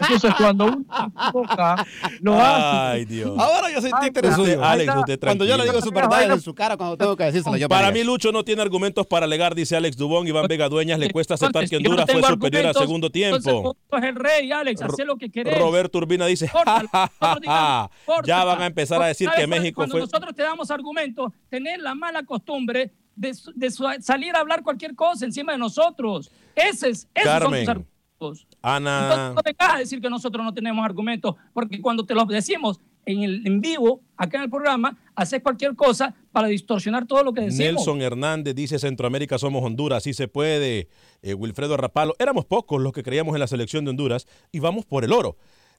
Entonces, 0.01 0.35
cuando 0.39 0.65
uno 0.67 0.85
se 0.97 1.05
equivoca, 1.05 1.87
lo 2.21 2.41
hace. 2.41 2.77
Ay, 2.77 3.05
Dios. 3.05 3.39
Ahora 3.39 3.71
yo 3.71 3.81
soy 3.81 3.91
títere 4.01 4.33
suyo. 4.35 4.65
Alex, 4.65 4.93
usted 4.97 5.21
Cuando 5.21 5.45
yo 5.45 5.57
le 5.57 5.65
digo 5.65 5.81
sus 5.81 5.93
verdades 5.93 6.31
en 6.31 6.41
su 6.41 6.55
cara, 6.55 6.77
cuando 6.77 6.97
tengo 6.97 7.17
que 7.17 7.25
decírselo 7.25 7.57
yo. 7.57 7.69
Para 7.69 7.91
mí, 7.91 8.03
Lucho 8.05 8.33
no 8.33 8.45
tiene 8.45 8.63
argumentos 8.63 9.07
para 9.07 9.27
alegar, 9.27 9.55
dice 9.55 9.77
Alex 9.77 9.97
Dubón. 9.97 10.27
Iván 10.27 10.47
Vega 10.49 10.69
Dueñas 10.69 10.99
le 10.99 11.11
cuesta 11.11 11.35
aceptar 11.35 11.69
que 11.69 11.77
yo 11.77 11.81
no 11.81 11.91
Honduras 11.91 12.11
fue 12.11 12.23
superior 12.23 12.67
al 12.67 12.75
segundo 12.75 13.11
tiempo. 13.11 13.77
sos 13.91 14.03
el 14.03 14.15
rey, 14.15 14.51
Alex, 14.53 14.83
haz 14.83 14.99
lo 15.05 15.17
que 15.17 15.31
querés. 15.31 15.59
Roberto 15.59 15.99
Urbina 15.99 16.27
dice, 16.27 16.47
digamos, 17.41 17.91
ya 18.25 18.45
van 18.45 18.63
a 18.63 18.67
empezar 18.67 19.03
a 19.03 19.07
decir 19.07 19.29
¿Sabes 19.29 19.41
que? 19.41 19.47
México 19.47 19.77
Cuando 19.77 19.93
fue... 19.93 20.01
nosotros 20.01 20.35
te 20.35 20.43
damos 20.43 20.71
argumentos, 20.71 21.33
tener 21.49 21.81
la 21.81 21.95
mala 21.95 22.23
costumbre 22.25 22.93
de, 23.17 23.35
salir 24.01 24.35
a 24.35 24.41
hablar 24.41 24.63
cualquier 24.63 24.95
cosa 24.95 25.25
encima 25.25 25.53
de 25.53 25.59
nosotros. 25.59 26.31
Ese 26.55 26.91
es, 26.91 27.09
esos 27.15 27.43
son 27.43 27.53
Carmen, 27.53 27.61
tus 27.61 27.69
argumentos. 27.69 28.47
Ana, 28.63 29.03
Entonces 29.03 29.35
no 29.35 29.43
vengas 29.45 29.75
a 29.75 29.79
decir 29.79 30.01
que 30.01 30.11
nosotros 30.11 30.45
no 30.45 30.53
tenemos 30.53 30.85
argumentos, 30.85 31.37
porque 31.53 31.81
cuando 31.81 32.05
te 32.05 32.15
los 32.15 32.29
decimos 32.29 32.81
en, 33.07 33.23
el, 33.23 33.47
en 33.47 33.61
vivo, 33.61 34.03
acá 34.17 34.39
en 34.39 34.45
el 34.45 34.51
programa, 34.51 34.97
haces 35.15 35.43
cualquier 35.43 35.75
cosa 35.75 36.15
para 36.33 36.49
distorsionar 36.49 37.07
todo 37.07 37.25
lo 37.25 37.33
que 37.33 37.43
decimos. 37.43 37.75
Nelson 37.75 38.03
Hernández 38.03 38.55
dice 38.55 38.79
Centroamérica 38.79 39.39
somos 39.39 39.65
Honduras, 39.65 39.99
así 39.99 40.13
se 40.13 40.29
puede. 40.29 40.89
Eh, 41.23 41.35
Wilfredo 41.35 41.77
Rapalo, 41.77 42.15
éramos 42.19 42.45
pocos 42.45 42.81
los 42.81 42.93
que 42.93 43.03
creíamos 43.03 43.35
en 43.35 43.41
la 43.41 43.47
selección 43.47 43.85
de 43.85 43.91
Honduras 43.91 44.27
y 44.53 44.61
vamos 44.61 44.85
por 44.85 45.05
el 45.05 45.13
oro. 45.13 45.37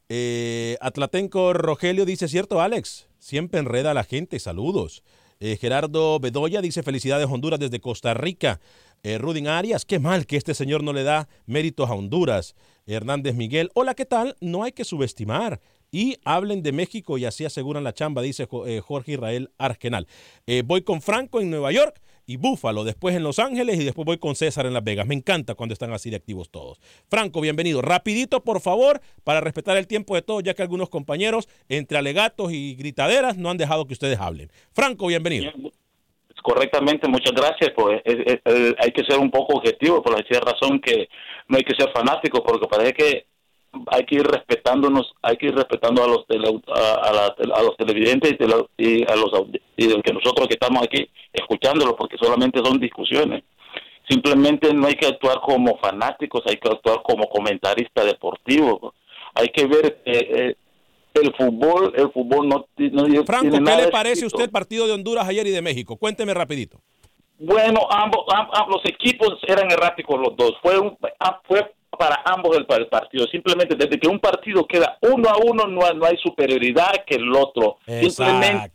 Eh, 0.09 0.77
Atlatenco 0.81 1.53
Rogelio 1.53 2.05
dice, 2.05 2.27
cierto 2.27 2.59
Alex, 2.61 3.07
siempre 3.19 3.59
enreda 3.59 3.91
a 3.91 3.93
la 3.93 4.03
gente, 4.03 4.39
saludos. 4.39 5.03
Eh, 5.41 5.57
Gerardo 5.59 6.19
Bedoya 6.19 6.61
dice, 6.61 6.83
felicidades 6.83 7.27
Honduras 7.29 7.59
desde 7.59 7.81
Costa 7.81 8.13
Rica. 8.13 8.61
Eh, 9.01 9.17
Rudin 9.17 9.47
Arias, 9.47 9.85
qué 9.85 9.97
mal 9.97 10.27
que 10.27 10.37
este 10.37 10.53
señor 10.53 10.83
no 10.83 10.93
le 10.93 11.01
da 11.01 11.27
méritos 11.47 11.89
a 11.89 11.93
Honduras. 11.95 12.55
Hernández 12.85 13.33
Miguel, 13.35 13.71
hola, 13.73 13.95
¿qué 13.95 14.05
tal? 14.05 14.35
No 14.39 14.63
hay 14.63 14.71
que 14.71 14.85
subestimar. 14.85 15.59
Y 15.91 16.17
hablen 16.23 16.61
de 16.61 16.71
México 16.71 17.17
y 17.17 17.25
así 17.25 17.43
aseguran 17.43 17.83
la 17.83 17.93
chamba, 17.93 18.21
dice 18.21 18.47
eh, 18.67 18.81
Jorge 18.81 19.13
Israel 19.13 19.49
Argenal. 19.57 20.07
Eh, 20.45 20.61
voy 20.63 20.83
con 20.83 21.01
Franco 21.01 21.41
en 21.41 21.49
Nueva 21.49 21.71
York 21.71 21.99
y 22.25 22.37
Búfalo, 22.37 22.83
después 22.83 23.15
en 23.15 23.23
Los 23.23 23.39
Ángeles 23.39 23.79
y 23.79 23.83
después 23.83 24.05
voy 24.05 24.17
con 24.17 24.35
César 24.35 24.65
en 24.65 24.73
Las 24.73 24.83
Vegas. 24.83 25.07
Me 25.07 25.15
encanta 25.15 25.55
cuando 25.55 25.73
están 25.73 25.91
así 25.93 26.09
de 26.09 26.15
activos 26.17 26.49
todos. 26.49 26.79
Franco, 27.09 27.41
bienvenido. 27.41 27.81
Rapidito, 27.81 28.43
por 28.43 28.61
favor, 28.61 29.01
para 29.23 29.41
respetar 29.41 29.77
el 29.77 29.87
tiempo 29.87 30.15
de 30.15 30.21
todos, 30.21 30.43
ya 30.43 30.53
que 30.53 30.61
algunos 30.61 30.89
compañeros, 30.89 31.47
entre 31.69 31.97
alegatos 31.97 32.51
y 32.51 32.75
gritaderas, 32.75 33.37
no 33.37 33.49
han 33.49 33.57
dejado 33.57 33.85
que 33.85 33.93
ustedes 33.93 34.19
hablen. 34.19 34.49
Franco, 34.73 35.07
bienvenido. 35.07 35.51
Correctamente, 36.43 37.07
muchas 37.07 37.33
gracias. 37.33 37.71
Pues 37.75 38.01
es- 38.03 38.17
es- 38.25 38.41
es- 38.45 38.75
hay 38.79 38.91
que 38.91 39.03
ser 39.03 39.19
un 39.19 39.29
poco 39.29 39.57
objetivo, 39.57 40.01
por 40.01 40.13
la 40.13 40.39
razón 40.41 40.79
que 40.79 41.07
no 41.47 41.57
hay 41.57 41.63
que 41.63 41.75
ser 41.75 41.91
fanático, 41.93 42.43
porque 42.43 42.67
parece 42.67 42.93
que 42.93 43.25
hay 43.87 44.05
que 44.05 44.15
ir 44.15 44.23
respetándonos, 44.23 45.13
hay 45.21 45.37
que 45.37 45.47
ir 45.47 45.55
respetando 45.55 46.03
a 46.03 46.07
los 46.07 46.27
tele- 46.27 46.61
a, 46.73 46.93
a 47.09 47.13
la- 47.13 47.55
a 47.55 47.63
los 47.63 47.77
televidentes 47.77 48.33
y, 48.33 48.35
tele- 48.37 48.67
y 48.77 49.03
a 49.09 49.15
los 49.15 49.29
y 49.77 49.87
de 49.87 50.01
que 50.01 50.13
nosotros 50.13 50.47
que 50.47 50.55
estamos 50.55 50.83
aquí 50.83 51.09
escuchándolos, 51.33 51.95
porque 51.97 52.17
solamente 52.21 52.59
son 52.63 52.79
discusiones. 52.79 53.43
Simplemente 54.09 54.73
no 54.73 54.87
hay 54.87 54.95
que 54.95 55.07
actuar 55.07 55.39
como 55.41 55.77
fanáticos, 55.77 56.41
hay 56.47 56.57
que 56.57 56.69
actuar 56.69 57.01
como 57.03 57.29
comentarista 57.29 58.03
deportivo. 58.03 58.93
Hay 59.35 59.47
que 59.49 59.65
ver 59.65 60.01
que 60.03 60.11
eh, 60.11 60.55
el 61.13 61.33
fútbol, 61.35 61.93
el 61.95 62.11
fútbol 62.11 62.47
no, 62.49 62.65
no 62.77 63.03
tiene 63.05 63.23
Franco, 63.23 63.57
¿qué 63.63 63.75
le 63.77 63.87
parece 63.89 64.23
a 64.25 64.27
usted 64.27 64.43
el 64.45 64.49
partido 64.51 64.87
de 64.87 64.93
Honduras 64.93 65.27
ayer 65.27 65.47
y 65.47 65.51
de 65.51 65.61
México? 65.61 65.95
Cuénteme 65.95 66.33
rapidito. 66.33 66.79
Bueno, 67.39 67.79
ambos, 67.89 68.25
am- 68.35 68.49
am- 68.53 68.69
los 68.69 68.81
equipos 68.85 69.39
eran 69.47 69.71
erráticos 69.71 70.19
los 70.19 70.35
dos. 70.35 70.53
Fue 70.61 70.77
un, 70.77 70.97
ah, 71.19 71.39
fue 71.47 71.73
para 71.97 72.21
ambos 72.25 72.55
el, 72.57 72.65
el 72.69 72.87
partido. 72.87 73.25
Simplemente 73.27 73.75
desde 73.75 73.99
que 73.99 74.07
un 74.07 74.19
partido 74.19 74.65
queda 74.65 74.97
uno 75.01 75.29
a 75.29 75.37
uno 75.37 75.67
no, 75.67 75.85
hay- 75.85 75.95
no 75.95 76.05
hay 76.05 76.17
superioridad 76.17 77.03
que 77.05 77.15
el 77.15 77.35
otro. 77.35 77.77
Exactamente. 77.85 78.71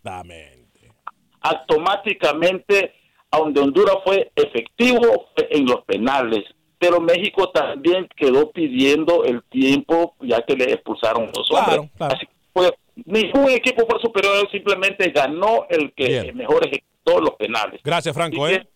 automáticamente, 1.41 2.93
a 3.31 3.39
donde 3.39 3.61
Honduras 3.61 3.97
fue 4.05 4.31
efectivo 4.35 5.29
en 5.51 5.67
los 5.67 5.85
penales. 5.85 6.45
Pero 6.79 7.01
México 7.01 7.51
también 7.51 8.07
quedó 8.17 8.51
pidiendo 8.51 9.25
el 9.25 9.43
tiempo 9.45 10.15
ya 10.21 10.43
que 10.43 10.55
le 10.55 10.73
expulsaron 10.73 11.31
los 11.35 11.51
hombres. 11.51 11.91
Así 11.99 12.27
que 12.27 12.33
fue- 12.53 12.77
ningún 13.07 13.51
equipo 13.51 13.87
fue 13.89 13.99
superior, 14.01 14.49
simplemente 14.51 15.11
ganó 15.11 15.67
el 15.71 15.93
que 15.95 16.33
mejor 16.35 16.67
ejecutó 16.67 17.21
los 17.21 17.31
penales. 17.37 17.81
Gracias, 17.83 18.15
Franco, 18.15 18.47
¿eh? 18.49 18.67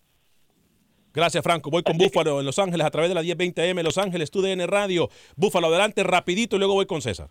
Gracias, 1.13 1.43
Franco. 1.43 1.69
Voy 1.69 1.83
con 1.83 1.97
Búfalo 1.97 2.39
en 2.39 2.45
Los 2.45 2.59
Ángeles 2.59 2.85
a 2.85 2.91
través 2.91 3.09
de 3.09 3.15
la 3.15 3.21
1020 3.21 3.69
AM 3.69 3.79
Los 3.83 3.97
Ángeles, 3.97 4.31
TUDN 4.31 4.67
Radio. 4.67 5.09
Búfalo, 5.35 5.67
adelante, 5.67 6.03
rapidito 6.03 6.55
y 6.55 6.59
luego 6.59 6.75
voy 6.75 6.85
con 6.85 7.01
César. 7.01 7.29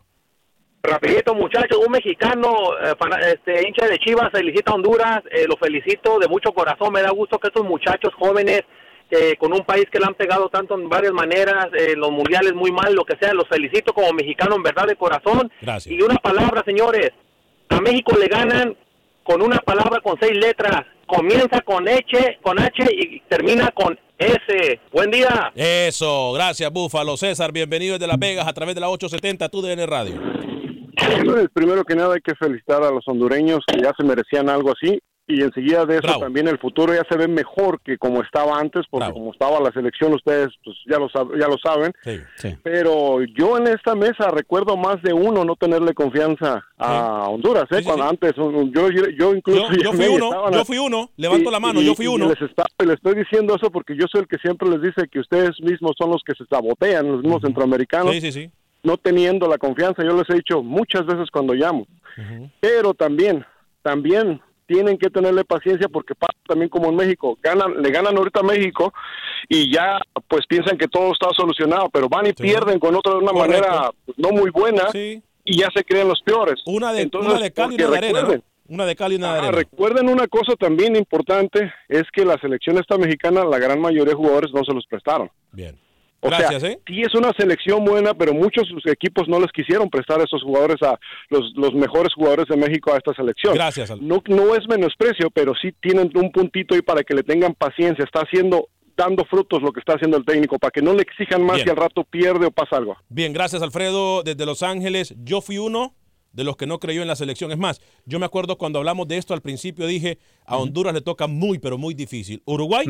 Rapidito, 0.82 1.34
muchachos, 1.34 1.78
un 1.84 1.92
mexicano 1.92 2.54
eh, 2.82 2.94
este, 3.34 3.68
hincha 3.68 3.86
de 3.86 3.98
Chivas 3.98 4.30
felicita 4.32 4.72
a 4.72 4.74
Honduras, 4.74 5.20
eh, 5.30 5.44
lo 5.46 5.56
felicito 5.58 6.18
de 6.18 6.26
mucho 6.26 6.52
corazón, 6.52 6.92
me 6.94 7.02
da 7.02 7.10
gusto 7.10 7.38
que 7.38 7.48
estos 7.48 7.66
muchachos 7.66 8.14
jóvenes, 8.18 8.62
eh, 9.10 9.36
con 9.38 9.52
un 9.52 9.60
país 9.66 9.84
que 9.90 9.98
le 9.98 10.06
han 10.06 10.14
pegado 10.14 10.48
tanto 10.48 10.74
en 10.74 10.88
varias 10.88 11.12
maneras, 11.12 11.66
eh, 11.76 11.92
en 11.92 12.00
los 12.00 12.10
mundiales 12.10 12.54
muy 12.54 12.72
mal, 12.72 12.94
lo 12.94 13.04
que 13.04 13.18
sea, 13.20 13.34
los 13.34 13.48
felicito 13.48 13.92
como 13.92 14.12
mexicano 14.12 14.56
en 14.56 14.62
verdad 14.62 14.86
de 14.86 14.96
corazón. 14.96 15.50
Gracias. 15.60 15.94
Y 15.94 16.00
una 16.00 16.16
palabra, 16.16 16.62
señores, 16.64 17.10
a 17.68 17.80
México 17.80 18.16
le 18.18 18.28
ganan 18.28 18.76
con 19.30 19.42
una 19.42 19.58
palabra 19.58 20.00
con 20.00 20.16
seis 20.20 20.36
letras, 20.36 20.82
comienza 21.06 21.60
con 21.60 21.88
H, 21.88 22.38
con 22.42 22.58
H 22.58 22.82
y 22.90 23.20
termina 23.28 23.70
con 23.70 23.96
S. 24.18 24.80
Buen 24.90 25.12
día. 25.12 25.52
Eso, 25.54 26.32
gracias, 26.32 26.68
Búfalo. 26.72 27.16
César, 27.16 27.52
bienvenido 27.52 27.92
desde 27.92 28.08
Las 28.08 28.18
Vegas 28.18 28.48
a 28.48 28.52
través 28.52 28.74
de 28.74 28.80
la 28.80 28.88
870 28.88 29.48
TUDN 29.48 29.86
Radio. 29.86 30.20
Primero 31.54 31.84
que 31.84 31.94
nada 31.94 32.14
hay 32.14 32.20
que 32.20 32.34
felicitar 32.34 32.82
a 32.82 32.90
los 32.90 33.06
hondureños 33.06 33.60
que 33.68 33.80
ya 33.80 33.92
se 33.96 34.02
merecían 34.02 34.48
algo 34.48 34.72
así 34.72 34.98
y 35.30 35.42
enseguida 35.42 35.84
de 35.86 35.94
eso 35.94 36.02
Bravo. 36.02 36.20
también 36.20 36.48
el 36.48 36.58
futuro 36.58 36.92
ya 36.94 37.02
se 37.08 37.16
ve 37.16 37.28
mejor 37.28 37.80
que 37.82 37.96
como 37.98 38.22
estaba 38.22 38.58
antes 38.58 38.84
porque 38.90 39.12
como 39.12 39.32
estaba 39.32 39.60
la 39.60 39.70
selección 39.72 40.12
ustedes 40.14 40.48
pues 40.64 40.76
ya 40.90 40.98
lo 40.98 41.08
sab- 41.08 41.38
ya 41.40 41.46
lo 41.48 41.56
saben 41.58 41.92
pero 42.62 43.22
yo 43.22 43.56
en 43.58 43.68
esta 43.68 43.94
mesa 43.94 44.28
recuerdo 44.30 44.76
más 44.76 45.02
de 45.02 45.12
uno 45.12 45.44
no 45.44 45.56
tenerle 45.56 45.94
confianza 45.94 46.64
a 46.78 47.28
Honduras 47.28 47.64
¿eh? 47.70 47.82
cuando 47.84 48.04
antes 48.08 48.32
yo 48.36 48.88
yo 49.16 49.34
incluso 49.34 49.70
Yo, 49.72 49.82
yo 49.82 49.92
fui 49.92 50.06
uno, 50.06 50.50
yo 50.50 50.64
fui 50.64 50.78
uno. 50.78 51.10
Levanto 51.16 51.48
y- 51.50 51.52
la 51.52 51.60
mano, 51.60 51.80
y- 51.80 51.86
yo 51.86 51.94
fui 51.94 52.06
uno. 52.06 52.28
Les, 52.28 52.40
está- 52.42 52.64
les 52.78 52.94
estoy 52.94 53.14
diciendo 53.14 53.54
eso 53.56 53.70
porque 53.70 53.94
yo 53.96 54.06
soy 54.10 54.22
el 54.22 54.26
que 54.28 54.38
siempre 54.38 54.68
les 54.68 54.82
dice 54.82 55.08
que 55.10 55.20
ustedes 55.20 55.60
mismos 55.60 55.92
son 55.98 56.10
los 56.10 56.22
que 56.24 56.34
se 56.34 56.44
sabotean, 56.46 57.06
los 57.10 57.22
mismos 57.22 57.42
centroamericanos, 57.42 58.12
Sí, 58.14 58.20
sí, 58.20 58.32
sí. 58.32 58.50
no 58.82 58.96
teniendo 58.96 59.46
la 59.48 59.58
confianza. 59.58 60.02
Yo 60.04 60.16
les 60.16 60.28
he 60.30 60.34
dicho 60.34 60.62
muchas 60.62 61.04
veces 61.06 61.30
cuando 61.30 61.54
llamo. 61.54 61.86
Pero 62.60 62.94
también, 62.94 63.44
también 63.82 64.40
tienen 64.70 64.96
que 64.98 65.10
tenerle 65.10 65.44
paciencia 65.44 65.88
porque 65.88 66.14
pasa 66.14 66.32
también 66.46 66.68
como 66.68 66.90
en 66.90 66.94
México, 66.96 67.36
ganan, 67.42 67.82
le 67.82 67.90
ganan 67.90 68.16
ahorita 68.16 68.38
a 68.38 68.42
México 68.44 68.92
y 69.48 69.72
ya 69.74 69.98
pues 70.28 70.46
piensan 70.48 70.78
que 70.78 70.86
todo 70.86 71.10
está 71.12 71.26
solucionado, 71.36 71.88
pero 71.92 72.08
van 72.08 72.28
y 72.28 72.32
pierden 72.32 72.78
con 72.78 72.94
otra 72.94 73.14
de 73.14 73.18
una 73.18 73.32
Correcto. 73.32 73.60
manera 73.66 73.90
pues, 74.06 74.16
no 74.16 74.30
muy 74.30 74.50
buena 74.50 74.84
y 74.94 75.58
ya 75.58 75.68
se 75.74 75.82
creen 75.82 76.06
los 76.06 76.22
peores. 76.22 76.62
Una 76.66 76.92
de, 76.92 77.02
Entonces, 77.02 77.32
una 77.32 77.42
de 77.42 77.50
cal 77.50 77.72
y 77.72 77.74
una 77.82 77.90
de 77.90 77.96
arena, 77.98 78.40
Una 78.68 78.86
de 78.86 78.94
cal 78.94 79.12
y 79.12 79.16
una 79.16 79.32
de 79.32 79.38
Ah, 79.40 79.42
arena. 79.48 79.58
recuerden 79.58 80.08
una 80.08 80.28
cosa 80.28 80.54
también 80.54 80.94
importante, 80.94 81.72
es 81.88 82.04
que 82.12 82.24
la 82.24 82.38
selección 82.38 82.78
esta 82.78 82.96
mexicana, 82.96 83.44
la 83.44 83.58
gran 83.58 83.80
mayoría 83.80 84.12
de 84.12 84.14
jugadores 84.14 84.52
no 84.54 84.62
se 84.64 84.72
los 84.72 84.86
prestaron. 84.86 85.28
Bien. 85.50 85.76
O 86.22 86.28
Gracias, 86.28 86.60
sea, 86.62 86.70
¿eh? 86.72 86.80
sí 86.86 87.00
es 87.00 87.14
una 87.14 87.32
selección 87.38 87.82
buena, 87.84 88.12
pero 88.12 88.34
muchos 88.34 88.68
sus 88.68 88.84
equipos 88.92 89.26
no 89.26 89.40
les 89.40 89.50
quisieron 89.52 89.88
prestar 89.88 90.20
a 90.20 90.24
esos 90.24 90.42
jugadores 90.42 90.76
a 90.82 90.98
los, 91.30 91.52
los 91.56 91.72
mejores 91.72 92.12
jugadores 92.14 92.46
de 92.48 92.56
México 92.56 92.92
a 92.92 92.98
esta 92.98 93.14
selección. 93.14 93.54
Gracias. 93.54 93.90
Al- 93.90 94.06
No, 94.06 94.22
no 94.28 94.54
es 94.54 94.68
menosprecio, 94.68 95.30
pero 95.30 95.54
sí 95.60 95.70
tienen 95.80 96.10
un 96.14 96.30
puntito 96.30 96.74
ahí 96.74 96.82
para 96.82 97.02
que 97.02 97.14
le 97.14 97.22
tengan 97.22 97.54
paciencia. 97.54 98.04
Está 98.04 98.20
haciendo, 98.20 98.68
dando 98.96 99.24
frutos 99.24 99.62
lo 99.62 99.72
que 99.72 99.80
está 99.80 99.94
haciendo 99.94 100.18
el 100.18 100.24
técnico, 100.26 100.58
para 100.58 100.70
que 100.70 100.82
no 100.82 100.92
le 100.92 101.00
exijan 101.02 101.42
más 101.42 101.56
Bien. 101.56 101.68
y 101.68 101.70
al 101.70 101.76
rato 101.76 102.04
pierde 102.04 102.44
o 102.46 102.50
pasa 102.50 102.76
algo. 102.76 102.96
Bien, 103.08 103.32
gracias 103.32 103.62
Alfredo 103.62 104.22
desde 104.22 104.44
Los 104.44 104.62
Ángeles. 104.62 105.14
Yo 105.24 105.40
fui 105.40 105.56
uno 105.56 105.94
de 106.32 106.44
los 106.44 106.56
que 106.56 106.66
no 106.66 106.78
creyó 106.78 107.02
en 107.02 107.08
la 107.08 107.16
selección. 107.16 107.50
Es 107.52 107.58
más, 107.58 107.80
yo 108.04 108.18
me 108.18 108.26
acuerdo 108.26 108.58
cuando 108.58 108.78
hablamos 108.78 109.08
de 109.08 109.16
esto 109.16 109.34
al 109.34 109.42
principio 109.42 109.86
dije, 109.86 110.18
a 110.46 110.56
Honduras 110.56 110.94
le 110.94 111.00
toca 111.00 111.26
muy, 111.26 111.58
pero 111.58 111.78
muy 111.78 111.94
difícil. 111.94 112.42
Uruguay, 112.44 112.86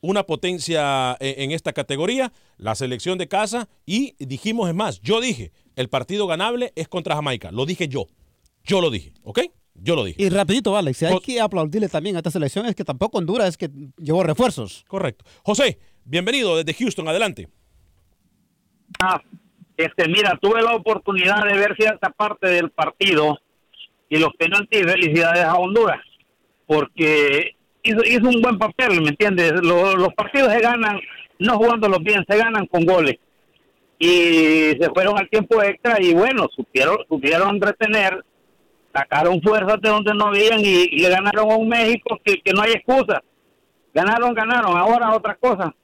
una 0.00 0.22
potencia 0.24 1.16
eh, 1.20 1.36
en 1.38 1.52
esta 1.52 1.72
categoría, 1.72 2.32
la 2.56 2.74
selección 2.74 3.18
de 3.18 3.28
casa 3.28 3.68
y 3.84 4.14
dijimos, 4.18 4.68
es 4.68 4.74
más, 4.74 5.00
yo 5.00 5.20
dije, 5.20 5.52
el 5.74 5.88
partido 5.88 6.26
ganable 6.26 6.72
es 6.76 6.88
contra 6.88 7.14
Jamaica. 7.14 7.50
Lo 7.50 7.66
dije 7.66 7.88
yo. 7.88 8.06
Yo 8.64 8.80
lo 8.80 8.90
dije, 8.90 9.12
¿ok? 9.22 9.40
Yo 9.74 9.94
lo 9.94 10.04
dije. 10.04 10.22
Y 10.22 10.28
rapidito, 10.28 10.76
Alex, 10.76 11.02
hay 11.04 11.20
que 11.20 11.40
aplaudirle 11.40 11.88
también 11.88 12.16
a 12.16 12.20
esta 12.20 12.30
selección, 12.30 12.66
es 12.66 12.74
que 12.74 12.84
tampoco 12.84 13.18
Honduras 13.18 13.50
es 13.50 13.56
que 13.56 13.70
llevó 13.98 14.22
refuerzos. 14.22 14.84
Correcto. 14.88 15.24
José, 15.42 15.78
bienvenido 16.04 16.56
desde 16.56 16.74
Houston, 16.74 17.06
adelante. 17.08 17.48
Ah, 19.00 19.22
este, 19.76 20.08
mira, 20.08 20.38
tuve 20.40 20.62
la 20.62 20.74
oportunidad 20.74 21.44
de 21.44 21.58
ver 21.58 21.74
cierta 21.76 22.10
parte 22.10 22.48
del 22.48 22.70
partido 22.70 23.38
y 24.08 24.18
los 24.18 24.32
penaltis, 24.34 24.82
felicidades 24.82 25.44
a 25.44 25.54
Honduras, 25.56 26.00
porque 26.66 27.56
hizo, 27.82 28.00
hizo 28.04 28.28
un 28.28 28.40
buen 28.42 28.58
papel, 28.58 29.00
¿me 29.02 29.08
entiendes? 29.10 29.52
Lo- 29.62 29.96
los 29.96 30.14
partidos 30.14 30.52
se 30.52 30.60
ganan, 30.60 31.00
no 31.38 31.56
jugándolos 31.58 32.02
bien, 32.02 32.24
se 32.28 32.36
ganan 32.36 32.66
con 32.66 32.84
goles. 32.84 33.16
Y 33.98 34.72
se 34.78 34.90
fueron 34.94 35.18
al 35.18 35.28
tiempo 35.30 35.62
extra 35.62 36.00
y 36.00 36.12
bueno, 36.12 36.48
supieron, 36.54 36.98
supieron 37.08 37.60
retener, 37.60 38.22
sacaron 38.94 39.40
fuerzas 39.40 39.80
de 39.80 39.88
donde 39.88 40.12
no 40.14 40.26
habían 40.26 40.60
y, 40.60 40.84
y 40.90 40.98
le 40.98 41.08
ganaron 41.08 41.50
a 41.50 41.56
un 41.56 41.68
México 41.68 42.18
que, 42.24 42.40
que 42.42 42.52
no 42.52 42.62
hay 42.62 42.72
excusa. 42.72 43.22
Ganaron, 43.94 44.34
ganaron. 44.34 44.76
Ahora 44.76 45.14
otra 45.14 45.34
cosa. 45.36 45.74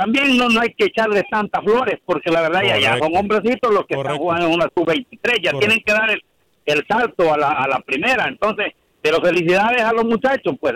También 0.00 0.34
no, 0.38 0.48
no 0.48 0.62
hay 0.62 0.72
que 0.72 0.86
echarle 0.86 1.22
tantas 1.30 1.62
flores, 1.62 2.00
porque 2.06 2.30
la 2.30 2.40
verdad 2.40 2.62
ya, 2.62 2.78
ya 2.78 2.90
son 2.92 3.00
Correcto. 3.00 3.18
hombrecitos 3.18 3.74
los 3.74 3.84
que 3.86 3.96
están 3.96 4.16
jugando 4.16 4.46
en 4.46 4.52
una 4.54 4.64
sub-23, 4.74 5.42
ya 5.42 5.52
Correcto. 5.52 5.58
tienen 5.58 5.82
que 5.84 5.92
dar 5.92 6.10
el, 6.10 6.22
el 6.64 6.86
salto 6.88 7.34
a 7.34 7.36
la, 7.36 7.50
a 7.50 7.68
la 7.68 7.80
primera. 7.80 8.26
Entonces, 8.26 8.72
pero 9.02 9.20
felicidades 9.20 9.82
a 9.82 9.92
los 9.92 10.06
muchachos, 10.06 10.54
pues 10.58 10.72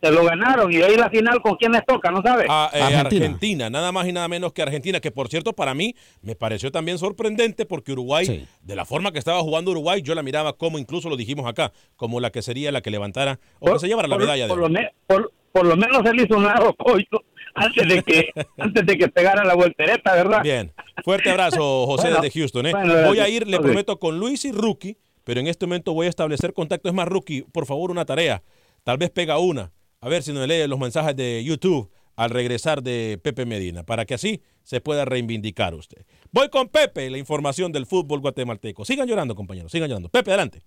se 0.00 0.12
lo 0.12 0.24
ganaron. 0.24 0.72
Y 0.72 0.80
hoy 0.82 0.96
la 0.96 1.10
final, 1.10 1.42
¿con 1.42 1.56
quién 1.56 1.72
les 1.72 1.84
toca? 1.84 2.12
¿No 2.12 2.22
sabes? 2.22 2.46
a 2.48 2.70
eh, 2.72 2.80
Argentina. 2.80 3.70
nada 3.70 3.90
más 3.90 4.06
y 4.06 4.12
nada 4.12 4.28
menos 4.28 4.52
que 4.52 4.62
Argentina, 4.62 5.00
que 5.00 5.10
por 5.10 5.26
cierto 5.26 5.52
para 5.52 5.74
mí 5.74 5.96
me 6.22 6.36
pareció 6.36 6.70
también 6.70 6.98
sorprendente 6.98 7.66
porque 7.66 7.90
Uruguay, 7.90 8.46
de 8.62 8.76
la 8.76 8.84
forma 8.84 9.10
que 9.10 9.18
estaba 9.18 9.40
jugando 9.40 9.72
Uruguay, 9.72 10.00
yo 10.00 10.14
la 10.14 10.22
miraba 10.22 10.52
como 10.52 10.78
incluso 10.78 11.08
lo 11.08 11.16
dijimos 11.16 11.46
acá, 11.46 11.72
como 11.96 12.20
la 12.20 12.30
que 12.30 12.40
sería 12.42 12.70
la 12.70 12.82
que 12.82 12.92
levantara 12.92 13.40
o 13.58 13.72
que 13.72 13.80
se 13.80 13.88
llevara 13.88 14.06
la 14.06 14.14
por, 14.14 14.24
medalla 14.24 14.44
de 14.44 14.48
por 14.48 14.58
lo, 14.58 14.78
por, 15.08 15.32
por 15.52 15.66
lo 15.66 15.76
menos 15.76 16.04
él 16.06 16.20
hizo 16.20 16.36
un 16.36 16.44
lado 16.44 16.74
coito 16.78 17.24
antes 17.54 17.88
de 17.88 18.02
que 18.02 18.32
antes 18.58 18.86
de 18.86 18.98
que 18.98 19.08
pegara 19.08 19.44
la 19.44 19.54
voltereta, 19.54 20.14
¿verdad? 20.14 20.42
Bien, 20.42 20.72
fuerte 21.04 21.30
abrazo 21.30 21.86
José 21.86 22.08
Bueno, 22.08 22.22
desde 22.22 22.38
Houston. 22.38 22.66
¿eh? 22.66 22.72
bueno, 22.72 23.06
voy 23.06 23.18
a 23.18 23.28
ir, 23.28 23.46
le 23.46 23.58
prometo, 23.58 23.98
con 23.98 24.18
Luis 24.18 24.44
y 24.44 24.52
Rookie, 24.52 24.96
pero 25.24 25.40
en 25.40 25.46
este 25.46 25.66
momento 25.66 25.92
voy 25.92 26.06
a 26.06 26.10
establecer 26.10 26.52
contacto. 26.52 26.88
Es 26.88 26.94
más, 26.94 27.08
Rookie, 27.08 27.42
por 27.42 27.66
favor, 27.66 27.90
una 27.90 28.04
tarea. 28.04 28.42
Tal 28.84 28.98
vez 28.98 29.10
pega 29.10 29.38
una. 29.38 29.72
A 30.00 30.08
ver 30.08 30.22
si 30.22 30.32
nos 30.32 30.46
lee 30.48 30.66
los 30.66 30.78
mensajes 30.78 31.14
de 31.14 31.44
YouTube 31.44 31.90
al 32.16 32.30
regresar 32.30 32.82
de 32.82 33.18
Pepe 33.22 33.46
Medina, 33.46 33.82
para 33.82 34.04
que 34.04 34.14
así 34.14 34.42
se 34.62 34.80
pueda 34.80 35.04
reivindicar 35.04 35.74
usted. 35.74 36.04
Voy 36.32 36.48
con 36.48 36.68
Pepe, 36.68 37.08
la 37.10 37.18
información 37.18 37.72
del 37.72 37.86
fútbol 37.86 38.20
guatemalteco. 38.20 38.84
Sigan 38.84 39.08
llorando, 39.08 39.34
compañeros, 39.34 39.72
sigan 39.72 39.88
llorando. 39.88 40.08
Pepe, 40.08 40.30
adelante. 40.30 40.62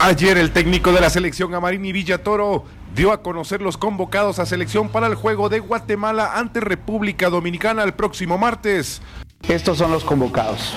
Ayer 0.00 0.38
el 0.38 0.50
técnico 0.50 0.92
de 0.92 1.00
la 1.00 1.10
selección 1.10 1.54
Amarini 1.54 1.92
Villatoro 1.92 2.64
dio 2.96 3.12
a 3.12 3.22
conocer 3.22 3.62
los 3.62 3.76
convocados 3.76 4.38
a 4.38 4.46
selección 4.46 4.88
para 4.88 5.06
el 5.06 5.14
juego 5.14 5.48
de 5.48 5.60
Guatemala 5.60 6.32
ante 6.34 6.58
República 6.60 7.30
Dominicana 7.30 7.84
el 7.84 7.92
próximo 7.92 8.36
martes. 8.36 9.00
Estos 9.48 9.78
son 9.78 9.92
los 9.92 10.02
convocados. 10.02 10.74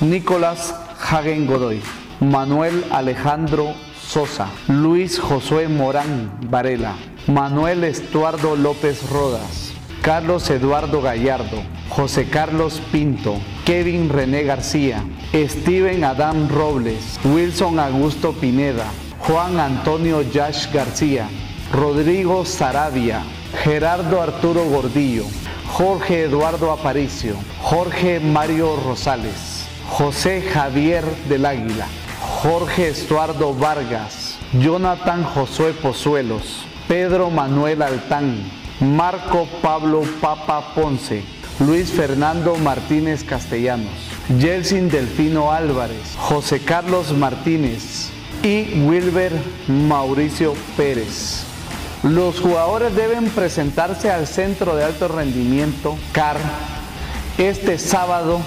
Nicolás 0.00 0.74
Hagen 0.98 1.46
Godoy, 1.46 1.80
Manuel 2.20 2.84
Alejandro 2.90 3.74
Sosa, 4.00 4.48
Luis 4.66 5.20
Josué 5.20 5.68
Morán 5.68 6.38
Varela, 6.50 6.96
Manuel 7.28 7.84
Estuardo 7.84 8.56
López 8.56 9.08
Rodas, 9.10 9.74
Carlos 10.06 10.48
Eduardo 10.50 11.02
Gallardo, 11.02 11.64
José 11.88 12.28
Carlos 12.28 12.80
Pinto, 12.92 13.40
Kevin 13.64 14.08
René 14.08 14.44
García, 14.44 15.02
Steven 15.34 16.04
Adam 16.04 16.48
Robles, 16.48 17.18
Wilson 17.24 17.80
Augusto 17.80 18.32
Pineda, 18.32 18.84
Juan 19.18 19.58
Antonio 19.58 20.22
Yash 20.22 20.72
García, 20.72 21.28
Rodrigo 21.72 22.44
Sarabia, 22.44 23.24
Gerardo 23.64 24.22
Arturo 24.22 24.64
Gordillo, 24.66 25.24
Jorge 25.72 26.22
Eduardo 26.22 26.70
Aparicio, 26.70 27.34
Jorge 27.60 28.20
Mario 28.20 28.76
Rosales, 28.76 29.66
José 29.88 30.40
Javier 30.40 31.04
del 31.28 31.44
Águila, 31.44 31.88
Jorge 32.20 32.90
Estuardo 32.90 33.54
Vargas, 33.54 34.38
Jonathan 34.52 35.24
Josué 35.24 35.72
Pozuelos, 35.72 36.64
Pedro 36.86 37.28
Manuel 37.28 37.82
Altán, 37.82 38.65
Marco 38.80 39.48
Pablo 39.62 40.02
Papa 40.20 40.74
Ponce, 40.74 41.22
Luis 41.60 41.90
Fernando 41.90 42.56
Martínez 42.56 43.24
Castellanos, 43.24 43.94
Jelsin 44.38 44.90
Delfino 44.90 45.50
Álvarez, 45.50 46.14
José 46.18 46.60
Carlos 46.60 47.12
Martínez 47.12 48.10
y 48.42 48.82
Wilber 48.86 49.32
Mauricio 49.66 50.54
Pérez. 50.76 51.44
Los 52.02 52.40
jugadores 52.40 52.94
deben 52.94 53.30
presentarse 53.30 54.10
al 54.10 54.26
Centro 54.26 54.76
de 54.76 54.84
Alto 54.84 55.08
Rendimiento, 55.08 55.96
CAR, 56.12 56.36
este 57.38 57.78
sábado 57.78 58.40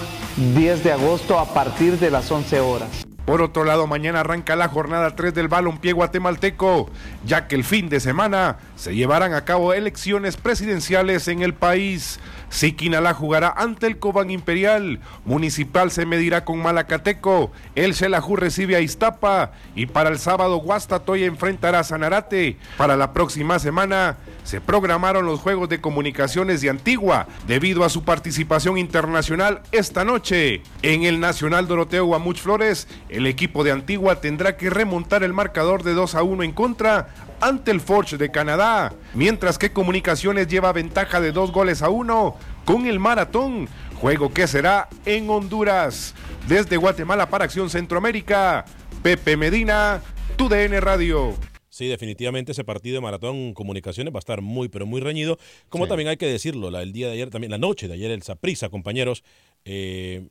10 0.55 0.83
de 0.83 0.91
agosto 0.91 1.39
a 1.39 1.45
partir 1.55 1.97
de 1.97 2.11
las 2.11 2.29
11 2.29 2.59
horas. 2.59 3.08
Por 3.29 3.43
otro 3.43 3.63
lado, 3.63 3.85
mañana 3.85 4.21
arranca 4.21 4.55
la 4.55 4.69
jornada 4.69 5.15
3 5.15 5.35
del 5.35 5.49
balompié 5.49 5.93
guatemalteco, 5.93 6.89
ya 7.27 7.47
que 7.47 7.53
el 7.53 7.63
fin 7.63 7.87
de 7.87 7.99
semana 7.99 8.57
se 8.75 8.95
llevarán 8.95 9.35
a 9.35 9.45
cabo 9.45 9.71
elecciones 9.71 10.35
presidenciales 10.35 11.27
en 11.27 11.43
el 11.43 11.53
país. 11.53 12.19
Siquinalá 12.49 13.13
jugará 13.13 13.53
ante 13.55 13.87
el 13.87 13.99
Cobán 13.99 14.31
Imperial, 14.31 14.99
Municipal 15.25 15.91
se 15.91 16.05
medirá 16.05 16.45
con 16.45 16.59
Malacateco, 16.59 17.51
el 17.75 17.93
Xelajú 17.93 18.35
recibe 18.35 18.75
a 18.75 18.81
Iztapa 18.81 19.51
y 19.75 19.85
para 19.85 20.09
el 20.09 20.19
sábado 20.19 20.57
Guastatoya 20.57 21.25
enfrentará 21.25 21.79
a 21.79 21.83
Sanarate. 21.83 22.57
Para 22.77 22.97
la 22.97 23.13
próxima 23.13 23.59
semana 23.59 24.17
se 24.43 24.61
programaron 24.61 25.25
los 25.25 25.39
Juegos 25.39 25.69
de 25.69 25.81
Comunicaciones 25.81 26.61
de 26.61 26.69
Antigua 26.69 27.27
debido 27.47 27.83
a 27.83 27.89
su 27.89 28.03
participación 28.03 28.77
internacional 28.77 29.61
esta 29.71 30.03
noche. 30.03 30.61
En 30.81 31.03
el 31.03 31.19
Nacional 31.19 31.67
Doroteo 31.67 32.05
Guamuch 32.05 32.39
Flores, 32.39 32.87
el 33.09 33.27
equipo 33.27 33.63
de 33.63 33.71
Antigua 33.71 34.21
tendrá 34.21 34.57
que 34.57 34.69
remontar 34.69 35.23
el 35.23 35.33
marcador 35.33 35.83
de 35.83 35.93
2 35.93 36.15
a 36.15 36.23
1 36.23 36.43
en 36.43 36.51
contra 36.51 37.09
ante 37.41 37.71
el 37.71 37.81
Forge 37.81 38.17
de 38.17 38.31
Canadá, 38.31 38.93
mientras 39.13 39.57
que 39.57 39.71
Comunicaciones 39.71 40.47
lleva 40.47 40.73
ventaja 40.73 41.21
de 41.21 41.31
dos 41.31 41.51
goles 41.51 41.81
a 41.81 41.89
uno 41.89 42.35
con 42.65 42.85
el 42.85 42.99
Maratón, 42.99 43.67
juego 43.95 44.33
que 44.33 44.47
será 44.47 44.89
en 45.05 45.29
Honduras. 45.29 46.13
Desde 46.47 46.77
Guatemala 46.77 47.29
para 47.29 47.45
Acción 47.45 47.69
Centroamérica, 47.69 48.65
Pepe 49.03 49.37
Medina, 49.37 50.01
TUDN 50.35 50.81
Radio. 50.81 51.35
Sí, 51.69 51.87
definitivamente 51.87 52.51
ese 52.51 52.63
partido 52.63 52.95
de 52.95 53.01
Maratón 53.01 53.53
Comunicaciones 53.53 54.13
va 54.13 54.17
a 54.17 54.19
estar 54.19 54.41
muy, 54.41 54.67
pero 54.67 54.85
muy 54.85 54.99
reñido. 54.99 55.37
Como 55.69 55.87
también 55.87 56.09
hay 56.09 56.17
que 56.17 56.25
decirlo, 56.25 56.71
la, 56.71 56.81
el 56.81 56.91
día 56.91 57.07
de 57.07 57.13
ayer, 57.13 57.29
también 57.29 57.51
la 57.51 57.57
noche 57.57 57.87
de 57.87 57.93
ayer, 57.93 58.11
el 58.11 58.23
Saprisa, 58.23 58.69
compañeros, 58.69 59.23
eh, 59.63 60.27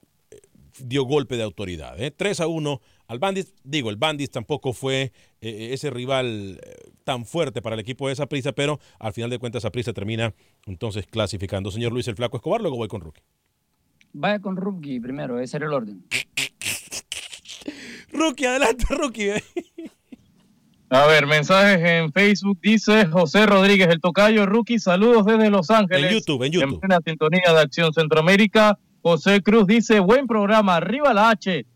dio 0.78 1.04
golpe 1.04 1.36
de 1.36 1.44
autoridad. 1.44 2.00
¿eh? 2.00 2.10
3 2.10 2.40
a 2.40 2.46
1 2.48 2.80
al 3.08 3.18
Bandit. 3.18 3.48
Digo, 3.64 3.90
el 3.90 3.96
Bandit 3.96 4.30
tampoco 4.30 4.72
fue 4.72 5.12
eh, 5.40 5.70
ese 5.72 5.90
rival 5.90 6.60
eh, 6.62 6.90
tan 7.04 7.24
fuerte 7.24 7.60
para 7.60 7.74
el 7.74 7.80
equipo 7.80 8.08
de 8.08 8.14
Saprisa, 8.14 8.52
pero 8.52 8.78
al 8.98 9.12
final 9.12 9.30
de 9.30 9.38
cuentas 9.38 9.62
Saprisa 9.62 9.92
termina 9.92 10.32
entonces 10.66 11.06
clasificando. 11.06 11.70
Señor 11.70 11.92
Luis 11.92 12.06
el 12.08 12.16
Flaco 12.16 12.36
Escobar, 12.36 12.60
luego 12.60 12.76
voy 12.76 12.88
con 12.88 13.00
Rookie. 13.00 13.22
Vaya 14.12 14.40
con 14.40 14.56
Rookie 14.56 15.00
primero, 15.00 15.40
ese 15.40 15.56
era 15.56 15.66
el 15.66 15.72
orden. 15.72 16.04
Rookie, 18.12 18.46
adelante, 18.46 18.84
Rookie. 18.88 19.32
A 20.90 21.06
ver, 21.06 21.26
mensajes 21.26 21.80
en 21.82 22.10
Facebook. 22.12 22.58
Dice 22.62 23.06
José 23.06 23.44
Rodríguez, 23.44 23.88
el 23.88 24.00
tocayo 24.00 24.46
rookie. 24.46 24.78
Saludos 24.78 25.26
desde 25.26 25.50
Los 25.50 25.70
Ángeles. 25.70 26.10
En 26.10 26.18
YouTube, 26.18 26.42
en 26.44 26.52
YouTube. 26.52 26.74
En 26.74 26.80
plena 26.80 26.98
sintonía 27.04 27.52
de 27.52 27.60
Acción 27.60 27.92
Centroamérica. 27.92 28.78
José 29.02 29.42
Cruz 29.42 29.66
dice, 29.66 30.00
buen 30.00 30.26
programa, 30.26 30.76
arriba 30.76 31.12
la 31.12 31.30
H. 31.30 31.66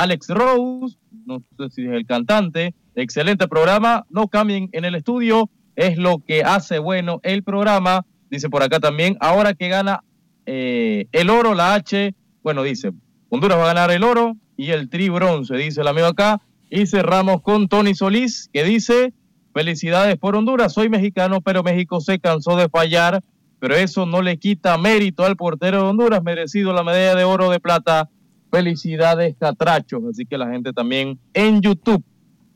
Alex 0.00 0.28
Rose, 0.28 0.96
no 1.26 1.42
sé 1.58 1.68
si 1.68 1.84
es 1.84 1.92
el 1.92 2.06
cantante, 2.06 2.74
excelente 2.94 3.48
programa, 3.48 4.06
no 4.08 4.28
cambien 4.28 4.70
en 4.72 4.86
el 4.86 4.94
estudio, 4.94 5.50
es 5.76 5.98
lo 5.98 6.20
que 6.26 6.42
hace 6.42 6.78
bueno 6.78 7.20
el 7.22 7.42
programa. 7.42 8.06
Dice 8.30 8.48
por 8.48 8.62
acá 8.62 8.80
también, 8.80 9.18
ahora 9.20 9.52
que 9.52 9.68
gana 9.68 10.02
eh, 10.46 11.06
el 11.12 11.28
oro, 11.28 11.54
la 11.54 11.74
H, 11.74 12.14
bueno, 12.42 12.62
dice, 12.62 12.92
Honduras 13.28 13.58
va 13.58 13.64
a 13.64 13.74
ganar 13.74 13.90
el 13.90 14.02
oro 14.02 14.38
y 14.56 14.70
el 14.70 14.88
tri 14.88 15.10
bronce, 15.10 15.54
dice 15.56 15.82
el 15.82 15.88
amigo 15.88 16.06
acá. 16.06 16.40
Y 16.70 16.86
cerramos 16.86 17.42
con 17.42 17.68
Tony 17.68 17.94
Solís, 17.94 18.48
que 18.54 18.64
dice, 18.64 19.12
felicidades 19.52 20.16
por 20.16 20.34
Honduras, 20.34 20.72
soy 20.72 20.88
mexicano, 20.88 21.42
pero 21.42 21.62
México 21.62 22.00
se 22.00 22.20
cansó 22.20 22.56
de 22.56 22.70
fallar, 22.70 23.22
pero 23.58 23.74
eso 23.74 24.06
no 24.06 24.22
le 24.22 24.38
quita 24.38 24.78
mérito 24.78 25.26
al 25.26 25.36
portero 25.36 25.82
de 25.82 25.88
Honduras, 25.90 26.22
merecido 26.22 26.72
la 26.72 26.84
medalla 26.84 27.16
de 27.16 27.24
oro 27.24 27.50
de 27.50 27.60
plata. 27.60 28.08
Felicidades, 28.50 29.36
Catrachos. 29.38 30.02
Así 30.10 30.26
que 30.26 30.36
la 30.36 30.50
gente 30.50 30.72
también 30.72 31.18
en 31.34 31.60
YouTube. 31.60 32.02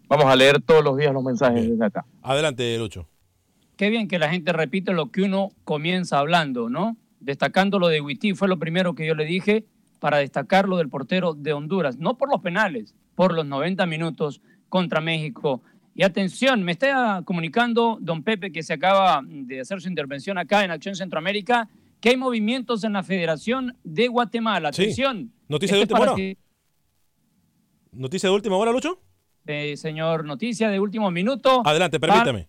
Vamos 0.09 0.27
a 0.27 0.37
leer 0.37 0.61
todos 0.61 0.85
los 0.85 0.97
días 0.97 1.13
los 1.13 1.25
mensajes 1.25 1.69
desde 1.69 1.85
acá. 1.85 2.05
Adelante, 2.23 2.77
Lucho. 2.79 3.09
Qué 3.77 3.91
bien 3.91 4.07
que 4.07 4.19
la 4.19 4.31
gente 4.31 4.53
repite 4.53 4.93
lo 4.93 5.11
que 5.11 5.23
uno 5.23 5.51
comienza 5.65 6.19
hablando, 6.19 6.69
¿no? 6.69 6.97
Destacando 7.21 7.79
lo 7.79 7.89
de 7.89 8.01
Huití, 8.01 8.35
fue 8.35 8.49
lo 8.49 8.59
primero 8.59 8.95
que 8.95 9.07
yo 9.07 9.15
le 9.15 9.25
dije 9.25 9.65
para 9.99 10.19
destacar 10.19 10.69
lo 10.69 10.77
del 10.77 10.89
portero 10.89 11.35
de 11.35 11.53
Honduras, 11.53 11.97
no 11.99 12.19
por 12.19 12.31
los 12.31 12.41
penales, 12.41 12.95
por 13.15 13.33
los 13.33 13.47
90 13.47 13.87
minutos 13.87 14.41
contra 14.69 15.01
México. 15.01 15.63
Y 15.95 16.03
atención, 16.03 16.63
me 16.63 16.73
está 16.73 17.23
comunicando 17.25 17.99
don 18.01 18.23
Pepe 18.23 18.53
que 18.53 18.63
se 18.63 18.75
acaba 18.75 19.23
de 19.27 19.61
hacer 19.61 19.81
su 19.81 19.89
intervención 19.89 20.37
acá 20.39 20.65
en 20.65 20.71
Acción 20.71 20.95
Centroamérica, 20.95 21.69
que 22.05 22.11
hay 22.11 22.17
movimientos 22.19 22.85
en 22.85 22.93
la 22.93 23.03
Federación 23.03 23.79
de 23.83 24.09
Guatemala. 24.09 24.69
Atención. 24.69 25.33
¿Noticia 25.49 25.75
de 25.75 25.81
última 25.85 26.01
hora? 26.01 26.15
¿Noticia 27.93 28.29
de 28.29 28.35
última 28.35 28.59
hora, 28.59 28.73
Lucho? 28.73 29.01
eh, 29.47 29.75
señor, 29.79 30.27
noticia 30.27 30.69
de 30.69 30.79
último 30.81 31.11
minuto. 31.11 31.63
Adelante, 31.65 31.99
permítame. 31.99 32.47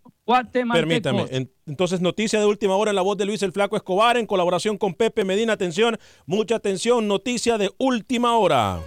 Permítame. 0.73 1.25
En- 1.31 1.49
Entonces, 1.67 2.01
noticia 2.01 2.37
de 2.41 2.45
última 2.45 2.75
hora 2.75 2.91
en 2.91 2.95
la 2.97 3.01
voz 3.01 3.17
de 3.17 3.23
Luis 3.25 3.41
el 3.43 3.53
Flaco 3.53 3.77
Escobar 3.77 4.17
en 4.17 4.25
colaboración 4.25 4.77
con 4.77 4.93
Pepe 4.93 5.23
Medina. 5.23 5.53
Atención, 5.53 5.97
mucha 6.25 6.55
atención. 6.57 7.07
Noticia 7.07 7.57
de 7.57 7.71
última 7.77 8.37
hora. 8.37 8.81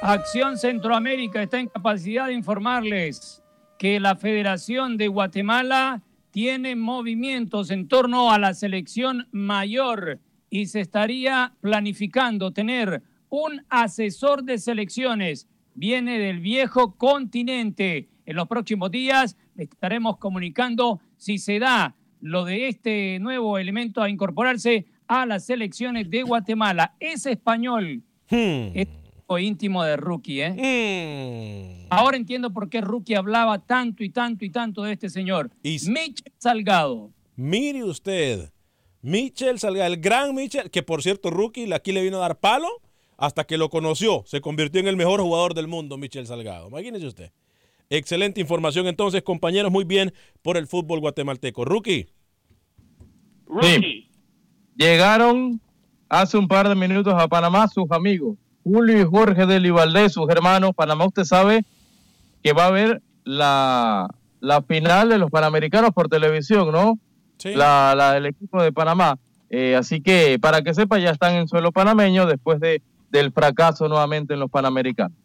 Acción 0.00 0.58
Centroamérica 0.58 1.42
está 1.42 1.60
en 1.60 1.68
capacidad 1.68 2.26
de 2.26 2.32
informarles 2.32 3.41
que 3.82 3.98
la 3.98 4.14
Federación 4.14 4.96
de 4.96 5.08
Guatemala 5.08 6.04
tiene 6.30 6.76
movimientos 6.76 7.72
en 7.72 7.88
torno 7.88 8.30
a 8.30 8.38
la 8.38 8.54
selección 8.54 9.26
mayor 9.32 10.20
y 10.48 10.66
se 10.66 10.78
estaría 10.78 11.54
planificando 11.60 12.52
tener 12.52 13.02
un 13.28 13.64
asesor 13.68 14.44
de 14.44 14.58
selecciones. 14.58 15.48
Viene 15.74 16.20
del 16.20 16.38
viejo 16.38 16.96
continente. 16.96 18.08
En 18.24 18.36
los 18.36 18.46
próximos 18.46 18.92
días 18.92 19.36
estaremos 19.56 20.16
comunicando 20.18 21.00
si 21.16 21.38
se 21.38 21.58
da 21.58 21.96
lo 22.20 22.44
de 22.44 22.68
este 22.68 23.18
nuevo 23.18 23.58
elemento 23.58 24.00
a 24.00 24.08
incorporarse 24.08 24.86
a 25.08 25.26
las 25.26 25.46
selecciones 25.46 26.08
de 26.08 26.22
Guatemala. 26.22 26.94
Es 27.00 27.26
español. 27.26 28.04
Es 28.28 28.86
o 29.32 29.38
íntimo 29.38 29.82
de 29.84 29.96
Rookie, 29.96 30.40
¿eh? 30.42 31.86
Ahora 31.90 32.16
entiendo 32.16 32.52
por 32.52 32.68
qué 32.68 32.80
Rookie 32.80 33.14
hablaba 33.14 33.58
tanto 33.58 34.04
y 34.04 34.10
tanto 34.10 34.44
y 34.44 34.50
tanto 34.50 34.82
de 34.82 34.92
este 34.92 35.08
señor. 35.08 35.50
Mitch 35.62 36.22
Salgado. 36.38 37.10
Mire 37.36 37.84
usted, 37.84 38.50
Michel 39.00 39.58
Salgado, 39.58 39.92
el 39.92 40.00
gran 40.00 40.34
Michel, 40.34 40.70
que 40.70 40.82
por 40.82 41.02
cierto, 41.02 41.30
rookie, 41.30 41.72
aquí 41.72 41.92
le 41.92 42.02
vino 42.02 42.18
a 42.18 42.20
dar 42.20 42.38
palo 42.38 42.68
hasta 43.16 43.44
que 43.44 43.56
lo 43.56 43.70
conoció. 43.70 44.22
Se 44.26 44.40
convirtió 44.40 44.80
en 44.80 44.88
el 44.88 44.96
mejor 44.96 45.20
jugador 45.20 45.54
del 45.54 45.66
mundo, 45.66 45.96
Michel 45.96 46.26
Salgado. 46.26 46.68
Imagínese 46.68 47.06
usted. 47.06 47.32
Excelente 47.90 48.40
información 48.40 48.86
entonces, 48.86 49.22
compañeros, 49.22 49.70
muy 49.70 49.84
bien 49.84 50.12
por 50.40 50.56
el 50.56 50.66
fútbol 50.66 51.00
guatemalteco. 51.00 51.64
Rookie. 51.64 52.08
Sí. 53.60 54.08
Llegaron 54.76 55.60
hace 56.08 56.38
un 56.38 56.48
par 56.48 56.68
de 56.68 56.74
minutos 56.74 57.14
a 57.14 57.28
Panamá 57.28 57.68
sus 57.68 57.90
amigos, 57.90 58.36
Julio 58.64 59.00
y 59.00 59.04
Jorge 59.04 59.46
de 59.46 59.70
Valdés, 59.70 60.12
sus 60.12 60.28
hermanos. 60.28 60.72
Panamá, 60.74 61.06
usted 61.06 61.24
sabe 61.24 61.64
que 62.42 62.52
va 62.52 62.64
a 62.64 62.68
haber 62.68 63.02
la, 63.24 64.08
la 64.40 64.62
final 64.62 65.08
de 65.08 65.18
los 65.18 65.30
Panamericanos 65.30 65.90
por 65.90 66.08
televisión, 66.08 66.72
¿no? 66.72 66.98
La, 67.44 67.94
la 67.96 68.12
del 68.12 68.26
equipo 68.26 68.62
de 68.62 68.72
Panamá. 68.72 69.18
Eh, 69.50 69.74
así 69.76 70.00
que, 70.00 70.38
para 70.40 70.62
que 70.62 70.74
sepa, 70.74 70.98
ya 70.98 71.10
están 71.10 71.34
en 71.34 71.48
suelo 71.48 71.72
panameño 71.72 72.24
después 72.26 72.60
de, 72.60 72.82
del 73.10 73.32
fracaso 73.32 73.88
nuevamente 73.88 74.34
en 74.34 74.40
los 74.40 74.50
Panamericanos. 74.50 75.16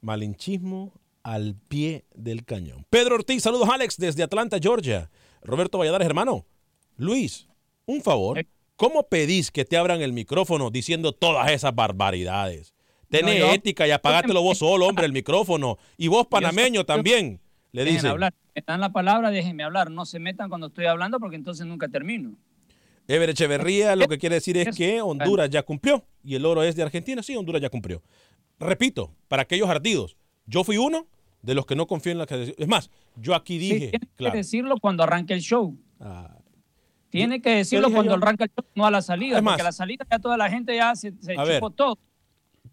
Malinchismo 0.00 0.92
al 1.22 1.56
pie 1.68 2.04
del 2.14 2.44
cañón. 2.44 2.86
Pedro 2.88 3.16
Ortiz, 3.16 3.42
saludos 3.42 3.68
Alex 3.68 3.96
desde 3.96 4.22
Atlanta, 4.22 4.58
Georgia. 4.60 5.10
Roberto 5.42 5.78
Valladares, 5.78 6.06
hermano. 6.06 6.44
Luis, 6.96 7.48
un 7.86 8.02
favor. 8.02 8.46
¿Cómo 8.80 9.02
pedís 9.08 9.50
que 9.50 9.66
te 9.66 9.76
abran 9.76 10.00
el 10.00 10.14
micrófono 10.14 10.70
diciendo 10.70 11.12
todas 11.12 11.50
esas 11.50 11.74
barbaridades? 11.74 12.72
Tené 13.10 13.38
No, 13.38 13.46
yo- 13.48 13.52
ética 13.52 13.86
y 13.86 13.90
apagátelo 13.90 14.40
vos 14.40 14.56
solo, 14.56 14.86
hombre, 14.86 15.04
el 15.04 15.12
micrófono. 15.12 15.76
Y 15.98 16.08
vos, 16.08 16.26
panameño, 16.26 16.80
yo- 16.80 16.86
también. 16.86 17.40
Le 17.72 17.84
dicen. 17.84 18.06
hablar. 18.10 18.32
Me 18.54 18.62
dan 18.66 18.80
la 18.80 18.90
palabra, 18.90 19.30
déjenme 19.30 19.64
hablar. 19.64 19.90
No 19.90 20.06
se 20.06 20.18
metan 20.18 20.48
cuando 20.48 20.68
estoy 20.68 20.86
hablando 20.86 21.20
porque 21.20 21.36
entonces 21.36 21.66
nunca 21.66 21.88
termino. 21.88 22.36
Ever 23.06 23.28
Echeverría 23.28 23.94
lo 23.96 24.08
que 24.08 24.16
quiere 24.16 24.36
decir 24.36 24.56
es 24.56 24.74
que 24.74 25.02
Honduras 25.02 25.50
ya 25.50 25.62
cumplió 25.62 26.02
y 26.24 26.34
el 26.36 26.46
oro 26.46 26.62
es 26.62 26.74
de 26.74 26.82
Argentina. 26.82 27.22
Sí, 27.22 27.36
Honduras 27.36 27.60
ya 27.60 27.68
cumplió. 27.68 28.02
Repito, 28.58 29.14
para 29.28 29.42
aquellos 29.42 29.68
ardidos, 29.68 30.16
yo 30.46 30.64
fui 30.64 30.78
uno 30.78 31.06
de 31.42 31.54
los 31.54 31.66
que 31.66 31.76
no 31.76 31.86
confío 31.86 32.12
en 32.12 32.18
la 32.18 32.24
que 32.26 32.54
Es 32.56 32.66
más, 32.66 32.90
yo 33.16 33.34
aquí 33.34 33.58
Sí, 33.60 33.74
dije, 33.74 33.90
tiene 33.90 34.08
claro, 34.16 34.32
que 34.32 34.38
decirlo 34.38 34.76
cuando 34.80 35.02
arranque 35.02 35.34
el 35.34 35.40
show. 35.42 35.76
Tiene 37.10 37.42
que 37.42 37.50
decirlo 37.50 37.90
cuando 37.90 38.12
yo- 38.16 38.22
arranca 38.22 38.44
el 38.44 38.50
show, 38.50 38.64
no 38.74 38.86
a 38.86 38.90
la 38.90 39.02
salida. 39.02 39.42
Porque 39.42 39.60
a 39.60 39.64
la 39.64 39.72
salida 39.72 40.06
ya 40.10 40.18
toda 40.18 40.36
la 40.36 40.48
gente 40.48 40.74
ya 40.76 40.94
se, 40.94 41.12
se 41.20 41.36
ver. 41.36 41.60
todo. 41.74 41.98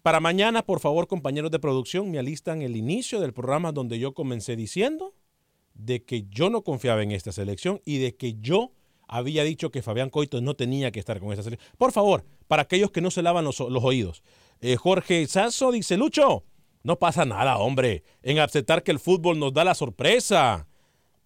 para 0.02 0.20
mañana, 0.20 0.62
por 0.62 0.80
favor, 0.80 1.06
compañeros 1.08 1.50
de 1.50 1.58
producción, 1.58 2.10
me 2.10 2.18
alistan 2.18 2.62
el 2.62 2.76
inicio 2.76 3.20
del 3.20 3.32
programa 3.32 3.72
donde 3.72 3.98
yo 3.98 4.14
comencé 4.14 4.54
diciendo 4.56 5.12
de 5.74 6.04
que 6.04 6.24
yo 6.30 6.50
no 6.50 6.62
confiaba 6.62 7.02
en 7.02 7.10
esta 7.12 7.32
selección 7.32 7.80
y 7.84 7.98
de 7.98 8.14
que 8.16 8.34
yo 8.40 8.72
había 9.08 9.42
dicho 9.42 9.70
que 9.70 9.82
Fabián 9.82 10.10
Coito 10.10 10.40
no 10.40 10.54
tenía 10.54 10.90
que 10.92 11.00
estar 11.00 11.18
con 11.18 11.30
esta 11.32 11.42
selección. 11.42 11.70
Por 11.76 11.92
favor, 11.92 12.24
para 12.46 12.62
aquellos 12.62 12.90
que 12.92 13.00
no 13.00 13.10
se 13.10 13.22
lavan 13.22 13.44
los, 13.44 13.58
los 13.58 13.82
oídos. 13.82 14.22
Eh, 14.60 14.76
Jorge 14.76 15.26
Sasso 15.26 15.72
dice, 15.72 15.96
Lucho, 15.96 16.44
no 16.84 16.98
pasa 16.98 17.24
nada, 17.24 17.58
hombre, 17.58 18.04
en 18.22 18.38
aceptar 18.38 18.82
que 18.84 18.92
el 18.92 18.98
fútbol 19.00 19.38
nos 19.38 19.52
da 19.52 19.64
la 19.64 19.74
sorpresa. 19.74 20.67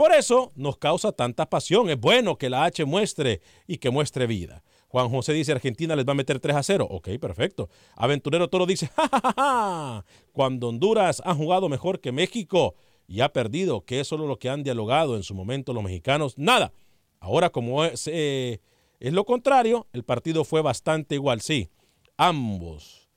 Por 0.03 0.12
eso 0.12 0.50
nos 0.57 0.78
causa 0.78 1.12
tanta 1.12 1.48
pasión. 1.48 1.88
Es 1.88 1.96
bueno 1.96 2.36
que 2.36 2.50
la 2.50 2.64
H 2.64 2.84
muestre 2.84 3.40
y 3.68 3.78
que 3.78 3.90
muestre 3.90 4.26
vida. 4.26 4.64
Juan 4.88 5.09
José 5.09 5.32
dice, 5.32 5.53
Argentina 5.53 5.94
les 5.94 6.05
va 6.05 6.11
a 6.11 6.16
meter 6.16 6.40
3 6.40 6.57
a 6.57 6.62
0. 6.64 6.88
Ok, 6.90 7.11
perfecto. 7.20 7.68
Aventurero 7.94 8.48
Toro 8.48 8.66
dice, 8.66 8.88
ja, 8.96 9.09
ja, 9.09 9.32
ja, 9.36 10.05
cuando 10.32 10.70
Honduras 10.70 11.22
ha 11.24 11.36
jugado 11.36 11.68
mejor 11.68 12.00
que 12.00 12.11
México 12.11 12.74
y 13.07 13.20
ha 13.20 13.32
perdido, 13.32 13.84
que 13.84 14.00
es 14.00 14.09
solo 14.09 14.26
lo 14.26 14.40
que 14.40 14.48
han 14.50 14.64
dialogado 14.64 15.14
en 15.14 15.22
su 15.22 15.36
momento 15.36 15.72
los 15.72 15.84
mexicanos, 15.84 16.36
nada. 16.36 16.72
Ahora 17.20 17.50
como 17.50 17.84
es, 17.84 18.11
eh, 18.12 18.59
es 18.98 19.12
lo 19.12 19.24
contrario, 19.24 19.86
el 19.92 20.03
partido 20.03 20.42
fue 20.42 20.62
bastante 20.62 21.14
igual, 21.14 21.42
sí. 21.42 21.68
Ambos, 22.16 23.09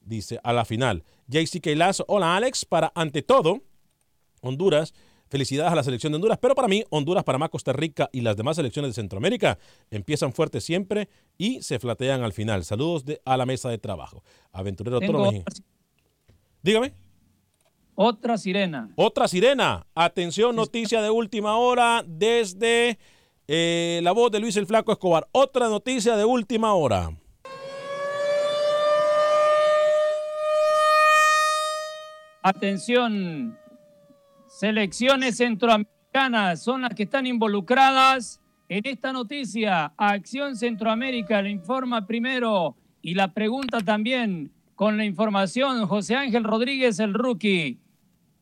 dice, 0.00 0.38
a 0.44 0.52
la 0.52 0.64
final. 0.64 1.02
JC 1.26 1.74
Lazo, 1.74 2.04
hola 2.06 2.36
Alex, 2.36 2.66
para 2.66 2.92
ante 2.94 3.22
todo, 3.22 3.62
Honduras, 4.42 4.94
felicidades 5.30 5.72
a 5.72 5.76
la 5.76 5.82
selección 5.82 6.12
de 6.12 6.16
Honduras, 6.16 6.38
pero 6.38 6.54
para 6.54 6.68
mí, 6.68 6.84
Honduras, 6.90 7.24
Panamá, 7.24 7.48
Costa 7.48 7.72
Rica 7.72 8.10
y 8.12 8.20
las 8.20 8.36
demás 8.36 8.56
selecciones 8.56 8.90
de 8.90 8.94
Centroamérica 8.94 9.58
empiezan 9.90 10.32
fuertes 10.32 10.64
siempre 10.64 11.08
y 11.38 11.62
se 11.62 11.78
flatean 11.78 12.22
al 12.22 12.32
final. 12.32 12.64
Saludos 12.64 13.04
de, 13.04 13.22
a 13.24 13.36
la 13.36 13.46
mesa 13.46 13.70
de 13.70 13.78
trabajo. 13.78 14.22
Aventurero 14.52 15.00
Toro 15.00 15.24
Mejín. 15.24 15.44
Dígame. 16.62 16.92
Otra 17.94 18.36
sirena. 18.38 18.90
Otra 18.96 19.28
sirena. 19.28 19.86
Atención, 19.94 20.56
noticia 20.56 21.00
de 21.00 21.10
última 21.10 21.56
hora 21.56 22.02
desde 22.06 22.98
eh, 23.46 24.00
la 24.02 24.12
voz 24.12 24.30
de 24.32 24.40
Luis 24.40 24.56
el 24.56 24.66
Flaco 24.66 24.90
Escobar. 24.90 25.28
Otra 25.32 25.68
noticia 25.68 26.16
de 26.16 26.24
última 26.24 26.74
hora. 26.74 27.10
Atención, 32.42 33.58
selecciones 34.60 35.38
centroamericanas 35.38 36.62
son 36.62 36.82
las 36.82 36.94
que 36.94 37.04
están 37.04 37.26
involucradas 37.26 38.42
en 38.68 38.84
esta 38.84 39.10
noticia. 39.10 39.94
Acción 39.96 40.54
Centroamérica 40.54 41.40
le 41.40 41.48
informa 41.48 42.06
primero 42.06 42.76
y 43.00 43.14
la 43.14 43.32
pregunta 43.32 43.80
también 43.80 44.52
con 44.74 44.98
la 44.98 45.06
información. 45.06 45.86
José 45.86 46.14
Ángel 46.14 46.44
Rodríguez, 46.44 47.00
el 47.00 47.14
rookie. 47.14 47.78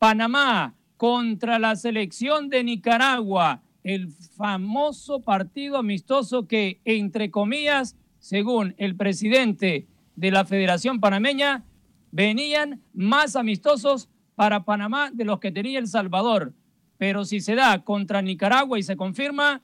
Panamá 0.00 0.74
contra 0.96 1.60
la 1.60 1.76
selección 1.76 2.48
de 2.48 2.64
Nicaragua. 2.64 3.62
El 3.84 4.08
famoso 4.08 5.20
partido 5.20 5.76
amistoso 5.76 6.48
que, 6.48 6.80
entre 6.84 7.30
comillas, 7.30 7.96
según 8.18 8.74
el 8.78 8.96
presidente 8.96 9.86
de 10.16 10.30
la 10.32 10.44
Federación 10.44 10.98
Panameña, 10.98 11.64
venían 12.10 12.82
más 12.92 13.36
amistosos 13.36 14.08
para 14.38 14.62
Panamá 14.62 15.10
de 15.12 15.24
los 15.24 15.40
que 15.40 15.50
tenía 15.50 15.80
El 15.80 15.88
Salvador. 15.88 16.52
Pero 16.96 17.24
si 17.24 17.40
se 17.40 17.56
da 17.56 17.82
contra 17.82 18.22
Nicaragua 18.22 18.78
y 18.78 18.84
se 18.84 18.96
confirma, 18.96 19.62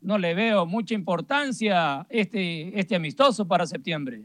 no 0.00 0.18
le 0.18 0.34
veo 0.34 0.66
mucha 0.66 0.94
importancia 0.94 2.04
este, 2.10 2.76
este 2.76 2.96
amistoso 2.96 3.46
para 3.46 3.68
septiembre. 3.68 4.22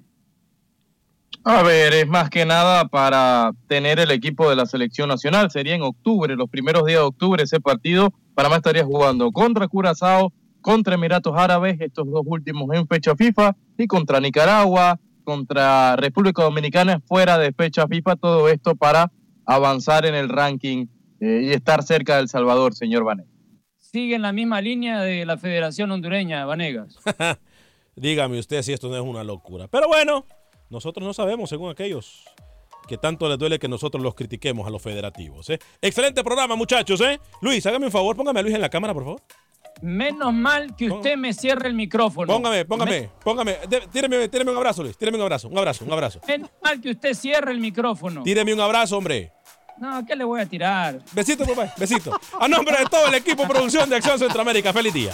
A 1.44 1.62
ver, 1.62 1.94
es 1.94 2.08
más 2.08 2.32
que 2.32 2.48
nada 2.48 2.88
para 2.88 3.52
tener 3.68 4.00
el 4.00 4.10
equipo 4.10 4.50
de 4.50 4.56
la 4.56 4.66
selección 4.66 5.08
nacional. 5.08 5.52
Sería 5.52 5.76
en 5.76 5.84
octubre, 5.84 6.36
los 6.36 6.50
primeros 6.50 6.84
días 6.88 7.02
de 7.02 7.06
octubre 7.06 7.44
ese 7.44 7.62
partido. 7.62 8.12
Panamá 8.34 8.56
estaría 8.56 8.84
jugando 8.84 9.32
contra 9.32 9.68
Curazao, 9.68 10.34
contra 10.62 10.96
Emiratos 10.96 11.38
Árabes, 11.38 11.80
estos 11.80 12.10
dos 12.10 12.24
últimos 12.26 12.68
en 12.74 12.88
fecha 12.88 13.16
FIFA, 13.16 13.56
y 13.78 13.86
contra 13.86 14.20
Nicaragua, 14.20 15.00
contra 15.24 15.96
República 15.96 16.42
Dominicana 16.42 17.04
fuera 17.06 17.38
de 17.38 17.54
fecha 17.54 17.88
FIFA. 17.88 18.16
Todo 18.16 18.50
esto 18.50 18.76
para 18.76 19.12
avanzar 19.46 20.06
en 20.06 20.16
el 20.16 20.30
ranking 20.30 20.88
eh, 21.20 21.42
y 21.44 21.52
estar 21.52 21.84
cerca 21.84 22.18
del 22.18 22.30
Salvador, 22.30 22.76
señor 22.76 23.04
Vanegas. 23.04 23.32
Sigue 23.78 24.16
en 24.16 24.22
la 24.22 24.34
misma 24.34 24.62
línea 24.62 25.02
de 25.02 25.26
la 25.26 25.38
Federación 25.38 25.92
Hondureña, 25.92 26.46
Vanegas. 26.46 26.98
Dígame 27.96 28.40
usted 28.40 28.62
si 28.62 28.74
esto 28.74 28.90
no 28.90 28.96
es 28.96 29.02
una 29.02 29.24
locura. 29.24 29.68
Pero 29.68 29.88
bueno, 29.88 30.26
nosotros 30.70 31.06
no 31.06 31.14
sabemos, 31.14 31.50
según 31.50 31.72
aquellos 31.72 32.26
que 32.88 32.98
tanto 32.98 33.28
les 33.28 33.38
duele 33.38 33.60
que 33.60 33.68
nosotros 33.68 34.04
los 34.04 34.16
critiquemos 34.16 34.68
a 34.68 34.70
los 34.70 34.82
federativos. 34.82 35.50
¿eh? 35.50 35.60
Excelente 35.82 36.24
programa, 36.24 36.56
muchachos. 36.56 37.02
¿eh? 37.02 37.20
Luis, 37.42 37.66
hágame 37.66 37.86
un 37.86 37.92
favor, 37.92 38.16
póngame 38.16 38.40
a 38.40 38.44
Luis 38.44 38.56
en 38.56 38.62
la 38.62 38.70
cámara, 38.70 38.94
por 38.94 39.04
favor. 39.04 39.22
Menos 39.82 40.34
mal 40.34 40.76
que 40.76 40.90
usted 40.90 41.18
me 41.18 41.34
cierre 41.34 41.68
el 41.68 41.74
micrófono. 41.74 42.32
Póngame, 42.32 42.64
póngame, 42.64 43.10
póngame. 43.24 43.58
Tíreme, 43.92 44.30
tíreme 44.30 44.52
un 44.52 44.58
abrazo, 44.58 44.84
Luis. 44.84 44.98
Tíreme 44.98 45.18
un 45.18 45.24
abrazo, 45.24 45.50
un 45.50 45.58
abrazo, 45.58 45.84
un 45.84 45.92
abrazo. 45.92 46.22
Menos 46.28 46.50
mal 46.64 46.80
que 46.80 46.92
usted 46.92 47.14
cierre 47.14 47.52
el 47.52 47.60
micrófono. 47.60 48.24
Tíreme 48.24 48.54
un 48.54 48.62
abrazo, 48.62 48.98
hombre. 48.98 49.34
No, 49.78 50.06
¿qué 50.06 50.16
le 50.16 50.24
voy 50.24 50.40
a 50.42 50.46
tirar? 50.46 51.00
Besito, 51.12 51.46
papá, 51.46 51.74
besito. 51.78 52.18
A 52.40 52.48
nombre 52.48 52.78
de 52.78 52.86
todo 52.86 53.08
el 53.08 53.16
equipo 53.16 53.48
producción 53.48 53.90
de 53.90 53.98
Acción 53.98 54.18
Centroamérica, 54.18 54.72
feliz 54.72 54.94
día. 54.94 55.14